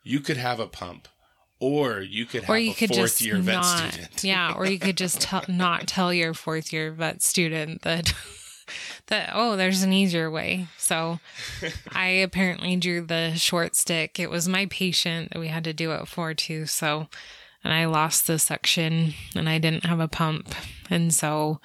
you 0.04 0.20
could 0.20 0.38
have 0.38 0.60
a 0.60 0.68
pump, 0.68 1.08
or 1.60 2.02
you 2.02 2.26
could 2.26 2.44
have 2.44 2.50
or 2.50 2.58
you 2.58 2.72
a 2.72 2.74
could 2.74 2.90
fourth 2.90 3.00
just 3.00 3.22
year 3.22 3.38
vet 3.38 3.56
not, 3.56 3.92
student. 3.94 4.24
yeah, 4.24 4.54
or 4.56 4.66
you 4.66 4.80
could 4.80 4.98
just 4.98 5.22
tell, 5.22 5.44
not 5.48 5.88
tell 5.88 6.14
your 6.14 6.34
fourth 6.34 6.74
year 6.74 6.92
vet 6.92 7.22
student 7.22 7.82
that 7.84 8.14
that 9.08 9.32
oh, 9.34 9.56
there's 9.56 9.84
an 9.84 9.94
easier 9.94 10.30
way. 10.30 10.68
So 10.78 11.20
I 11.92 12.08
apparently 12.08 12.76
drew 12.76 13.02
the 13.06 13.36
short 13.36 13.76
stick. 13.76 14.20
It 14.20 14.30
was 14.30 14.48
my 14.48 14.66
patient 14.68 15.32
that 15.32 15.40
we 15.40 15.48
had 15.48 15.64
to 15.66 15.74
do 15.74 15.92
it 15.92 16.08
for 16.08 16.34
too. 16.34 16.66
So 16.66 17.08
and 17.64 17.74
I 17.74 17.86
lost 17.86 18.28
the 18.28 18.40
suction 18.40 19.14
and 19.36 19.50
I 19.50 19.58
didn't 19.58 19.86
have 19.86 20.00
a 20.00 20.08
pump, 20.08 20.54
and 20.90 21.14
so 21.14 21.60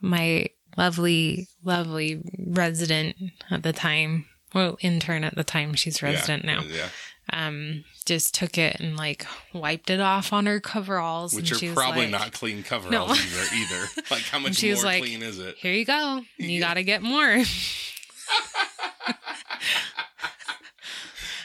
my 0.00 0.46
lovely, 0.76 1.48
lovely 1.62 2.22
resident 2.38 3.16
at 3.50 3.62
the 3.62 3.72
time. 3.72 4.26
Well, 4.54 4.76
intern 4.82 5.24
at 5.24 5.34
the 5.34 5.42
time. 5.44 5.74
She's 5.74 6.02
resident 6.02 6.44
yeah, 6.44 6.54
now 6.54 6.62
Yeah, 6.62 6.88
um 7.32 7.84
just 8.06 8.34
took 8.34 8.56
it 8.58 8.78
and 8.80 8.96
like 8.96 9.26
wiped 9.52 9.88
it 9.90 9.98
off 10.00 10.32
on 10.32 10.46
her 10.46 10.60
coveralls 10.60 11.32
which 11.34 11.50
and 11.50 11.62
are 11.72 11.74
probably 11.74 12.02
like, 12.02 12.10
not 12.10 12.32
clean 12.32 12.62
coveralls 12.68 12.92
No. 12.92 13.14
either. 13.14 13.46
Either 13.54 13.86
like 14.10 14.22
how 14.24 14.38
much 14.38 14.62
more 14.62 14.74
like, 14.84 15.02
clean 15.02 15.22
is 15.22 15.38
it? 15.40 15.56
here 15.56 15.72
you 15.72 15.84
go 15.86 16.20
you 16.36 16.48
Yeah. 16.48 16.60
gotta 16.60 16.82
get 16.84 17.02
more 17.02 17.42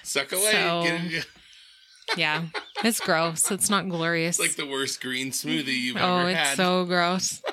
Suck 0.04 0.32
away. 0.32 0.52
So- 0.52 0.84
yeah 2.18 2.46
it's 2.84 3.00
gross 3.00 3.52
it's 3.52 3.70
not 3.70 3.88
glorious 3.90 4.40
It's 4.40 4.58
like 4.58 4.66
the 4.66 4.72
worst 4.72 5.02
green 5.02 5.32
smoothie 5.32 5.68
you've 5.80 5.98
oh 5.98 6.18
ever 6.20 6.30
it's 6.30 6.40
had. 6.40 6.58
so 6.58 6.86
gross 6.86 7.42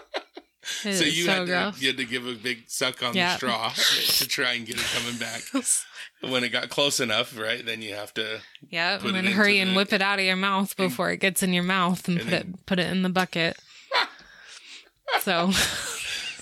It's 0.84 0.98
so 0.98 1.04
you 1.04 1.24
so 1.24 1.30
had, 1.30 1.38
to, 1.40 1.46
gross 1.46 1.80
you 1.80 1.86
had 1.88 1.96
to 1.98 2.04
give 2.04 2.26
a 2.26 2.34
big 2.34 2.64
suck 2.68 3.00
on 3.02 3.14
Yeah. 3.14 3.32
the 3.32 3.36
straw 3.36 3.70
to 3.70 4.26
try 4.28 4.54
and 4.54 4.66
get 4.66 4.76
it 4.76 4.84
coming 4.96 5.16
back. 5.16 5.42
when 6.28 6.42
it 6.42 6.48
got 6.48 6.70
close 6.70 6.98
enough, 6.98 7.38
right? 7.38 7.64
Then 7.64 7.82
you 7.82 7.94
have 7.94 8.12
to. 8.14 8.40
yeah 8.68 8.98
and 9.00 9.14
then 9.14 9.26
hurry 9.26 9.60
and 9.60 9.70
the- 9.70 9.76
whip 9.76 9.92
it 9.92 10.02
out 10.02 10.18
of 10.18 10.24
your 10.24 10.34
mouth 10.34 10.76
before 10.76 11.12
it 11.12 11.18
gets 11.20 11.40
in 11.44 11.52
your 11.52 11.62
mouth 11.62 12.08
and, 12.08 12.18
And 12.18 12.24
put 12.26 12.30
then- 12.30 12.40
it 12.58 12.66
put 12.66 12.78
it 12.80 12.90
in 12.90 13.02
the 13.02 13.08
bucket 13.10 13.56
so 15.20 15.52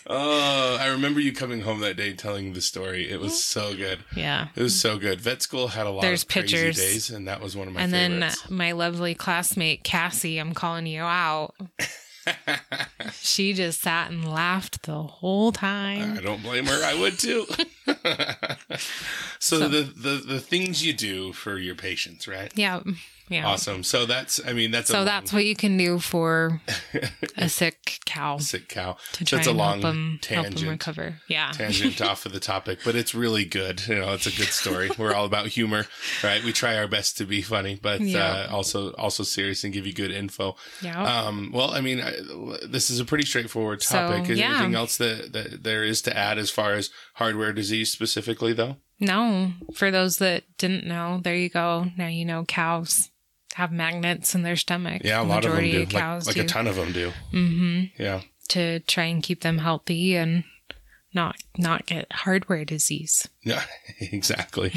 Oh, 0.06 0.76
I 0.78 0.88
remember 0.88 1.18
you 1.20 1.32
coming 1.32 1.62
home 1.62 1.80
that 1.80 1.96
day 1.96 2.12
telling 2.12 2.52
the 2.52 2.60
story. 2.60 3.10
It 3.10 3.20
was 3.20 3.42
so 3.42 3.74
good. 3.74 4.00
yeah 4.14 4.48
It 4.54 4.62
was 4.62 4.78
so 4.78 4.98
good. 4.98 5.20
Vet 5.20 5.40
school 5.42 5.68
had 5.68 5.86
a 5.86 5.90
lot 5.90 6.02
There's 6.02 6.22
of 6.22 6.28
crazy 6.28 6.48
pictures. 6.56 6.76
days, 6.76 7.10
and 7.10 7.26
that 7.26 7.40
was 7.40 7.56
one 7.56 7.68
of 7.68 7.74
my 7.74 7.80
and 7.80 7.92
then 7.92 8.30
my 8.50 8.72
lovely 8.72 9.14
classmate 9.14 9.82
Cassie, 9.82 10.38
I'm 10.38 10.52
calling 10.52 10.86
you 10.86 11.00
out. 11.02 11.54
she 13.12 13.52
just 13.52 13.80
sat 13.80 14.10
and 14.10 14.30
laughed 14.30 14.82
the 14.82 15.02
whole 15.02 15.52
time. 15.52 16.18
I 16.18 16.20
don't 16.20 16.42
blame 16.42 16.66
her. 16.66 16.84
I 16.84 16.98
would 16.98 17.18
too. 17.18 17.46
so, 19.38 19.68
the, 19.68 19.82
the 19.82 20.22
the 20.26 20.40
things 20.40 20.84
you 20.84 20.92
do 20.92 21.32
for 21.32 21.58
your 21.58 21.74
patients, 21.74 22.26
right? 22.26 22.50
Yeah. 22.54 22.80
Yeah. 23.28 23.46
Awesome. 23.46 23.82
So 23.82 24.04
that's 24.04 24.38
I 24.46 24.52
mean 24.52 24.70
that's 24.70 24.90
a 24.90 24.92
So 24.92 24.98
long- 24.98 25.06
that's 25.06 25.32
what 25.32 25.44
you 25.46 25.56
can 25.56 25.76
do 25.78 25.98
for 25.98 26.60
a 27.36 27.48
sick 27.48 28.00
cow 28.04 28.36
sick 28.38 28.68
cow. 28.68 28.96
to 29.12 29.24
try 29.24 29.38
That's 29.38 29.48
a 29.48 29.52
long 29.52 29.80
help 29.80 29.82
them 29.94 30.18
help 30.28 30.44
them 30.44 30.52
tangent. 30.54 30.70
recover. 30.70 31.20
Yeah. 31.26 31.50
tangent 31.52 32.00
off 32.10 32.26
of 32.26 32.32
the 32.32 32.40
topic, 32.40 32.80
but 32.84 32.94
it's 32.94 33.14
really 33.14 33.44
good. 33.46 33.86
You 33.88 33.96
know, 33.96 34.12
it's 34.12 34.26
a 34.26 34.30
good 34.36 34.48
story. 34.48 34.90
We're 34.98 35.14
all 35.14 35.24
about 35.24 35.46
humor, 35.48 35.86
right? 36.22 36.44
We 36.44 36.52
try 36.52 36.76
our 36.76 36.86
best 36.86 37.16
to 37.18 37.24
be 37.24 37.40
funny, 37.40 37.78
but 37.80 38.00
Yeah. 38.02 38.46
uh, 38.48 38.48
also 38.54 38.92
also 38.94 39.22
serious 39.22 39.64
and 39.64 39.72
give 39.72 39.86
you 39.86 39.94
good 39.94 40.10
info. 40.10 40.56
Yeah. 40.82 41.02
Um, 41.02 41.50
well, 41.52 41.70
I 41.70 41.80
mean, 41.80 42.00
I, 42.00 42.12
this 42.66 42.90
is 42.90 43.00
a 43.00 43.04
pretty 43.06 43.24
straightforward 43.24 43.82
So, 43.82 43.94
topic. 43.98 44.22
is 44.30 44.38
there 44.38 44.48
yeah. 44.48 44.56
anything 44.56 44.74
else 44.74 44.98
that, 44.98 45.32
that 45.32 45.62
there 45.64 45.82
is 45.82 46.02
to 46.02 46.16
add 46.16 46.36
as 46.38 46.50
far 46.50 46.74
as 46.74 46.90
hardware 47.14 47.52
disease 47.54 47.90
specifically, 47.90 48.52
though? 48.52 48.76
No, 49.00 49.52
for 49.74 49.90
those 49.90 50.18
that 50.18 50.44
didn't 50.56 50.86
know, 50.86 51.20
there 51.22 51.34
you 51.34 51.48
go. 51.48 51.86
Now 51.96 52.06
you 52.06 52.24
know 52.24 52.44
cows 52.44 53.10
have 53.54 53.70
magnets 53.72 54.34
in 54.34 54.42
their 54.42 54.56
stomach. 54.56 55.02
Yeah, 55.04 55.22
a 55.22 55.24
lot 55.24 55.44
of 55.44 55.52
them 55.52 55.64
do. 55.70 55.82
Of 55.82 55.88
cows 55.88 56.26
like, 56.26 56.36
like 56.36 56.46
do. 56.46 56.48
a 56.48 56.52
ton 56.52 56.66
of 56.66 56.76
them 56.76 56.92
do. 56.92 57.12
mm-hmm. 57.32 58.02
Yeah. 58.02 58.22
To 58.48 58.80
try 58.80 59.04
and 59.04 59.22
keep 59.22 59.40
them 59.42 59.58
healthy 59.58 60.16
and 60.16 60.44
not 61.14 61.36
not 61.56 61.86
get 61.86 62.12
hardware 62.12 62.64
disease. 62.64 63.28
Yeah, 63.42 63.62
exactly. 63.98 64.72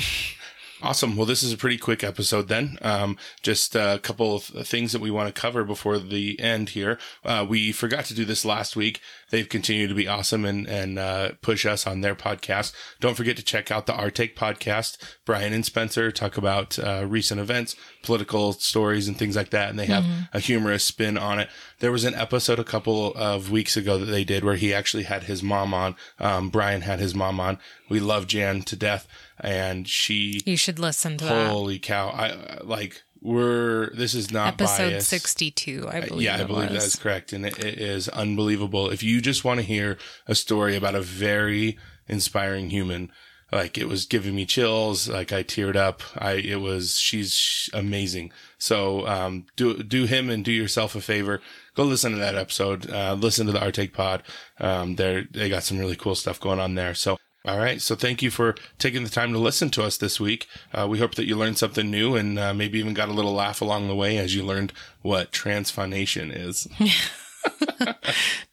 Awesome. 0.80 1.16
Well, 1.16 1.26
this 1.26 1.42
is 1.42 1.52
a 1.52 1.58
pretty 1.58 1.80
quick 1.80 2.04
episode 2.04 2.50
then. 2.50 2.78
Um, 2.84 3.18
just 3.42 3.76
a 3.76 4.00
couple 4.04 4.36
of 4.36 4.44
things 4.44 4.92
that 4.92 5.02
we 5.02 5.10
want 5.10 5.34
to 5.34 5.42
cover 5.42 5.64
before 5.64 5.98
the 5.98 6.40
end 6.40 6.70
here. 6.70 7.00
Uh, 7.26 7.44
we 7.50 7.72
forgot 7.72 8.06
to 8.06 8.14
do 8.14 8.26
this 8.26 8.46
last 8.46 8.76
week. 8.76 9.02
They've 9.32 9.50
continued 9.50 9.90
to 9.90 9.96
be 9.96 10.08
awesome 10.08 10.46
and, 10.46 10.68
and, 10.68 11.00
uh, 11.00 11.32
push 11.42 11.66
us 11.66 11.88
on 11.88 12.02
their 12.02 12.14
podcast. 12.14 12.74
Don't 13.00 13.16
forget 13.16 13.38
to 13.38 13.44
check 13.44 13.72
out 13.72 13.88
the 13.88 13.96
Our 13.96 14.12
Take 14.12 14.36
podcast. 14.36 14.98
Brian 15.26 15.52
and 15.52 15.66
Spencer 15.66 16.12
talk 16.12 16.38
about, 16.38 16.78
uh, 16.78 17.06
recent 17.08 17.40
events, 17.40 17.76
political 18.04 18.54
stories 18.54 19.08
and 19.08 19.18
things 19.18 19.36
like 19.36 19.50
that. 19.50 19.70
And 19.70 19.80
they 19.80 19.88
have 19.88 20.06
a 20.32 20.40
humorous 20.40 20.84
spin 20.84 21.18
on 21.18 21.40
it. 21.40 21.50
There 21.80 21.92
was 21.92 22.04
an 22.04 22.14
episode 22.16 22.60
a 22.60 22.64
couple 22.64 23.14
of 23.16 23.50
weeks 23.50 23.76
ago 23.76 23.98
that 23.98 24.06
they 24.06 24.24
did 24.24 24.44
where 24.44 24.56
he 24.56 24.76
actually 24.76 25.04
had 25.04 25.24
his 25.24 25.42
mom 25.42 25.74
on. 25.74 25.96
Um, 26.20 26.50
Brian 26.50 26.82
had 26.82 27.00
his 27.00 27.16
mom 27.16 27.40
on. 27.40 27.58
We 27.90 28.00
love 28.00 28.28
Jan 28.28 28.62
to 28.64 28.76
death 28.76 29.08
and 29.40 29.88
she 29.88 30.42
You 30.46 30.58
should 30.58 30.80
listen 30.80 31.18
to 31.18 31.26
that. 31.26 31.50
Holy 31.50 31.80
cow! 31.80 32.10
I 32.10 32.60
like 32.64 33.04
we're 33.22 33.90
this 33.96 34.14
is 34.14 34.32
not 34.32 34.54
Episode 34.54 34.90
biased. 34.92 35.10
sixty-two, 35.10 35.88
I 35.92 36.02
believe. 36.02 36.22
yeah, 36.22 36.38
I 36.38 36.44
believe 36.44 36.72
that's 36.72 36.98
correct, 36.98 37.34
and 37.34 37.46
it, 37.46 37.58
it 37.60 37.80
is 37.80 38.08
unbelievable. 38.10 38.90
If 38.90 39.02
you 39.04 39.22
just 39.22 39.44
want 39.44 39.60
to 39.60 39.66
hear 39.66 39.98
a 40.28 40.36
story 40.36 40.76
about 40.76 40.96
a 40.96 41.02
very 41.02 41.78
inspiring 42.08 42.70
human, 42.70 43.12
like 43.52 43.78
it 43.78 43.88
was 43.88 44.06
giving 44.06 44.36
me 44.36 44.46
chills. 44.46 45.10
Like 45.10 45.34
I 45.34 45.44
teared 45.44 45.76
up. 45.76 46.02
I 46.18 46.34
it 46.34 46.62
was 46.62 46.96
she's 46.96 47.70
amazing. 47.74 48.32
So 48.60 49.08
um, 49.08 49.46
do 49.56 49.82
do 49.84 50.06
him 50.06 50.30
and 50.30 50.46
do 50.46 50.52
yourself 50.52 50.96
a 50.96 51.02
favor. 51.02 51.42
Go 51.76 51.84
listen 51.84 52.12
to 52.12 52.18
that 52.20 52.36
episode. 52.36 52.90
Uh, 52.90 53.14
listen 53.14 53.46
to 53.48 53.52
the 53.52 53.62
Our 53.62 53.72
Take 53.72 53.94
Pod. 53.94 54.24
Um, 54.60 54.96
they 54.96 55.26
they 55.32 55.50
got 55.50 55.64
some 55.64 55.80
really 55.80 55.96
cool 55.96 56.16
stuff 56.16 56.40
going 56.40 56.60
on 56.60 56.76
there. 56.76 56.94
So. 56.94 57.18
All 57.46 57.58
right. 57.58 57.82
So 57.82 57.96
thank 57.96 58.22
you 58.22 58.30
for 58.30 58.56
taking 58.78 59.04
the 59.04 59.10
time 59.10 59.32
to 59.32 59.40
listen 59.40 59.70
to 59.72 59.84
us 59.84 59.98
this 59.98 60.20
week. 60.20 60.48
Uh, 60.74 60.86
we 60.90 61.00
hope 61.00 61.16
that 61.16 61.28
you 61.28 61.38
learned 61.38 61.58
something 61.58 61.90
new 61.90 62.16
and 62.16 62.38
uh, 62.38 62.54
maybe 62.54 62.78
even 62.80 62.94
got 62.94 63.08
a 63.10 63.14
little 63.14 63.34
laugh 63.34 63.62
along 63.62 63.88
the 63.88 63.96
way 63.96 64.18
as 64.18 64.36
you 64.36 64.44
learned 64.44 64.74
what 65.02 65.32
transfaunation 65.32 66.32
is. 66.32 66.68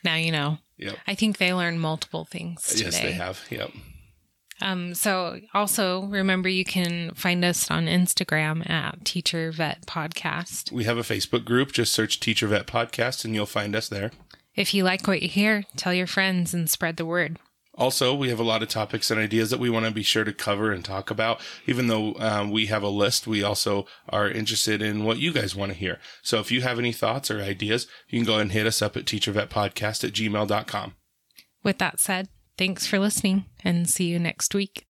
Now 0.05 0.17
you 0.17 0.31
know. 0.31 0.59
Yep. 0.77 0.97
I 1.07 1.15
think 1.15 1.39
they 1.39 1.55
learned 1.55 1.81
multiple 1.81 2.25
things 2.25 2.63
today. 2.63 2.85
Yes, 2.85 3.01
they 3.01 3.13
have. 3.13 3.41
Yep. 3.51 3.71
Um, 4.61 4.95
so 4.95 5.41
also 5.53 6.03
remember 6.03 6.49
you 6.49 6.65
can 6.65 7.13
find 7.15 7.45
us 7.45 7.71
on 7.71 7.87
Instagram 7.87 8.69
at 8.69 9.05
Teacher 9.05 9.51
Vet 9.51 9.87
Podcast. 9.87 10.71
We 10.71 10.85
have 10.85 10.99
a 10.99 11.03
Facebook 11.03 11.45
group. 11.45 11.73
Just 11.73 11.93
search 11.93 12.21
Teacher 12.21 12.47
Vet 12.49 12.67
Podcast 12.67 13.25
and 13.25 13.35
you'll 13.35 13.47
find 13.47 13.75
us 13.75 13.89
there. 13.89 14.11
If 14.55 14.75
you 14.75 14.85
like 14.85 15.09
what 15.09 15.23
you 15.23 15.29
hear, 15.29 15.65
tell 15.77 15.93
your 15.95 16.07
friends 16.07 16.55
and 16.55 16.71
spread 16.71 16.97
the 16.97 17.07
word. 17.07 17.39
Also, 17.77 18.15
we 18.15 18.29
have 18.29 18.39
a 18.39 18.45
lot 18.45 18.63
of 18.63 18.69
topics 18.69 19.11
and 19.11 19.21
ideas 19.21 19.51
that 19.51 19.59
we 19.59 19.69
want 19.69 19.85
to 19.85 19.91
be 19.91 20.03
sure 20.03 20.25
to 20.25 20.33
cover 20.33 20.71
and 20.71 20.85
talk 20.85 21.11
about. 21.11 21.41
Even 21.67 21.89
though 21.89 22.15
um, 22.19 22.51
we 22.51 22.67
have 22.67 22.83
a 22.83 22.89
list, 22.89 23.27
we 23.27 23.43
also 23.43 23.87
are 24.09 24.29
interested 24.29 24.81
in 24.81 25.05
what 25.05 25.19
you 25.19 25.33
guys 25.33 25.57
want 25.57 25.73
to 25.73 25.79
hear. 25.79 25.99
So 26.23 26.39
if 26.39 26.53
you 26.53 26.63
have 26.63 26.79
any 26.79 26.93
thoughts 26.93 27.31
or 27.31 27.41
ideas, 27.41 27.87
you 28.09 28.19
can 28.19 28.27
go 28.27 28.35
ahead 28.35 28.43
and 28.43 28.53
hit 28.53 28.67
us 28.67 28.81
up 28.81 28.97
at 28.97 29.05
teachervetpodcast 29.05 30.05
at 30.05 30.13
gmail.com. 30.13 30.95
With 31.63 31.79
that 31.79 31.99
said, 31.99 32.29
thanks 32.57 32.87
for 32.87 32.99
listening 32.99 33.47
and 33.65 33.89
see 33.89 34.05
you 34.05 34.19
next 34.19 34.55
week. 34.55 34.87